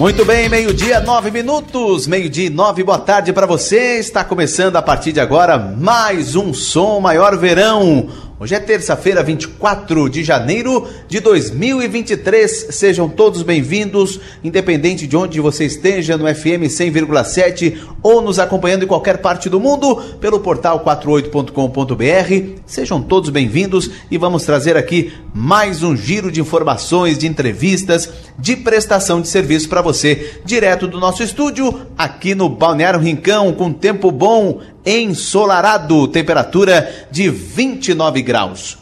Muito 0.00 0.24
bem, 0.24 0.48
meio-dia, 0.48 0.98
nove 0.98 1.30
minutos. 1.30 2.06
Meio-dia, 2.06 2.48
nove, 2.48 2.82
boa 2.82 2.98
tarde 2.98 3.34
para 3.34 3.44
você. 3.44 3.98
Está 3.98 4.24
começando 4.24 4.76
a 4.76 4.80
partir 4.80 5.12
de 5.12 5.20
agora 5.20 5.58
mais 5.58 6.34
um 6.34 6.54
Som 6.54 7.00
Maior 7.00 7.36
Verão. 7.36 8.08
Hoje 8.42 8.54
é 8.54 8.58
terça-feira, 8.58 9.22
24 9.22 10.08
de 10.08 10.24
janeiro 10.24 10.88
de 11.06 11.20
2023. 11.20 12.68
Sejam 12.70 13.06
todos 13.06 13.42
bem-vindos, 13.42 14.18
independente 14.42 15.06
de 15.06 15.14
onde 15.14 15.38
você 15.42 15.66
esteja, 15.66 16.16
no 16.16 16.24
FM 16.24 16.64
100,7 16.64 17.76
ou 18.02 18.22
nos 18.22 18.38
acompanhando 18.38 18.84
em 18.84 18.88
qualquer 18.88 19.18
parte 19.18 19.50
do 19.50 19.60
mundo 19.60 19.94
pelo 20.22 20.40
portal 20.40 20.82
48.com.br. 20.82 22.60
Sejam 22.64 23.02
todos 23.02 23.28
bem-vindos 23.28 23.90
e 24.10 24.16
vamos 24.16 24.42
trazer 24.44 24.74
aqui 24.74 25.12
mais 25.34 25.82
um 25.82 25.94
giro 25.94 26.32
de 26.32 26.40
informações, 26.40 27.18
de 27.18 27.26
entrevistas, 27.26 28.08
de 28.38 28.56
prestação 28.56 29.20
de 29.20 29.28
serviço 29.28 29.68
para 29.68 29.82
você, 29.82 30.40
direto 30.46 30.88
do 30.88 30.98
nosso 30.98 31.22
estúdio, 31.22 31.82
aqui 31.96 32.34
no 32.34 32.48
Balneário 32.48 33.00
Rincão, 33.00 33.52
com 33.52 33.70
tempo 33.70 34.10
bom 34.10 34.62
ensolarado, 34.84 36.08
temperatura 36.08 37.08
de 37.10 37.30
29 37.30 38.22
graus. 38.22 38.79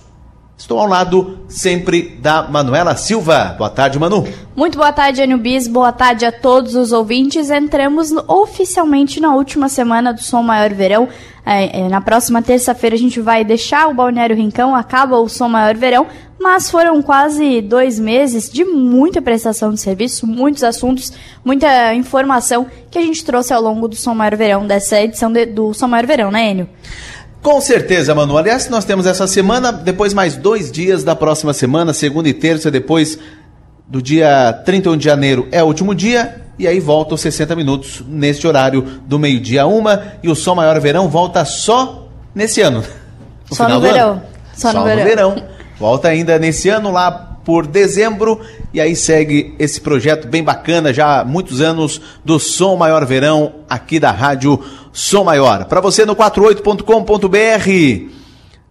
Estou 0.58 0.80
ao 0.80 0.88
lado 0.88 1.38
sempre 1.46 2.18
da 2.20 2.42
Manuela 2.42 2.96
Silva. 2.96 3.54
Boa 3.56 3.70
tarde, 3.70 3.96
Manu. 3.96 4.26
Muito 4.56 4.76
boa 4.76 4.92
tarde, 4.92 5.22
Anil 5.22 5.38
Bis. 5.38 5.68
Boa 5.68 5.92
tarde 5.92 6.26
a 6.26 6.32
todos 6.32 6.74
os 6.74 6.90
ouvintes. 6.90 7.48
Entramos 7.48 8.10
no, 8.10 8.24
oficialmente 8.26 9.20
na 9.20 9.36
última 9.36 9.68
semana 9.68 10.12
do 10.12 10.20
Som 10.20 10.42
Maior 10.42 10.74
Verão. 10.74 11.08
É, 11.46 11.82
é, 11.82 11.88
na 11.88 12.00
próxima 12.00 12.42
terça-feira 12.42 12.96
a 12.96 12.98
gente 12.98 13.20
vai 13.20 13.44
deixar 13.44 13.88
o 13.88 13.94
Balneário 13.94 14.34
Rincão, 14.34 14.74
acaba 14.74 15.16
o 15.20 15.28
Som 15.28 15.48
Maior 15.48 15.76
Verão, 15.76 16.08
mas 16.40 16.68
foram 16.68 17.00
quase 17.02 17.62
dois 17.62 17.98
meses 17.98 18.50
de 18.50 18.64
muita 18.64 19.22
prestação 19.22 19.72
de 19.72 19.80
serviço, 19.80 20.26
muitos 20.26 20.64
assuntos, 20.64 21.12
muita 21.44 21.94
informação 21.94 22.66
que 22.90 22.98
a 22.98 23.02
gente 23.02 23.24
trouxe 23.24 23.54
ao 23.54 23.62
longo 23.62 23.86
do 23.86 23.94
Som 23.94 24.14
Maior 24.14 24.34
Verão, 24.34 24.66
dessa 24.66 25.00
edição 25.00 25.32
de, 25.32 25.46
do 25.46 25.72
Som 25.72 25.86
Maior 25.86 26.04
Verão, 26.04 26.32
né, 26.32 26.50
Enio? 26.50 26.68
Com 27.42 27.60
certeza, 27.60 28.14
Manu. 28.14 28.36
Aliás, 28.36 28.68
nós 28.68 28.84
temos 28.84 29.06
essa 29.06 29.26
semana, 29.26 29.72
depois 29.72 30.12
mais 30.12 30.36
dois 30.36 30.70
dias 30.70 31.04
da 31.04 31.14
próxima 31.14 31.52
semana, 31.52 31.92
segunda 31.92 32.28
e 32.28 32.34
terça, 32.34 32.70
depois 32.70 33.18
do 33.86 34.02
dia 34.02 34.52
31 34.64 34.96
de 34.96 35.04
janeiro 35.04 35.48
é 35.50 35.62
o 35.62 35.66
último 35.66 35.94
dia, 35.94 36.42
e 36.58 36.66
aí 36.66 36.80
volta 36.80 37.14
os 37.14 37.20
60 37.20 37.56
minutos 37.56 38.02
neste 38.06 38.46
horário 38.46 38.82
do 39.06 39.18
meio-dia 39.18 39.62
a 39.62 39.66
uma, 39.66 40.14
e 40.22 40.28
o 40.28 40.34
Som 40.34 40.56
Maior 40.56 40.78
Verão 40.80 41.08
volta 41.08 41.44
só 41.44 42.08
nesse 42.34 42.60
ano. 42.60 42.82
No 43.48 43.56
só 43.56 43.68
no 43.68 43.80
verão. 43.80 44.22
Só, 44.52 44.72
só 44.72 44.80
no, 44.80 44.84
verão. 44.84 45.04
verão. 45.04 45.42
Volta 45.78 46.08
ainda 46.08 46.38
nesse 46.38 46.68
ano 46.68 46.90
lá 46.90 47.28
por 47.48 47.66
dezembro 47.66 48.40
e 48.74 48.80
aí 48.80 48.94
segue 48.94 49.54
esse 49.58 49.80
projeto 49.80 50.28
bem 50.28 50.44
bacana 50.44 50.92
já 50.92 51.20
há 51.20 51.24
muitos 51.24 51.62
anos 51.62 51.98
do 52.22 52.38
Som 52.38 52.76
Maior 52.76 53.06
Verão 53.06 53.54
aqui 53.70 53.98
da 53.98 54.10
Rádio 54.10 54.62
Som 54.98 55.22
Maior. 55.22 55.66
Para 55.66 55.80
você 55.80 56.04
no 56.04 56.16
48.com.br. 56.16 58.10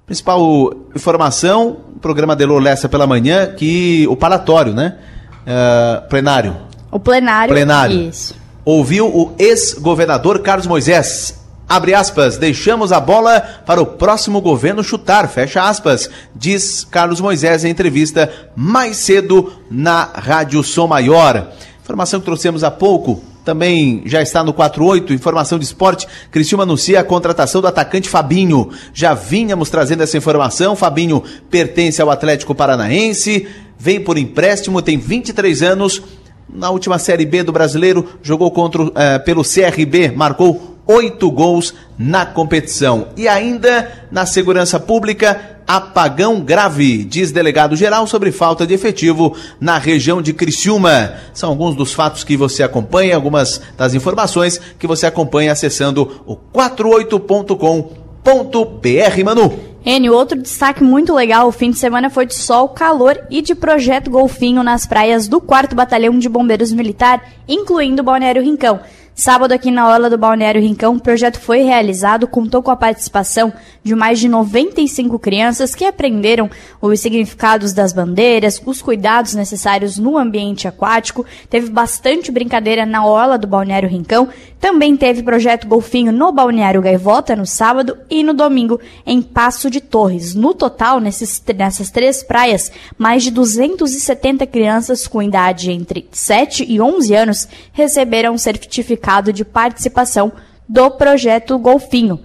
Principal 0.05 0.73
informação, 0.93 1.77
programa 2.01 2.35
Delor 2.35 2.61
Lessa 2.61 2.89
pela 2.89 3.07
manhã, 3.07 3.53
que 3.55 4.05
o 4.09 4.15
palatório, 4.17 4.73
né? 4.73 4.97
Uh, 5.43 6.07
plenário. 6.09 6.57
O 6.91 6.99
plenário. 6.99 7.53
Plenário. 7.53 8.09
Isso. 8.09 8.35
Ouviu 8.65 9.07
o 9.07 9.33
ex-governador 9.39 10.39
Carlos 10.39 10.67
Moisés 10.67 11.37
Abre 11.69 11.93
aspas, 11.93 12.37
deixamos 12.37 12.93
a 12.93 12.99
bola 12.99 13.41
para 13.65 13.81
o 13.81 13.85
próximo 13.85 14.39
governo 14.39 14.81
chutar, 14.81 15.27
fecha 15.27 15.61
aspas, 15.67 16.09
diz 16.33 16.85
Carlos 16.89 17.19
Moisés 17.19 17.65
em 17.65 17.69
entrevista 17.69 18.31
mais 18.55 18.95
cedo 18.95 19.51
na 19.69 20.03
Rádio 20.03 20.63
Som 20.63 20.87
Maior. 20.87 21.51
Informação 21.83 22.21
que 22.21 22.25
trouxemos 22.25 22.63
há 22.63 22.71
pouco, 22.71 23.21
também 23.47 24.01
já 24.03 24.21
está 24.21 24.43
no 24.43 24.51
48, 24.51 25.13
informação 25.13 25.57
de 25.57 25.63
esporte. 25.63 26.05
Cristiano 26.29 26.63
anuncia 26.63 26.99
a 26.99 27.03
contratação 27.03 27.61
do 27.61 27.67
atacante 27.67 28.09
Fabinho. 28.09 28.71
Já 28.93 29.13
vínhamos 29.13 29.69
trazendo 29.69 30.03
essa 30.03 30.17
informação. 30.17 30.75
Fabinho 30.75 31.23
pertence 31.49 32.01
ao 32.01 32.09
Atlético 32.09 32.53
Paranaense, 32.53 33.47
vem 33.79 34.01
por 34.01 34.17
empréstimo, 34.17 34.81
tem 34.81 34.97
23 34.97 35.61
anos. 35.61 36.01
Na 36.49 36.69
última 36.69 36.99
Série 36.99 37.25
B 37.25 37.41
do 37.41 37.53
Brasileiro, 37.53 38.05
jogou 38.21 38.51
contra, 38.51 38.83
uh, 38.83 38.93
pelo 39.23 39.43
CRB, 39.43 40.11
marcou 40.11 40.76
oito 40.87 41.29
gols 41.29 41.73
na 41.97 42.25
competição. 42.25 43.09
E 43.17 43.27
ainda 43.27 44.07
na 44.11 44.25
segurança 44.25 44.79
pública, 44.79 45.57
apagão 45.67 46.39
grave, 46.39 47.03
diz 47.03 47.31
delegado 47.31 47.75
geral 47.75 48.07
sobre 48.07 48.31
falta 48.31 48.65
de 48.65 48.73
efetivo 48.73 49.35
na 49.59 49.77
região 49.77 50.21
de 50.21 50.33
Criciúma. 50.33 51.15
São 51.33 51.49
alguns 51.49 51.75
dos 51.75 51.93
fatos 51.93 52.23
que 52.23 52.37
você 52.37 52.63
acompanha, 52.63 53.15
algumas 53.15 53.61
das 53.77 53.93
informações 53.93 54.59
que 54.79 54.87
você 54.87 55.05
acompanha 55.05 55.51
acessando 55.51 56.23
o 56.25 56.37
48.com.br, 56.37 59.23
Manu. 59.25 59.67
N, 59.85 60.09
outro 60.09 60.41
destaque 60.41 60.83
muito 60.83 61.13
legal, 61.13 61.47
o 61.47 61.51
fim 61.51 61.71
de 61.71 61.77
semana 61.77 62.09
foi 62.09 62.25
de 62.25 62.35
sol, 62.35 62.67
calor 62.67 63.17
e 63.29 63.41
de 63.41 63.55
projeto 63.55 64.11
golfinho 64.11 64.61
nas 64.61 64.85
praias 64.85 65.29
do 65.29 65.39
4 65.39 65.73
Batalhão 65.73 66.19
de 66.19 66.27
Bombeiros 66.27 66.73
Militar, 66.73 67.23
incluindo 67.47 68.03
Balneário 68.03 68.43
Rincão. 68.43 68.81
Sábado, 69.19 69.51
aqui 69.51 69.71
na 69.71 69.89
Orla 69.89 70.11
do 70.11 70.17
Balneário 70.17 70.61
Rincão, 70.61 70.95
o 70.95 70.99
projeto 70.99 71.39
foi 71.39 71.63
realizado, 71.63 72.27
contou 72.27 72.61
com 72.61 72.69
a 72.69 72.75
participação 72.75 73.51
de 73.83 73.95
mais 73.95 74.19
de 74.19 74.29
95 74.29 75.17
crianças 75.17 75.73
que 75.73 75.83
aprenderam 75.83 76.47
os 76.79 76.99
significados 76.99 77.73
das 77.73 77.91
bandeiras, 77.91 78.61
os 78.63 78.79
cuidados 78.79 79.33
necessários 79.33 79.97
no 79.97 80.19
ambiente 80.19 80.67
aquático. 80.67 81.25
Teve 81.49 81.71
bastante 81.71 82.31
brincadeira 82.31 82.85
na 82.85 83.07
Orla 83.07 83.39
do 83.39 83.47
Balneário 83.47 83.89
Rincão. 83.89 84.29
Também 84.59 84.97
teve 84.97 85.21
projeto 85.21 85.67
Golfinho 85.67 86.11
no 86.11 86.31
Balneário 86.31 86.81
Gaivota 86.81 87.35
no 87.35 87.45
sábado 87.45 87.97
e 88.09 88.23
no 88.23 88.33
domingo 88.33 88.79
em 89.05 89.21
Passo 89.21 89.69
de 89.69 89.79
Torres. 89.79 90.33
No 90.33 90.53
total, 90.53 90.99
nesses, 90.99 91.41
nessas 91.55 91.91
três 91.91 92.23
praias, 92.23 92.71
mais 92.97 93.23
de 93.23 93.31
270 93.31 94.47
crianças 94.47 95.07
com 95.07 95.21
idade 95.21 95.71
entre 95.71 96.07
7 96.11 96.65
e 96.67 96.81
11 96.81 97.13
anos 97.13 97.47
receberam 97.71 98.37
certificado 98.37 98.87
certificado 98.87 99.33
de 99.33 99.43
participação 99.43 100.31
do 100.67 100.91
projeto 100.91 101.57
Golfinho. 101.57 102.19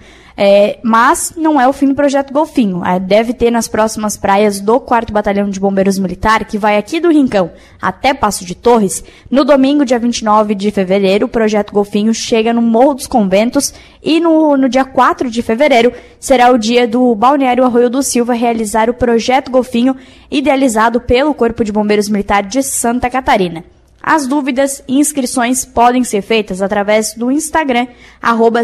É, 0.44 0.80
mas 0.82 1.34
não 1.36 1.60
é 1.60 1.68
o 1.68 1.72
fim 1.72 1.86
do 1.86 1.94
projeto 1.94 2.32
Golfinho. 2.32 2.84
É, 2.84 2.98
deve 2.98 3.32
ter 3.32 3.48
nas 3.48 3.68
próximas 3.68 4.16
praias 4.16 4.58
do 4.58 4.80
4 4.80 5.14
Batalhão 5.14 5.48
de 5.48 5.60
Bombeiros 5.60 6.00
Militar, 6.00 6.44
que 6.44 6.58
vai 6.58 6.76
aqui 6.76 6.98
do 6.98 7.12
Rincão 7.12 7.52
até 7.80 8.12
Passo 8.12 8.44
de 8.44 8.56
Torres. 8.56 9.04
No 9.30 9.44
domingo, 9.44 9.84
dia 9.84 10.00
29 10.00 10.56
de 10.56 10.72
fevereiro, 10.72 11.26
o 11.26 11.28
projeto 11.28 11.72
Golfinho 11.72 12.12
chega 12.12 12.52
no 12.52 12.60
Morro 12.60 12.94
dos 12.94 13.06
Conventos 13.06 13.72
e 14.02 14.18
no, 14.18 14.56
no 14.56 14.68
dia 14.68 14.84
4 14.84 15.30
de 15.30 15.42
fevereiro 15.42 15.92
será 16.18 16.50
o 16.50 16.58
dia 16.58 16.88
do 16.88 17.14
Balneário 17.14 17.62
Arroio 17.62 17.88
do 17.88 18.02
Silva 18.02 18.32
realizar 18.32 18.90
o 18.90 18.94
projeto 18.94 19.48
Golfinho, 19.48 19.96
idealizado 20.28 21.00
pelo 21.00 21.34
Corpo 21.34 21.62
de 21.62 21.70
Bombeiros 21.70 22.08
Militar 22.08 22.42
de 22.42 22.64
Santa 22.64 23.08
Catarina. 23.08 23.62
As 24.02 24.26
dúvidas 24.26 24.82
e 24.88 24.98
inscrições 24.98 25.64
podem 25.64 26.02
ser 26.02 26.20
feitas 26.20 26.60
através 26.60 27.14
do 27.14 27.30
Instagram, 27.30 27.86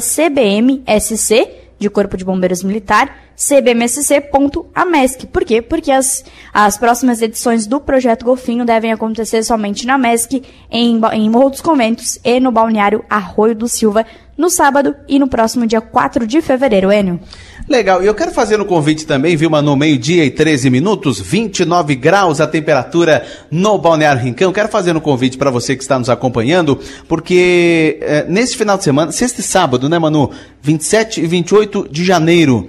CBMSC, 0.00 1.68
de 1.78 1.89
Corpo 1.89 2.16
de 2.16 2.25
Bombeiros 2.25 2.62
Militar, 2.62 3.16
cbmsc.amesc. 3.37 5.27
Por 5.27 5.44
quê? 5.44 5.62
Porque 5.62 5.93
as, 5.93 6.25
as 6.53 6.77
próximas 6.77 7.22
edições 7.22 7.66
do 7.66 7.81
Projeto 7.81 8.25
Golfinho 8.25 8.65
devem 8.65 8.93
acontecer 8.93 9.43
somente 9.43 9.87
na 9.87 9.97
MESC, 9.97 10.43
em, 10.71 11.00
em 11.12 11.31
Morro 11.31 11.50
dos 11.50 11.61
Conventos 11.61 12.19
e 12.25 12.41
no 12.41 12.50
Balneário 12.50 13.05
Arroio 13.09 13.55
do 13.55 13.69
Silva, 13.69 14.05
no 14.37 14.50
sábado 14.50 14.94
e 15.09 15.19
no 15.19 15.28
próximo 15.28 15.67
dia 15.67 15.81
4 15.81 16.27
de 16.27 16.41
fevereiro, 16.41 16.93
Enio. 16.93 17.21
Legal, 17.69 18.03
e 18.03 18.06
eu 18.06 18.15
quero 18.15 18.33
fazer 18.33 18.59
um 18.59 18.65
convite 18.65 19.06
também, 19.06 19.37
viu, 19.37 19.51
Manu? 19.51 19.77
Meio-dia 19.77 20.25
e 20.25 20.31
13 20.31 20.71
minutos, 20.71 21.21
29 21.21 21.95
graus 21.97 22.41
a 22.41 22.47
temperatura 22.47 23.27
no 23.51 23.77
Balneário 23.77 24.23
Rincão. 24.23 24.51
Quero 24.55 24.71
fazer 24.71 24.97
um 24.97 25.01
convite 25.01 25.37
para 25.37 25.51
você 25.51 25.76
que 25.76 25.82
está 25.82 25.99
nos 25.99 26.09
acompanhando, 26.09 26.81
porque 27.06 27.99
é, 28.00 28.25
nesse 28.26 28.56
final 28.56 28.79
de 28.79 28.85
semana, 28.85 29.12
sexta 29.12 29.43
e 29.43 29.44
sábado, 29.44 29.87
né, 29.87 29.99
Manu? 29.99 30.31
27 30.62 31.20
e 31.20 31.26
28 31.26 31.88
de 31.91 32.06
janeiro, 32.06 32.69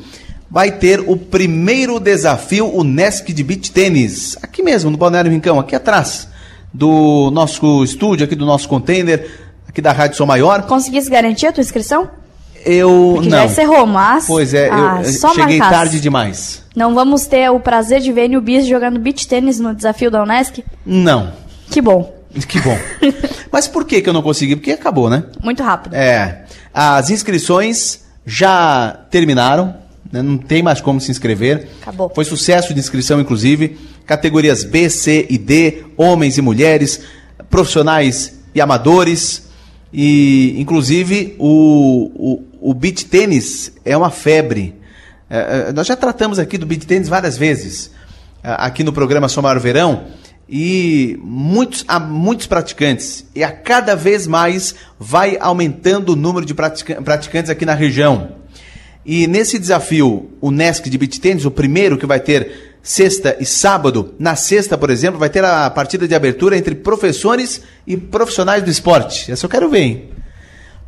vai 0.51 0.69
ter 0.69 0.99
o 0.99 1.15
primeiro 1.15 1.97
desafio, 1.97 2.69
o 2.69 2.83
Nesc 2.83 3.31
de 3.31 3.41
Beach 3.41 3.71
Tênis, 3.71 4.37
aqui 4.43 4.61
mesmo, 4.61 4.91
no 4.91 4.97
Balneário 4.97 5.31
Rincão, 5.31 5.61
aqui 5.61 5.77
atrás 5.77 6.27
do 6.73 7.31
nosso 7.31 7.85
estúdio, 7.85 8.25
aqui 8.25 8.35
do 8.35 8.45
nosso 8.45 8.67
container, 8.67 9.31
aqui 9.65 9.81
da 9.81 9.93
Rádio 9.93 10.17
Som 10.17 10.25
Maior. 10.25 10.63
Conseguisse 10.63 11.09
garantir 11.09 11.47
a 11.47 11.53
tua 11.53 11.61
inscrição? 11.61 12.19
Eu 12.65 13.13
Porque 13.15 13.29
não. 13.29 13.37
já 13.37 13.45
encerrou, 13.45 13.85
mas. 13.85 14.25
Pois 14.27 14.53
é, 14.53 14.69
ah, 14.69 15.01
eu 15.03 15.33
cheguei 15.33 15.59
marcasse. 15.59 15.69
tarde 15.69 15.99
demais. 15.99 16.63
Não 16.75 16.93
vamos 16.93 17.25
ter 17.25 17.49
o 17.49 17.59
prazer 17.59 17.99
de 18.01 18.11
ver 18.11 18.29
Bis 18.41 18.65
jogando 18.65 18.99
beach 18.99 19.27
tênis 19.27 19.59
no 19.59 19.73
desafio 19.73 20.09
da 20.11 20.23
Unesc? 20.23 20.63
Não. 20.85 21.31
Que 21.69 21.81
bom. 21.81 22.19
Que 22.47 22.59
bom. 22.61 22.77
mas 23.51 23.67
por 23.67 23.85
que, 23.85 24.01
que 24.01 24.09
eu 24.09 24.13
não 24.13 24.21
consegui? 24.21 24.55
Porque 24.55 24.71
acabou, 24.71 25.09
né? 25.09 25.23
Muito 25.43 25.63
rápido. 25.63 25.95
É. 25.95 26.45
As 26.73 27.09
inscrições 27.09 28.05
já 28.25 28.99
terminaram. 29.09 29.75
Né? 30.11 30.21
Não 30.21 30.37
tem 30.37 30.61
mais 30.61 30.81
como 30.81 31.01
se 31.01 31.11
inscrever. 31.11 31.67
Acabou. 31.81 32.11
Foi 32.13 32.23
sucesso 32.25 32.73
de 32.73 32.79
inscrição, 32.79 33.19
inclusive. 33.19 33.77
Categorias 34.05 34.63
B, 34.63 34.89
C 34.89 35.27
e 35.29 35.37
D, 35.37 35.83
homens 35.97 36.37
e 36.37 36.41
mulheres, 36.41 37.01
profissionais 37.49 38.39
e 38.53 38.61
amadores. 38.61 39.49
E, 39.93 40.55
inclusive, 40.57 41.35
o, 41.39 42.11
o, 42.15 42.43
o 42.59 42.73
beach 42.73 43.05
tênis 43.05 43.71
é 43.85 43.95
uma 43.95 44.09
febre. 44.09 44.75
É, 45.29 45.67
é 45.69 45.73
nós 45.73 45.87
já 45.87 45.95
tratamos 45.95 46.39
aqui 46.39 46.57
do 46.57 46.65
beach 46.65 46.85
tênis 46.85 47.07
várias 47.07 47.37
vezes, 47.37 47.91
é, 48.43 48.55
aqui 48.57 48.83
no 48.83 48.93
programa 48.93 49.27
Somar 49.27 49.57
o 49.57 49.59
Verão, 49.59 50.07
e 50.47 51.19
muitos, 51.21 51.85
há 51.87 51.99
muitos 51.99 52.47
praticantes. 52.47 53.25
E 53.35 53.43
a 53.43 53.51
cada 53.51 53.95
vez 53.95 54.25
mais 54.25 54.75
vai 54.99 55.37
aumentando 55.39 56.13
o 56.13 56.15
número 56.15 56.45
de 56.45 56.53
praticantes 56.53 57.51
aqui 57.51 57.65
na 57.65 57.75
região. 57.75 58.39
E 59.05 59.27
nesse 59.27 59.57
desafio, 59.57 60.29
o 60.41 60.51
NESC 60.51 60.89
de 60.89 60.97
beach 60.97 61.19
tênis, 61.21 61.45
o 61.45 61.51
primeiro 61.51 61.97
que 61.97 62.05
vai 62.05 62.19
ter 62.19 62.77
sexta 62.81 63.37
e 63.39 63.45
sábado. 63.45 64.15
Na 64.17 64.35
sexta, 64.35 64.77
por 64.77 64.89
exemplo, 64.89 65.19
vai 65.19 65.29
ter 65.29 65.43
a 65.43 65.69
partida 65.69 66.07
de 66.07 66.15
abertura 66.15 66.57
entre 66.57 66.75
professores 66.75 67.61
e 67.85 67.95
profissionais 67.95 68.63
do 68.63 68.69
esporte. 68.69 69.31
Essa 69.31 69.45
eu 69.45 69.49
quero 69.49 69.69
ver, 69.69 69.79
hein? 69.79 70.09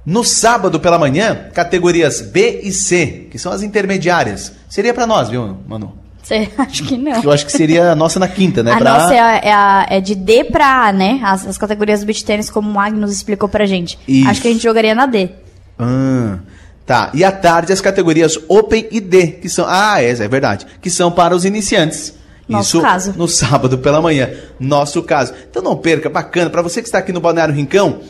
No 0.05 0.23
sábado 0.23 0.79
pela 0.79 0.97
manhã, 0.97 1.49
categorias 1.53 2.21
B 2.21 2.61
e 2.63 2.71
C, 2.71 3.27
que 3.29 3.37
são 3.37 3.51
as 3.51 3.61
intermediárias. 3.61 4.51
Seria 4.67 4.93
para 4.93 5.05
nós, 5.05 5.29
viu, 5.29 5.57
Manu? 5.67 5.93
Você 6.23 6.49
acho 6.57 6.83
que 6.83 6.97
não. 6.97 7.21
Eu 7.21 7.31
acho 7.31 7.45
que 7.45 7.51
seria 7.51 7.91
a 7.91 7.95
nossa 7.95 8.19
na 8.19 8.27
quinta, 8.27 8.63
né? 8.63 8.73
A 8.73 8.77
pra... 8.77 8.93
nossa 8.93 9.13
é, 9.13 9.19
a, 9.19 9.35
é, 9.35 9.53
a, 9.53 9.85
é, 9.89 10.01
de 10.01 10.15
D 10.15 10.45
pra 10.45 10.87
A, 10.87 10.91
né? 10.91 11.19
As, 11.23 11.45
as 11.45 11.57
categorias 11.57 11.99
do 11.99 12.05
beach 12.05 12.23
tênis, 12.25 12.49
como 12.49 12.69
o 12.69 12.73
Magnus 12.73 13.11
explicou 13.11 13.47
pra 13.47 13.65
gente. 13.65 13.97
Isso. 14.07 14.29
Acho 14.29 14.41
que 14.41 14.47
a 14.47 14.51
gente 14.51 14.63
jogaria 14.63 14.95
na 14.95 15.05
D. 15.05 15.29
Ah. 15.77 16.39
Tá, 16.85 17.11
e 17.13 17.23
à 17.23 17.31
tarde 17.31 17.71
as 17.71 17.79
categorias 17.79 18.37
Open 18.49 18.87
e 18.91 18.99
D, 18.99 19.27
que 19.27 19.47
são. 19.47 19.65
Ah, 19.67 20.01
essa 20.01 20.23
é 20.23 20.27
verdade. 20.27 20.65
Que 20.81 20.89
são 20.89 21.11
para 21.11 21.35
os 21.35 21.45
iniciantes. 21.45 22.15
Nosso 22.49 22.77
Isso 22.77 22.85
caso. 22.85 23.13
no 23.15 23.27
sábado 23.27 23.77
pela 23.77 24.01
manhã. 24.01 24.29
Nosso 24.59 25.01
caso. 25.03 25.33
Então 25.49 25.61
não 25.61 25.77
perca, 25.77 26.09
bacana. 26.09 26.49
Para 26.49 26.61
você 26.61 26.81
que 26.81 26.87
está 26.87 26.97
aqui 26.97 27.13
no 27.13 27.21
Balneário 27.21 27.53
Rincão, 27.53 28.01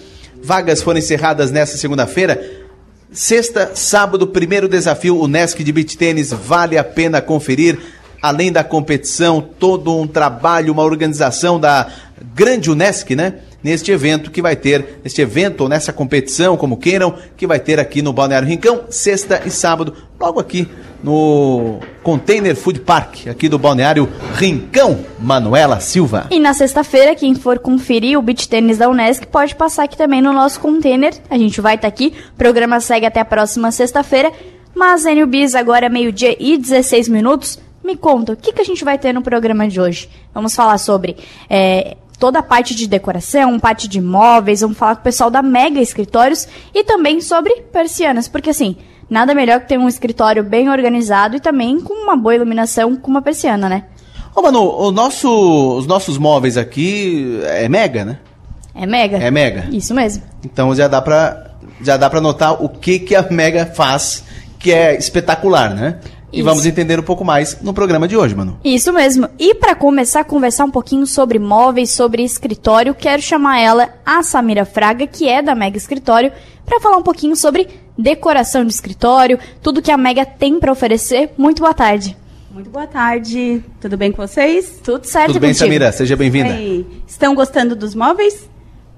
vagas 0.43 0.81
foram 0.81 0.99
encerradas 0.99 1.51
nesta 1.51 1.77
segunda-feira. 1.77 2.61
Sexta, 3.11 3.71
sábado, 3.75 4.27
primeiro 4.27 4.69
desafio, 4.69 5.19
o 5.19 5.27
Nesc 5.27 5.63
de 5.63 5.71
Beach 5.71 5.97
Tênis. 5.97 6.31
Vale 6.31 6.77
a 6.77 6.83
pena 6.83 7.21
conferir. 7.21 7.77
Além 8.21 8.51
da 8.51 8.63
competição, 8.63 9.41
todo 9.41 9.97
um 9.97 10.07
trabalho, 10.07 10.71
uma 10.71 10.83
organização 10.83 11.59
da 11.59 11.87
grande 12.35 12.69
Unesc, 12.69 13.15
né? 13.15 13.39
Neste 13.63 13.91
evento 13.91 14.31
que 14.31 14.41
vai 14.41 14.55
ter, 14.55 14.99
neste 15.03 15.21
evento 15.21 15.61
ou 15.61 15.69
nessa 15.69 15.93
competição, 15.93 16.57
como 16.57 16.77
queiram, 16.77 17.15
que 17.37 17.47
vai 17.47 17.59
ter 17.59 17.79
aqui 17.79 18.01
no 18.01 18.13
Balneário 18.13 18.47
Rincão, 18.47 18.83
sexta 18.89 19.41
e 19.45 19.51
sábado, 19.51 19.93
logo 20.19 20.39
aqui 20.39 20.67
no 21.03 21.79
Container 22.03 22.55
Food 22.55 22.81
Park, 22.81 23.27
aqui 23.27 23.49
do 23.49 23.57
Balneário 23.57 24.07
Rincão, 24.35 25.03
Manuela 25.19 25.79
Silva. 25.79 26.27
E 26.29 26.39
na 26.39 26.53
sexta-feira, 26.53 27.15
quem 27.15 27.33
for 27.35 27.59
conferir 27.59 28.17
o 28.17 28.21
beach 28.21 28.47
tênis 28.47 28.77
da 28.77 28.89
Unesc 28.89 29.25
pode 29.27 29.55
passar 29.55 29.83
aqui 29.83 29.97
também 29.97 30.21
no 30.21 30.31
nosso 30.31 30.59
container. 30.59 31.13
A 31.29 31.37
gente 31.37 31.59
vai 31.59 31.75
estar 31.75 31.87
tá 31.89 31.93
aqui, 31.93 32.13
o 32.33 32.37
programa 32.37 32.79
segue 32.79 33.05
até 33.05 33.19
a 33.19 33.25
próxima 33.25 33.71
sexta-feira. 33.71 34.31
Mas, 34.73 35.05
Enio 35.05 35.27
Bis, 35.27 35.53
agora 35.53 35.87
é 35.87 35.89
meio-dia 35.89 36.35
e 36.39 36.57
16 36.57 37.09
minutos. 37.09 37.59
Me 37.83 37.97
conta, 37.97 38.33
o 38.33 38.35
que, 38.35 38.53
que 38.53 38.61
a 38.61 38.65
gente 38.65 38.83
vai 38.83 38.97
ter 38.97 39.11
no 39.11 39.21
programa 39.21 39.67
de 39.67 39.81
hoje? 39.81 40.07
Vamos 40.33 40.55
falar 40.55 40.77
sobre 40.77 41.17
é, 41.49 41.97
toda 42.21 42.37
a 42.37 42.43
parte 42.43 42.75
de 42.75 42.87
decoração, 42.87 43.59
parte 43.59 43.87
de 43.87 43.99
móveis, 43.99 44.61
vamos 44.61 44.77
falar 44.77 44.93
com 44.93 45.01
o 45.01 45.03
pessoal 45.03 45.31
da 45.31 45.41
Mega 45.41 45.81
Escritórios 45.81 46.47
e 46.71 46.83
também 46.83 47.19
sobre 47.19 47.51
persianas, 47.73 48.27
porque 48.27 48.51
assim, 48.51 48.75
nada 49.09 49.33
melhor 49.33 49.59
que 49.61 49.69
ter 49.69 49.79
um 49.79 49.87
escritório 49.87 50.43
bem 50.43 50.69
organizado 50.69 51.35
e 51.35 51.39
também 51.39 51.81
com 51.81 51.95
uma 51.95 52.15
boa 52.15 52.35
iluminação 52.35 52.95
com 52.95 53.09
uma 53.09 53.23
persiana, 53.23 53.67
né? 53.67 53.85
Ô, 54.35 54.41
Manu, 54.43 54.61
o 54.61 54.91
nosso, 54.91 55.75
os 55.75 55.87
nossos 55.87 56.19
móveis 56.19 56.57
aqui 56.57 57.39
é 57.43 57.67
Mega, 57.67 58.05
né? 58.05 58.19
É 58.75 58.85
Mega? 58.85 59.17
É 59.17 59.31
Mega. 59.31 59.65
Isso 59.71 59.95
mesmo. 59.95 60.21
Então 60.45 60.75
já 60.75 60.87
dá 60.87 61.01
pra, 61.01 61.55
já 61.81 61.97
dá 61.97 62.07
pra 62.07 62.21
notar 62.21 62.63
o 62.63 62.69
que, 62.69 62.99
que 62.99 63.15
a 63.15 63.23
Mega 63.31 63.65
faz, 63.65 64.23
que 64.59 64.71
é 64.71 64.95
espetacular, 64.95 65.73
né? 65.73 65.97
E 66.31 66.37
Isso. 66.37 66.45
vamos 66.45 66.65
entender 66.65 66.99
um 66.99 67.03
pouco 67.03 67.25
mais 67.25 67.61
no 67.61 67.73
programa 67.73 68.07
de 68.07 68.15
hoje, 68.15 68.33
Manu. 68.33 68.57
Isso 68.63 68.93
mesmo. 68.93 69.27
E 69.37 69.53
para 69.55 69.75
começar 69.75 70.21
a 70.21 70.23
conversar 70.23 70.65
um 70.65 70.71
pouquinho 70.71 71.05
sobre 71.05 71.37
móveis, 71.37 71.91
sobre 71.91 72.23
escritório, 72.23 72.95
quero 72.95 73.21
chamar 73.21 73.59
ela, 73.59 73.89
a 74.05 74.23
Samira 74.23 74.63
Fraga, 74.63 75.05
que 75.05 75.27
é 75.27 75.41
da 75.41 75.53
Mega 75.53 75.77
Escritório, 75.77 76.31
para 76.65 76.79
falar 76.79 76.97
um 76.97 77.03
pouquinho 77.03 77.35
sobre 77.35 77.67
decoração 77.97 78.63
de 78.65 78.73
escritório, 78.73 79.37
tudo 79.61 79.81
que 79.81 79.91
a 79.91 79.97
Mega 79.97 80.25
tem 80.25 80.59
para 80.59 80.71
oferecer. 80.71 81.31
Muito 81.37 81.59
boa 81.59 81.73
tarde. 81.73 82.15
Muito 82.53 82.69
boa 82.69 82.87
tarde. 82.87 83.63
Tudo 83.79 83.97
bem 83.97 84.11
com 84.11 84.25
vocês? 84.25 84.79
Tudo 84.83 85.05
certo 85.05 85.27
Tudo 85.27 85.39
bem, 85.39 85.51
contigo? 85.51 85.65
Samira? 85.65 85.91
Seja 85.91 86.15
bem-vinda. 86.15 86.57
Estão 87.07 87.33
gostando 87.33 87.75
dos 87.75 87.95
móveis? 87.95 88.49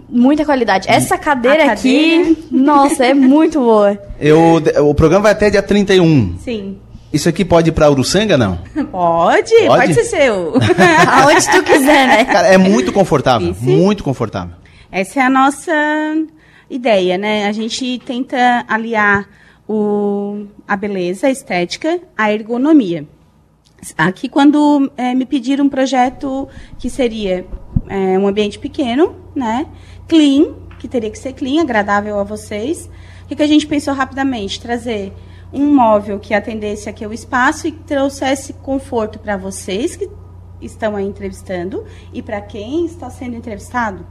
Muita 0.09 0.45
qualidade. 0.45 0.89
Essa 0.89 1.17
cadeira, 1.17 1.65
cadeira, 1.67 1.73
aqui, 1.73 2.45
nossa, 2.51 3.05
é 3.05 3.13
muito 3.13 3.59
boa. 3.59 3.97
Eu, 4.19 4.61
o 4.87 4.93
programa 4.93 5.23
vai 5.23 5.31
até 5.31 5.49
dia 5.49 5.61
31. 5.61 6.37
Sim. 6.39 6.77
Isso 7.13 7.29
aqui 7.29 7.45
pode 7.45 7.69
ir 7.69 7.71
pra 7.73 7.91
Uruçanga, 7.91 8.35
não? 8.37 8.57
Pode, 8.91 9.51
pode, 9.51 9.67
pode 9.67 9.93
ser 9.93 10.03
seu. 10.05 10.53
Aonde 11.07 11.51
tu 11.51 11.63
quiser, 11.63 12.07
né? 12.07 12.25
Cara, 12.25 12.47
é 12.47 12.57
muito 12.57 12.91
confortável, 12.91 13.51
Isso. 13.51 13.63
muito 13.63 14.03
confortável. 14.03 14.55
Essa 14.91 15.19
é 15.19 15.23
a 15.23 15.29
nossa 15.29 15.71
ideia, 16.69 17.17
né? 17.17 17.47
A 17.47 17.51
gente 17.51 18.01
tenta 18.03 18.65
aliar 18.67 19.29
o, 19.67 20.47
a 20.67 20.75
beleza, 20.75 21.27
a 21.27 21.29
estética, 21.29 21.99
a 22.17 22.31
ergonomia. 22.33 23.07
Aqui, 23.97 24.27
quando 24.27 24.91
é, 24.97 25.13
me 25.13 25.25
pediram 25.25 25.65
um 25.65 25.69
projeto 25.69 26.47
que 26.79 26.89
seria 26.89 27.45
é, 27.89 28.17
um 28.17 28.27
ambiente 28.27 28.57
pequeno, 28.57 29.15
né? 29.35 29.67
Clean, 30.07 30.55
que 30.79 30.87
teria 30.87 31.11
que 31.11 31.19
ser 31.19 31.33
clean, 31.33 31.61
agradável 31.61 32.19
a 32.19 32.23
vocês. 32.23 32.89
O 33.23 33.27
que, 33.27 33.35
que 33.35 33.43
a 33.43 33.47
gente 33.47 33.67
pensou 33.67 33.93
rapidamente? 33.93 34.59
Trazer 34.59 35.13
um 35.53 35.73
móvel 35.73 36.19
que 36.19 36.33
atendesse 36.33 36.89
aqui 36.89 37.05
ao 37.05 37.13
espaço 37.13 37.67
e 37.67 37.71
trouxesse 37.71 38.53
conforto 38.53 39.19
para 39.19 39.37
vocês 39.37 39.95
que 39.95 40.09
estão 40.59 40.95
aí 40.95 41.05
entrevistando 41.05 41.85
e 42.11 42.21
para 42.21 42.41
quem 42.41 42.85
está 42.85 43.09
sendo 43.09 43.35
entrevistado. 43.35 44.05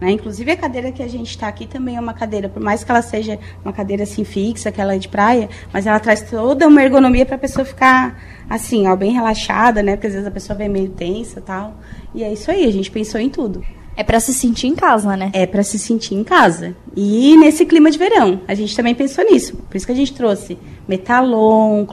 Né? 0.00 0.12
Inclusive 0.12 0.50
a 0.50 0.56
cadeira 0.56 0.90
que 0.90 1.02
a 1.02 1.08
gente 1.08 1.28
está 1.28 1.46
aqui 1.46 1.66
também 1.66 1.96
é 1.96 2.00
uma 2.00 2.14
cadeira, 2.14 2.48
por 2.48 2.62
mais 2.62 2.82
que 2.82 2.90
ela 2.90 3.02
seja 3.02 3.38
uma 3.62 3.72
cadeira 3.72 4.04
assim 4.04 4.24
fixa, 4.24 4.70
aquela 4.70 4.98
de 4.98 5.08
praia, 5.08 5.50
mas 5.70 5.86
ela 5.86 6.00
traz 6.00 6.22
toda 6.22 6.66
uma 6.66 6.82
ergonomia 6.82 7.26
para 7.26 7.36
a 7.36 7.38
pessoa 7.38 7.64
ficar 7.66 8.18
assim, 8.48 8.88
ó, 8.88 8.96
bem 8.96 9.12
relaxada, 9.12 9.82
né? 9.82 9.96
Porque 9.96 10.06
às 10.06 10.14
vezes 10.14 10.26
a 10.26 10.30
pessoa 10.30 10.56
vem 10.56 10.70
meio 10.70 10.88
tensa, 10.88 11.42
tal. 11.42 11.74
E 12.14 12.24
é 12.24 12.32
isso 12.32 12.50
aí, 12.50 12.64
a 12.64 12.72
gente 12.72 12.90
pensou 12.90 13.20
em 13.20 13.28
tudo. 13.28 13.62
É 14.00 14.02
para 14.02 14.18
se 14.18 14.32
sentir 14.32 14.66
em 14.66 14.74
casa, 14.74 15.14
né? 15.14 15.28
É 15.34 15.44
para 15.44 15.62
se 15.62 15.78
sentir 15.78 16.14
em 16.14 16.24
casa. 16.24 16.74
E 16.96 17.36
nesse 17.36 17.66
clima 17.66 17.90
de 17.90 17.98
verão, 17.98 18.40
a 18.48 18.54
gente 18.54 18.74
também 18.74 18.94
pensou 18.94 19.22
nisso. 19.30 19.54
Por 19.68 19.76
isso 19.76 19.84
que 19.84 19.92
a 19.92 19.94
gente 19.94 20.14
trouxe 20.14 20.56
metalon, 20.88 21.84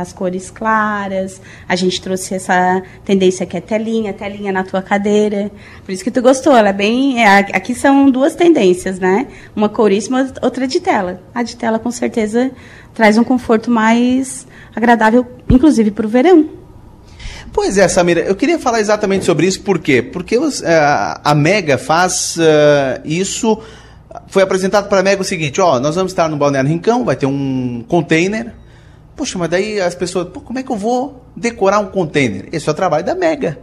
as 0.00 0.12
cores 0.12 0.50
claras. 0.50 1.40
A 1.68 1.76
gente 1.76 2.00
trouxe 2.00 2.34
essa 2.34 2.82
tendência 3.04 3.46
que 3.46 3.56
é 3.56 3.60
telinha, 3.60 4.12
telinha 4.12 4.50
na 4.50 4.64
tua 4.64 4.82
cadeira. 4.82 5.48
Por 5.84 5.92
isso 5.92 6.02
que 6.02 6.10
tu 6.10 6.20
gostou. 6.20 6.52
Ela 6.52 6.70
é 6.70 6.72
bem. 6.72 7.22
É, 7.22 7.38
aqui 7.38 7.76
são 7.76 8.10
duas 8.10 8.34
tendências, 8.34 8.98
né? 8.98 9.28
Uma 9.54 9.68
coríssima, 9.68 10.28
outra 10.42 10.66
de 10.66 10.80
tela. 10.80 11.22
A 11.32 11.44
de 11.44 11.54
tela, 11.54 11.78
com 11.78 11.92
certeza, 11.92 12.50
traz 12.92 13.16
um 13.16 13.22
conforto 13.22 13.70
mais 13.70 14.48
agradável, 14.74 15.24
inclusive 15.48 15.92
para 15.92 16.06
o 16.06 16.08
verão. 16.08 16.65
Pois 17.52 17.78
é, 17.78 17.88
Samira, 17.88 18.20
eu 18.20 18.34
queria 18.34 18.58
falar 18.58 18.80
exatamente 18.80 19.24
sobre 19.24 19.46
isso, 19.46 19.62
por 19.62 19.78
quê? 19.78 20.02
Porque 20.02 20.36
uh, 20.36 20.50
a 20.62 21.34
Mega 21.34 21.78
faz 21.78 22.36
uh, 22.36 23.00
isso. 23.04 23.58
Foi 24.28 24.42
apresentado 24.42 24.88
para 24.88 25.00
a 25.00 25.02
Mega 25.02 25.22
o 25.22 25.24
seguinte: 25.24 25.60
ó, 25.60 25.80
nós 25.80 25.94
vamos 25.94 26.12
estar 26.12 26.28
no 26.28 26.36
Balneário 26.36 26.70
Rincão, 26.70 27.04
vai 27.04 27.16
ter 27.16 27.26
um 27.26 27.84
container. 27.88 28.52
Poxa, 29.16 29.38
mas 29.38 29.48
daí 29.48 29.80
as 29.80 29.94
pessoas, 29.94 30.28
pô, 30.28 30.40
como 30.40 30.58
é 30.58 30.62
que 30.62 30.70
eu 30.70 30.76
vou 30.76 31.24
decorar 31.34 31.78
um 31.78 31.86
container? 31.86 32.48
Esse 32.52 32.68
é 32.68 32.72
o 32.72 32.74
trabalho 32.74 33.04
da 33.04 33.14
Mega. 33.14 33.58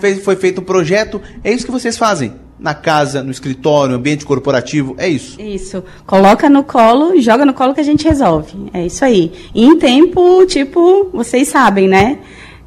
Fez, 0.00 0.22
foi 0.22 0.36
feito 0.36 0.60
um 0.60 0.64
projeto, 0.64 1.20
é 1.42 1.52
isso 1.52 1.66
que 1.66 1.72
vocês 1.72 1.98
fazem. 1.98 2.34
Na 2.56 2.74
casa, 2.74 3.24
no 3.24 3.32
escritório, 3.32 3.96
ambiente 3.96 4.24
corporativo, 4.24 4.94
é 4.96 5.08
isso. 5.08 5.40
Isso. 5.40 5.82
Coloca 6.06 6.48
no 6.48 6.62
colo, 6.62 7.20
joga 7.20 7.44
no 7.44 7.52
colo 7.52 7.74
que 7.74 7.80
a 7.80 7.84
gente 7.84 8.06
resolve. 8.06 8.70
É 8.72 8.86
isso 8.86 9.04
aí. 9.04 9.32
E 9.52 9.64
em 9.64 9.76
tempo, 9.76 10.46
tipo, 10.46 11.10
vocês 11.12 11.48
sabem, 11.48 11.88
né? 11.88 12.20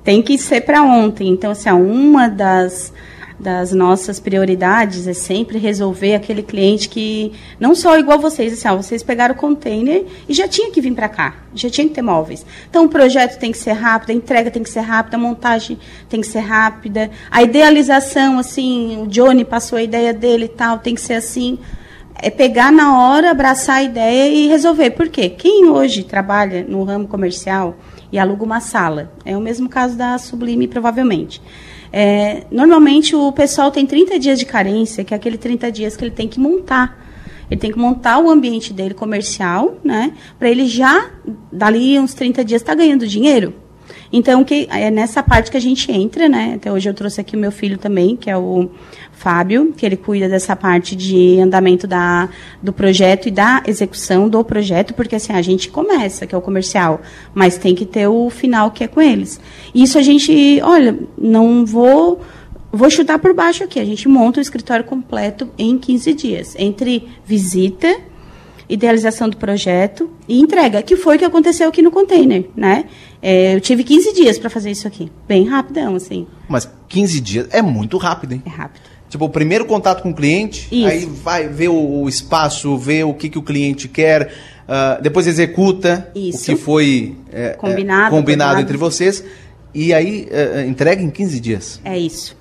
Tem 0.05 0.21
que 0.21 0.37
ser 0.37 0.61
para 0.61 0.83
ontem. 0.83 1.27
Então, 1.29 1.51
assim, 1.51 1.69
uma 1.71 2.29
das, 2.29 2.93
das 3.39 3.73
nossas 3.73 4.19
prioridades 4.19 5.07
é 5.07 5.13
sempre 5.13 5.57
resolver 5.57 6.13
aquele 6.13 6.43
cliente 6.43 6.87
que, 6.87 7.33
não 7.59 7.73
só 7.73 7.97
igual 7.97 8.19
vocês, 8.19 8.53
assim, 8.53 8.67
ó, 8.67 8.77
vocês 8.77 9.01
pegaram 9.01 9.33
o 9.33 9.37
container 9.37 10.05
e 10.29 10.33
já 10.33 10.47
tinha 10.47 10.69
que 10.69 10.79
vir 10.79 10.93
para 10.93 11.09
cá, 11.09 11.35
já 11.55 11.71
tinha 11.71 11.87
que 11.87 11.95
ter 11.95 12.03
móveis. 12.03 12.45
Então, 12.69 12.85
o 12.85 12.89
projeto 12.89 13.39
tem 13.39 13.51
que 13.51 13.57
ser 13.57 13.73
rápido, 13.73 14.11
a 14.11 14.13
entrega 14.13 14.51
tem 14.51 14.61
que 14.61 14.69
ser 14.69 14.81
rápida, 14.81 15.17
a 15.17 15.19
montagem 15.19 15.79
tem 16.07 16.21
que 16.21 16.27
ser 16.27 16.41
rápida, 16.41 17.09
a 17.31 17.41
idealização, 17.41 18.37
assim, 18.37 19.01
o 19.01 19.07
Johnny 19.07 19.43
passou 19.43 19.79
a 19.79 19.83
ideia 19.83 20.13
dele 20.13 20.45
e 20.45 20.49
tal, 20.49 20.77
tem 20.77 20.93
que 20.93 21.01
ser 21.01 21.15
assim 21.15 21.57
é 22.17 22.29
pegar 22.29 22.71
na 22.71 22.97
hora, 22.97 23.31
abraçar 23.31 23.75
a 23.75 23.83
ideia 23.83 24.29
e 24.29 24.47
resolver. 24.47 24.91
Por 24.91 25.09
quê? 25.09 25.27
Quem 25.29 25.67
hoje 25.67 26.03
trabalha 26.03 26.65
no 26.65 26.81
ramo 26.83 27.09
comercial, 27.09 27.75
e 28.15 28.19
aluga 28.19 28.45
uma 28.45 28.61
sala. 28.61 29.11
É 29.25 29.35
o 29.35 29.41
mesmo 29.41 29.67
caso 29.67 29.97
da 29.97 30.17
Sublime, 30.17 30.69
provavelmente. 30.69 31.41
É, 31.91 32.45
normalmente 32.49 33.13
o 33.13 33.29
pessoal 33.33 33.71
tem 33.71 33.85
30 33.85 34.17
dias 34.17 34.39
de 34.39 34.45
carência, 34.45 35.03
que 35.03 35.13
é 35.13 35.17
aquele 35.17 35.37
30 35.37 35.69
dias 35.69 35.97
que 35.97 36.03
ele 36.05 36.11
tem 36.11 36.25
que 36.25 36.39
montar. 36.39 36.97
Ele 37.51 37.59
tem 37.59 37.73
que 37.73 37.77
montar 37.77 38.19
o 38.19 38.29
ambiente 38.29 38.71
dele 38.71 38.93
comercial, 38.93 39.77
né? 39.83 40.13
Para 40.39 40.49
ele 40.49 40.65
já, 40.65 41.09
dali 41.51 41.99
uns 41.99 42.13
30 42.13 42.43
dias, 42.45 42.61
estar 42.61 42.71
tá 42.71 42.77
ganhando 42.77 43.05
dinheiro. 43.05 43.53
Então, 44.17 44.45
que, 44.45 44.65
é 44.71 44.89
nessa 44.89 45.21
parte 45.21 45.51
que 45.51 45.57
a 45.57 45.59
gente 45.59 45.91
entra, 45.91 46.29
né? 46.29 46.53
Até 46.55 46.71
hoje 46.71 46.87
eu 46.87 46.93
trouxe 46.93 47.19
aqui 47.19 47.35
o 47.35 47.39
meu 47.39 47.51
filho 47.51 47.77
também, 47.77 48.15
que 48.15 48.29
é 48.29 48.37
o 48.37 48.69
Fábio, 49.11 49.73
que 49.75 49.85
ele 49.85 49.97
cuida 49.97 50.29
dessa 50.29 50.55
parte 50.55 50.95
de 50.95 51.37
andamento 51.41 51.85
da, 51.85 52.29
do 52.63 52.71
projeto 52.71 53.27
e 53.27 53.31
da 53.31 53.61
execução 53.67 54.29
do 54.29 54.41
projeto, 54.41 54.93
porque 54.93 55.17
assim, 55.17 55.33
a 55.33 55.41
gente 55.41 55.67
começa, 55.67 56.25
que 56.25 56.33
é 56.33 56.37
o 56.37 56.41
comercial, 56.41 57.01
mas 57.33 57.57
tem 57.57 57.75
que 57.75 57.85
ter 57.85 58.07
o 58.07 58.29
final 58.29 58.71
que 58.71 58.85
é 58.85 58.87
com 58.87 59.01
eles. 59.01 59.37
Isso 59.73 59.97
a 59.97 60.01
gente, 60.01 60.61
olha, 60.63 60.97
não 61.17 61.65
vou 61.65 62.21
vou 62.71 62.89
chutar 62.89 63.19
por 63.19 63.33
baixo 63.33 63.65
aqui, 63.65 63.81
a 63.81 63.85
gente 63.85 64.07
monta 64.07 64.39
o 64.39 64.41
escritório 64.41 64.85
completo 64.85 65.49
em 65.57 65.77
15 65.77 66.13
dias, 66.13 66.55
entre 66.57 67.05
visita, 67.25 67.93
idealização 68.69 69.29
do 69.29 69.37
projeto 69.37 70.09
e 70.27 70.39
entrega, 70.39 70.81
que 70.81 70.95
foi 70.95 71.15
o 71.15 71.19
que 71.19 71.25
aconteceu 71.25 71.69
aqui 71.69 71.81
no 71.81 71.91
container, 71.91 72.45
né? 72.55 72.85
É, 73.27 73.55
eu 73.55 73.59
tive 73.59 73.83
15 73.83 74.13
dias 74.13 74.37
para 74.37 74.51
fazer 74.51 74.69
isso 74.69 74.87
aqui, 74.87 75.11
bem 75.27 75.47
rapidão, 75.47 75.95
assim. 75.95 76.27
Mas 76.47 76.69
15 76.87 77.19
dias 77.19 77.47
é 77.49 77.59
muito 77.59 77.97
rápido, 77.97 78.33
hein? 78.33 78.43
É 78.45 78.49
rápido. 78.49 78.83
Tipo, 79.09 79.25
o 79.25 79.29
primeiro 79.29 79.65
contato 79.65 80.03
com 80.03 80.11
o 80.11 80.13
cliente, 80.13 80.67
Isso. 80.71 80.87
aí 80.87 81.05
vai 81.07 81.47
ver 81.47 81.69
o, 81.69 82.03
o, 82.03 82.07
espaço, 82.07 82.77
ver 82.77 83.03
o 83.03 83.15
que, 83.15 83.27
que 83.27 83.39
o 83.39 83.41
cliente 83.41 83.87
quer, 83.87 84.31
uh, 84.67 85.01
depois 85.01 85.25
executa 85.25 86.11
Isso. 86.13 86.43
o 86.51 86.55
que 86.55 86.61
foi 86.61 87.15
é, 87.31 87.53
combinado, 87.53 88.05
é, 88.05 88.09
combinado 88.19 88.59
entre 88.59 88.77
vocês, 88.77 89.23
e 89.73 89.91
aí 89.91 90.27
uh, 90.29 90.69
entrega 90.69 91.01
em 91.01 91.09
15 91.09 91.39
dias. 91.39 91.81
É 91.83 91.97
isso. 91.97 92.37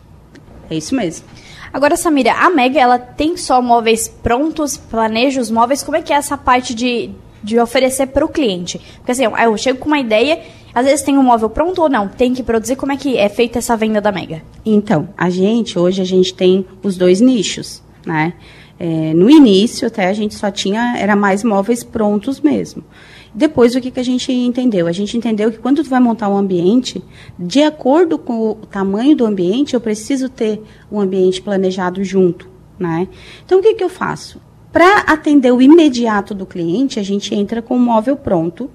É 0.69 0.77
isso 0.77 0.95
mesmo. 0.95 1.25
Agora, 1.73 1.97
Samira, 1.97 2.35
a 2.35 2.51
Mega, 2.51 2.79
ela 2.79 2.99
tem 2.99 3.39
só 3.39 3.63
móveis 3.63 4.07
prontos, 4.07 4.77
planeja 4.77 5.41
os 5.41 5.51
móveis, 5.51 5.83
como 5.83 5.97
é 5.97 6.03
que 6.03 6.13
é 6.13 6.17
essa 6.17 6.37
parte 6.37 6.75
de, 6.75 7.09
de 7.43 7.59
oferecer 7.59 8.09
para 8.09 8.23
o 8.23 8.29
cliente? 8.29 8.79
Porque 8.99 9.13
assim, 9.13 9.25
eu 9.25 9.57
chego 9.57 9.79
com 9.79 9.87
uma 9.87 9.99
ideia 9.99 10.41
às 10.75 10.85
vezes 10.85 11.05
tem 11.05 11.17
um 11.17 11.23
móvel 11.23 11.49
pronto 11.49 11.81
ou 11.81 11.89
não? 11.89 12.09
Tem 12.09 12.35
que 12.35 12.43
produzir? 12.43 12.77
Como 12.77 12.93
é 12.93 12.97
que 12.97 13.17
é 13.17 13.29
feita 13.29 13.59
essa 13.59 13.77
venda 13.77 14.01
da 14.01 14.11
Mega? 14.11 14.43
Então, 14.67 15.09
a 15.17 15.31
gente, 15.31 15.79
hoje 15.79 16.03
a 16.03 16.05
gente 16.05 16.35
tem 16.35 16.67
os 16.83 16.97
dois 16.97 17.21
nichos, 17.21 17.83
né? 18.05 18.35
É, 18.79 19.15
no 19.15 19.31
início, 19.31 19.87
até 19.87 20.09
a 20.09 20.13
gente 20.13 20.35
só 20.35 20.51
tinha, 20.51 20.97
era 20.99 21.15
mais 21.15 21.45
móveis 21.45 21.85
prontos 21.85 22.41
mesmo. 22.41 22.83
Depois, 23.33 23.75
o 23.75 23.81
que, 23.81 23.91
que 23.91 24.01
a 24.01 24.05
gente 24.05 24.33
entendeu? 24.33 24.87
A 24.87 24.93
gente 24.93 25.17
entendeu 25.17 25.51
que 25.51 25.59
quando 25.59 25.83
tu 25.83 25.91
vai 25.91 26.01
montar 26.01 26.29
um 26.29 26.37
ambiente, 26.37 27.03
de 27.39 27.63
acordo 27.63 28.19
com 28.19 28.51
o 28.51 28.55
tamanho 28.55 29.17
do 29.17 29.27
ambiente, 29.27 29.75
eu 29.75 29.81
preciso 29.81 30.29
ter 30.29 30.63
um 30.91 31.01
ambiente 31.01 31.41
planejado 31.41 32.03
junto, 32.03 32.49
né? 32.79 33.09
Então, 33.45 33.59
o 33.59 33.63
que, 33.63 33.75
que 33.75 33.83
eu 33.83 33.89
faço? 33.89 34.41
Para 34.73 35.01
atender 35.01 35.53
o 35.53 35.63
imediato 35.63 36.35
do 36.35 36.45
cliente, 36.45 36.99
a 36.99 37.03
gente 37.03 37.35
entra 37.35 37.63
com 37.63 37.77
o 37.77 37.81
móvel 37.81 38.17
pronto, 38.17 38.69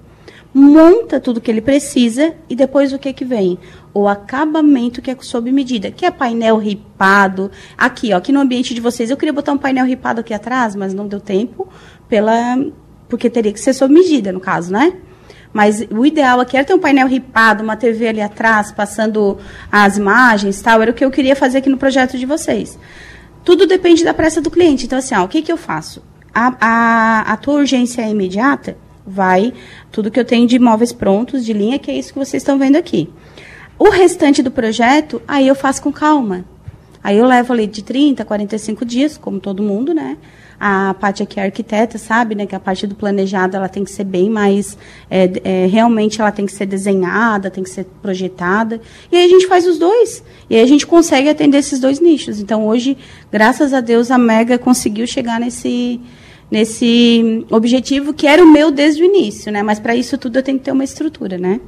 monta 0.52 1.20
tudo 1.20 1.40
que 1.40 1.50
ele 1.50 1.60
precisa 1.60 2.34
e 2.48 2.56
depois 2.56 2.92
o 2.92 2.98
que 2.98 3.12
que 3.12 3.24
vem? 3.24 3.58
O 3.94 4.08
acabamento 4.08 5.00
que 5.00 5.10
é 5.10 5.16
sob 5.20 5.50
medida, 5.52 5.90
que 5.90 6.04
é 6.04 6.10
painel 6.10 6.58
ripado. 6.58 7.50
Aqui, 7.76 8.12
ó, 8.12 8.16
aqui 8.16 8.32
no 8.32 8.40
ambiente 8.40 8.74
de 8.74 8.80
vocês, 8.80 9.10
eu 9.10 9.16
queria 9.16 9.32
botar 9.32 9.52
um 9.52 9.58
painel 9.58 9.86
ripado 9.86 10.20
aqui 10.20 10.34
atrás, 10.34 10.74
mas 10.74 10.92
não 10.92 11.06
deu 11.06 11.20
tempo, 11.20 11.68
pela 12.08 12.56
porque 13.08 13.28
teria 13.28 13.52
que 13.52 13.60
ser 13.60 13.72
sob 13.72 13.92
medida, 13.92 14.30
no 14.32 14.38
caso, 14.38 14.72
né? 14.72 14.92
Mas 15.52 15.84
o 15.90 16.06
ideal 16.06 16.38
aqui 16.38 16.56
era 16.56 16.64
ter 16.64 16.74
um 16.74 16.78
painel 16.78 17.08
ripado, 17.08 17.62
uma 17.64 17.76
TV 17.76 18.06
ali 18.06 18.20
atrás, 18.20 18.70
passando 18.70 19.36
as 19.70 19.96
imagens 19.96 20.62
tal. 20.62 20.80
Era 20.80 20.92
o 20.92 20.94
que 20.94 21.04
eu 21.04 21.10
queria 21.10 21.34
fazer 21.34 21.58
aqui 21.58 21.68
no 21.68 21.76
projeto 21.76 22.16
de 22.16 22.24
vocês. 22.24 22.78
Tudo 23.44 23.66
depende 23.66 24.04
da 24.04 24.14
pressa 24.14 24.40
do 24.40 24.48
cliente. 24.48 24.86
Então, 24.86 24.98
assim, 24.98 25.14
ó, 25.14 25.24
o 25.24 25.28
que, 25.28 25.42
que 25.42 25.50
eu 25.50 25.56
faço? 25.56 26.02
A, 26.32 26.54
a, 26.60 27.32
a 27.32 27.36
tua 27.36 27.54
urgência 27.54 28.02
é 28.02 28.10
imediata? 28.10 28.76
Vai 29.06 29.52
tudo 29.90 30.10
que 30.10 30.18
eu 30.20 30.24
tenho 30.24 30.46
de 30.46 30.56
imóveis 30.56 30.92
prontos, 30.92 31.44
de 31.44 31.52
linha, 31.52 31.78
que 31.78 31.90
é 31.90 31.94
isso 31.94 32.12
que 32.12 32.18
vocês 32.18 32.42
estão 32.42 32.58
vendo 32.58 32.76
aqui. 32.76 33.08
O 33.78 33.88
restante 33.88 34.42
do 34.42 34.50
projeto, 34.50 35.22
aí 35.26 35.48
eu 35.48 35.54
faço 35.54 35.82
com 35.82 35.92
calma. 35.92 36.44
Aí 37.02 37.16
eu 37.16 37.26
levo 37.26 37.52
ali 37.52 37.66
de 37.66 37.82
30 37.82 38.22
a 38.22 38.26
45 38.26 38.84
dias, 38.84 39.16
como 39.16 39.40
todo 39.40 39.62
mundo, 39.62 39.94
né? 39.94 40.18
A 40.62 40.92
parte 40.92 41.22
aqui 41.22 41.40
é 41.40 41.44
arquiteta, 41.44 41.96
sabe, 41.96 42.34
né? 42.34 42.44
Que 42.44 42.54
a 42.54 42.60
parte 42.60 42.86
do 42.86 42.94
planejado 42.94 43.56
ela 43.56 43.70
tem 43.70 43.82
que 43.82 43.90
ser 43.90 44.04
bem 44.04 44.28
mais. 44.28 44.76
É, 45.10 45.30
é, 45.42 45.66
realmente 45.66 46.20
ela 46.20 46.30
tem 46.30 46.44
que 46.44 46.52
ser 46.52 46.66
desenhada, 46.66 47.50
tem 47.50 47.64
que 47.64 47.70
ser 47.70 47.86
projetada. 48.02 48.78
E 49.10 49.16
aí 49.16 49.24
a 49.24 49.28
gente 49.28 49.46
faz 49.46 49.66
os 49.66 49.78
dois. 49.78 50.22
E 50.50 50.56
aí 50.56 50.62
a 50.62 50.66
gente 50.66 50.86
consegue 50.86 51.30
atender 51.30 51.56
esses 51.56 51.80
dois 51.80 51.98
nichos. 51.98 52.38
Então 52.38 52.66
hoje, 52.66 52.98
graças 53.32 53.72
a 53.72 53.80
Deus, 53.80 54.10
a 54.10 54.18
Mega 54.18 54.58
conseguiu 54.58 55.06
chegar 55.06 55.40
nesse, 55.40 55.98
nesse 56.50 57.46
objetivo 57.50 58.12
que 58.12 58.26
era 58.26 58.42
o 58.42 58.46
meu 58.50 58.70
desde 58.70 59.02
o 59.02 59.06
início, 59.06 59.52
né? 59.52 59.62
Mas 59.62 59.78
para 59.78 59.94
isso 59.94 60.18
tudo 60.18 60.38
eu 60.38 60.42
tenho 60.42 60.58
que 60.58 60.64
ter 60.64 60.72
uma 60.72 60.84
estrutura, 60.84 61.38
né? 61.38 61.60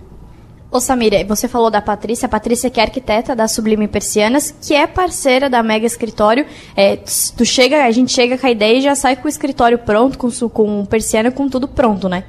Ô 0.70 0.80
Samira, 0.80 1.22
você 1.24 1.46
falou 1.46 1.70
da 1.70 1.82
Patrícia, 1.82 2.24
a 2.24 2.28
Patrícia 2.30 2.70
que 2.70 2.80
é 2.80 2.82
arquiteta 2.82 3.36
da 3.36 3.46
Sublime 3.46 3.86
Persianas, 3.86 4.54
que 4.58 4.72
é 4.72 4.86
parceira 4.86 5.50
da 5.50 5.62
Mega 5.62 5.84
Escritório. 5.84 6.46
É, 6.74 6.96
tu 7.36 7.44
chega, 7.44 7.84
a 7.84 7.90
gente 7.90 8.10
chega 8.10 8.38
com 8.38 8.46
a 8.46 8.50
ideia 8.50 8.78
e 8.78 8.80
já 8.80 8.94
sai 8.94 9.16
com 9.16 9.26
o 9.26 9.28
escritório 9.28 9.78
pronto, 9.78 10.16
com, 10.16 10.30
com 10.48 10.86
persiana, 10.86 11.30
com 11.30 11.46
tudo 11.46 11.68
pronto, 11.68 12.08
né? 12.08 12.24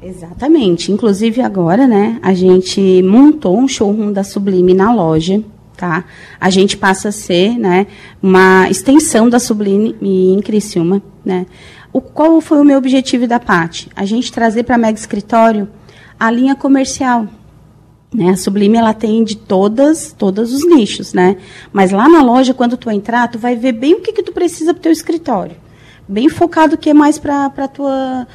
Exatamente. 0.00 0.92
Inclusive 0.92 1.42
agora, 1.42 1.88
né, 1.88 2.18
a 2.22 2.32
gente 2.32 3.02
montou 3.02 3.58
um 3.58 3.66
showroom 3.66 4.12
da 4.12 4.22
Sublime 4.22 4.72
na 4.72 4.94
loja, 4.94 5.42
tá? 5.76 6.04
A 6.40 6.48
gente 6.48 6.76
passa 6.76 7.08
a 7.08 7.12
ser, 7.12 7.58
né, 7.58 7.88
uma 8.22 8.70
extensão 8.70 9.28
da 9.28 9.40
Sublime 9.40 9.96
em 10.00 10.40
Criciúma, 10.40 11.02
né? 11.24 11.44
O, 11.92 12.00
qual 12.00 12.40
foi 12.40 12.58
o 12.58 12.64
meu 12.64 12.78
objetivo 12.78 13.26
da 13.26 13.40
PAT? 13.40 13.88
A 13.96 14.04
gente 14.04 14.32
trazer 14.32 14.62
para 14.62 14.76
a 14.76 14.78
Mega 14.78 14.98
Escritório 14.98 15.68
a 16.18 16.30
linha 16.30 16.54
comercial. 16.54 17.26
Né? 18.12 18.30
A 18.30 18.36
Sublime 18.36 18.76
ela 18.76 18.92
tem 18.92 19.24
de 19.24 19.36
todas, 19.36 20.14
todos 20.16 20.52
os 20.52 20.66
nichos, 20.66 21.12
né? 21.12 21.36
Mas 21.72 21.90
lá 21.90 22.08
na 22.08 22.22
loja, 22.22 22.52
quando 22.52 22.76
tu 22.76 22.90
entrar, 22.90 23.28
tu 23.28 23.38
vai 23.38 23.56
ver 23.56 23.72
bem 23.72 23.94
o 23.94 24.00
que, 24.00 24.12
que 24.12 24.22
tu 24.22 24.32
precisa 24.32 24.74
para 24.74 24.80
o 24.80 24.82
teu 24.82 24.92
escritório. 24.92 25.56
Bem 26.08 26.28
focado 26.28 26.74
o 26.74 26.78
que 26.78 26.90
é 26.90 26.94
mais 26.94 27.18
para 27.18 27.46
a 27.46 27.68
tua, 27.68 28.26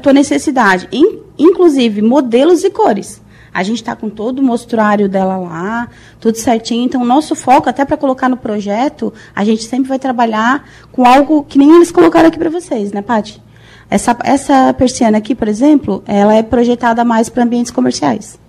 tua 0.00 0.12
necessidade. 0.12 0.88
In, 0.92 1.18
inclusive, 1.36 2.00
modelos 2.00 2.62
e 2.62 2.70
cores. 2.70 3.20
A 3.54 3.62
gente 3.62 3.76
está 3.76 3.94
com 3.94 4.10
todo 4.10 4.40
o 4.40 4.42
mostruário 4.42 5.08
dela 5.08 5.36
lá, 5.36 5.88
tudo 6.18 6.36
certinho. 6.36 6.84
Então, 6.84 7.00
o 7.00 7.04
nosso 7.04 7.36
foco, 7.36 7.68
até 7.68 7.84
para 7.84 7.96
colocar 7.96 8.28
no 8.28 8.36
projeto, 8.36 9.14
a 9.34 9.44
gente 9.44 9.62
sempre 9.62 9.88
vai 9.88 9.98
trabalhar 9.98 10.68
com 10.90 11.06
algo 11.06 11.44
que 11.44 11.56
nem 11.56 11.76
eles 11.76 11.92
colocaram 11.92 12.26
aqui 12.28 12.38
para 12.38 12.50
vocês, 12.50 12.90
né, 12.90 13.00
Paty? 13.00 13.40
Essa, 13.88 14.16
essa 14.24 14.74
persiana 14.74 15.18
aqui, 15.18 15.36
por 15.36 15.46
exemplo, 15.46 16.02
ela 16.04 16.34
é 16.34 16.42
projetada 16.42 17.04
mais 17.04 17.28
para 17.28 17.44
ambientes 17.44 17.70
comerciais. 17.70 18.40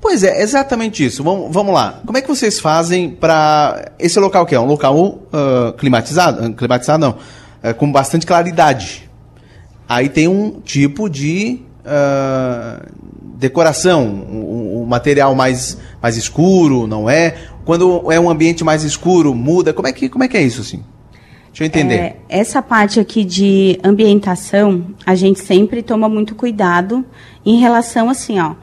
Pois 0.00 0.22
é, 0.22 0.42
exatamente 0.42 1.04
isso. 1.04 1.22
Vamos, 1.22 1.52
vamos 1.52 1.74
lá. 1.74 2.00
Como 2.04 2.16
é 2.16 2.22
que 2.22 2.28
vocês 2.28 2.58
fazem 2.58 3.10
para 3.10 3.92
esse 3.98 4.18
local 4.18 4.46
que 4.46 4.54
é 4.54 4.60
um 4.60 4.66
local 4.66 4.96
uh, 4.98 5.72
climatizado, 5.78 6.52
climatizado 6.54 6.98
não, 7.00 7.10
uh, 7.10 7.74
com 7.74 7.90
bastante 7.90 8.26
claridade. 8.26 9.10
Aí 9.88 10.08
tem 10.08 10.26
um 10.26 10.60
tipo 10.60 11.08
de 11.08 11.62
uh, 11.80 12.86
decoração, 13.40 14.06
o, 14.30 14.86
material 14.86 15.34
mais, 15.34 15.78
mais 16.02 16.16
escuro, 16.16 16.86
não 16.86 17.08
é? 17.08 17.36
Quando 17.64 18.10
é 18.12 18.18
um 18.18 18.28
ambiente 18.28 18.62
mais 18.64 18.82
escuro, 18.84 19.34
muda. 19.34 19.72
Como 19.72 19.88
é 19.88 19.92
que, 19.92 20.08
como 20.08 20.24
é, 20.24 20.28
que 20.28 20.36
é 20.36 20.42
isso, 20.42 20.60
assim? 20.60 20.82
Deixa 21.48 21.64
eu 21.64 21.66
entender. 21.66 21.94
É, 21.94 22.16
essa 22.28 22.60
parte 22.60 23.00
aqui 23.00 23.24
de 23.24 23.78
ambientação, 23.82 24.86
a 25.06 25.14
gente 25.14 25.40
sempre 25.40 25.82
toma 25.82 26.08
muito 26.08 26.34
cuidado 26.34 27.04
em 27.46 27.58
relação 27.58 28.10
assim, 28.10 28.38
ó. 28.38 28.54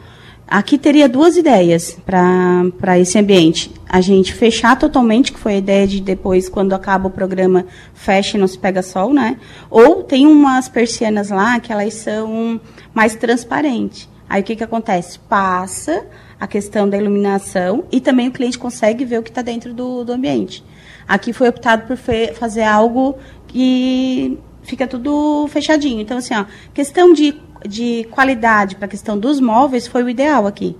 Aqui 0.49 0.77
teria 0.77 1.09
duas 1.09 1.35
ideias 1.35 1.97
para 2.05 2.97
esse 2.97 3.19
ambiente. 3.19 3.69
A 3.87 3.99
gente 3.99 4.33
fechar 4.33 4.79
totalmente, 4.79 5.33
que 5.33 5.39
foi 5.39 5.55
a 5.55 5.57
ideia 5.57 5.85
de 5.85 5.99
depois, 5.99 6.47
quando 6.47 6.73
acaba 6.73 7.07
o 7.07 7.11
programa, 7.11 7.65
fecha 7.93 8.37
e 8.37 8.39
não 8.39 8.47
se 8.47 8.57
pega 8.57 8.81
sol, 8.81 9.13
né? 9.13 9.37
Ou 9.69 10.03
tem 10.03 10.25
umas 10.25 10.69
persianas 10.69 11.29
lá 11.29 11.59
que 11.59 11.71
elas 11.71 11.95
são 11.95 12.61
mais 12.93 13.15
transparentes. 13.15 14.07
Aí 14.29 14.41
o 14.41 14.43
que, 14.43 14.55
que 14.55 14.63
acontece? 14.63 15.19
Passa 15.19 16.05
a 16.39 16.47
questão 16.47 16.89
da 16.89 16.97
iluminação 16.97 17.85
e 17.91 17.99
também 17.99 18.27
o 18.27 18.31
cliente 18.31 18.59
consegue 18.59 19.05
ver 19.05 19.19
o 19.19 19.23
que 19.23 19.29
está 19.29 19.41
dentro 19.41 19.73
do, 19.73 20.03
do 20.03 20.11
ambiente. 20.11 20.63
Aqui 21.07 21.31
foi 21.31 21.47
optado 21.49 21.87
por 21.87 21.97
fazer 22.35 22.63
algo 22.63 23.17
que 23.47 24.37
fica 24.63 24.85
tudo 24.85 25.47
fechadinho. 25.47 26.01
Então, 26.01 26.17
assim, 26.17 26.35
ó, 26.35 26.45
questão 26.73 27.13
de, 27.13 27.33
de 27.65 28.05
qualidade 28.11 28.75
para 28.75 28.85
a 28.85 28.89
questão 28.89 29.17
dos 29.17 29.39
móveis 29.39 29.87
foi 29.87 30.03
o 30.03 30.09
ideal 30.09 30.45
aqui. 30.45 30.75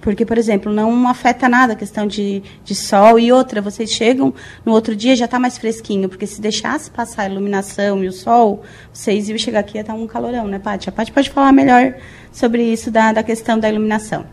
Porque, 0.00 0.24
por 0.24 0.38
exemplo, 0.38 0.72
não 0.72 1.06
afeta 1.06 1.48
nada 1.48 1.74
a 1.74 1.76
questão 1.76 2.06
de, 2.06 2.42
de 2.64 2.74
sol 2.74 3.18
e 3.18 3.30
outra, 3.30 3.60
vocês 3.60 3.90
chegam 3.90 4.32
no 4.64 4.72
outro 4.72 4.96
dia 4.96 5.14
já 5.14 5.26
está 5.26 5.38
mais 5.38 5.58
fresquinho, 5.58 6.08
porque 6.08 6.26
se 6.26 6.40
deixasse 6.40 6.90
passar 6.90 7.22
a 7.22 7.28
iluminação 7.28 8.02
e 8.02 8.08
o 8.08 8.12
sol, 8.12 8.62
vocês 8.92 9.28
iam 9.28 9.36
chegar 9.36 9.60
aqui 9.60 9.74
e 9.74 9.78
ia 9.78 9.82
estar 9.82 9.94
um 9.94 10.06
calorão, 10.06 10.46
né, 10.46 10.58
Paty? 10.58 10.88
A 10.88 10.92
Paty 10.92 11.12
pode 11.12 11.30
falar 11.30 11.52
melhor 11.52 11.94
sobre 12.32 12.62
isso 12.62 12.90
da, 12.90 13.12
da 13.12 13.22
questão 13.22 13.58
da 13.58 13.68
iluminação. 13.68 14.24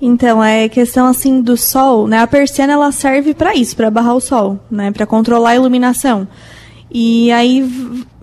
Então, 0.00 0.42
é 0.42 0.68
questão 0.68 1.06
assim 1.06 1.40
do 1.40 1.56
sol, 1.56 2.06
né? 2.06 2.18
A 2.18 2.26
persiana 2.26 2.74
ela 2.74 2.92
serve 2.92 3.34
para 3.34 3.54
isso, 3.54 3.74
para 3.74 3.90
barrar 3.90 4.14
o 4.14 4.20
sol, 4.20 4.58
né? 4.70 4.92
Para 4.92 5.06
controlar 5.06 5.50
a 5.50 5.56
iluminação. 5.56 6.28
E 6.90 7.32
aí 7.32 7.68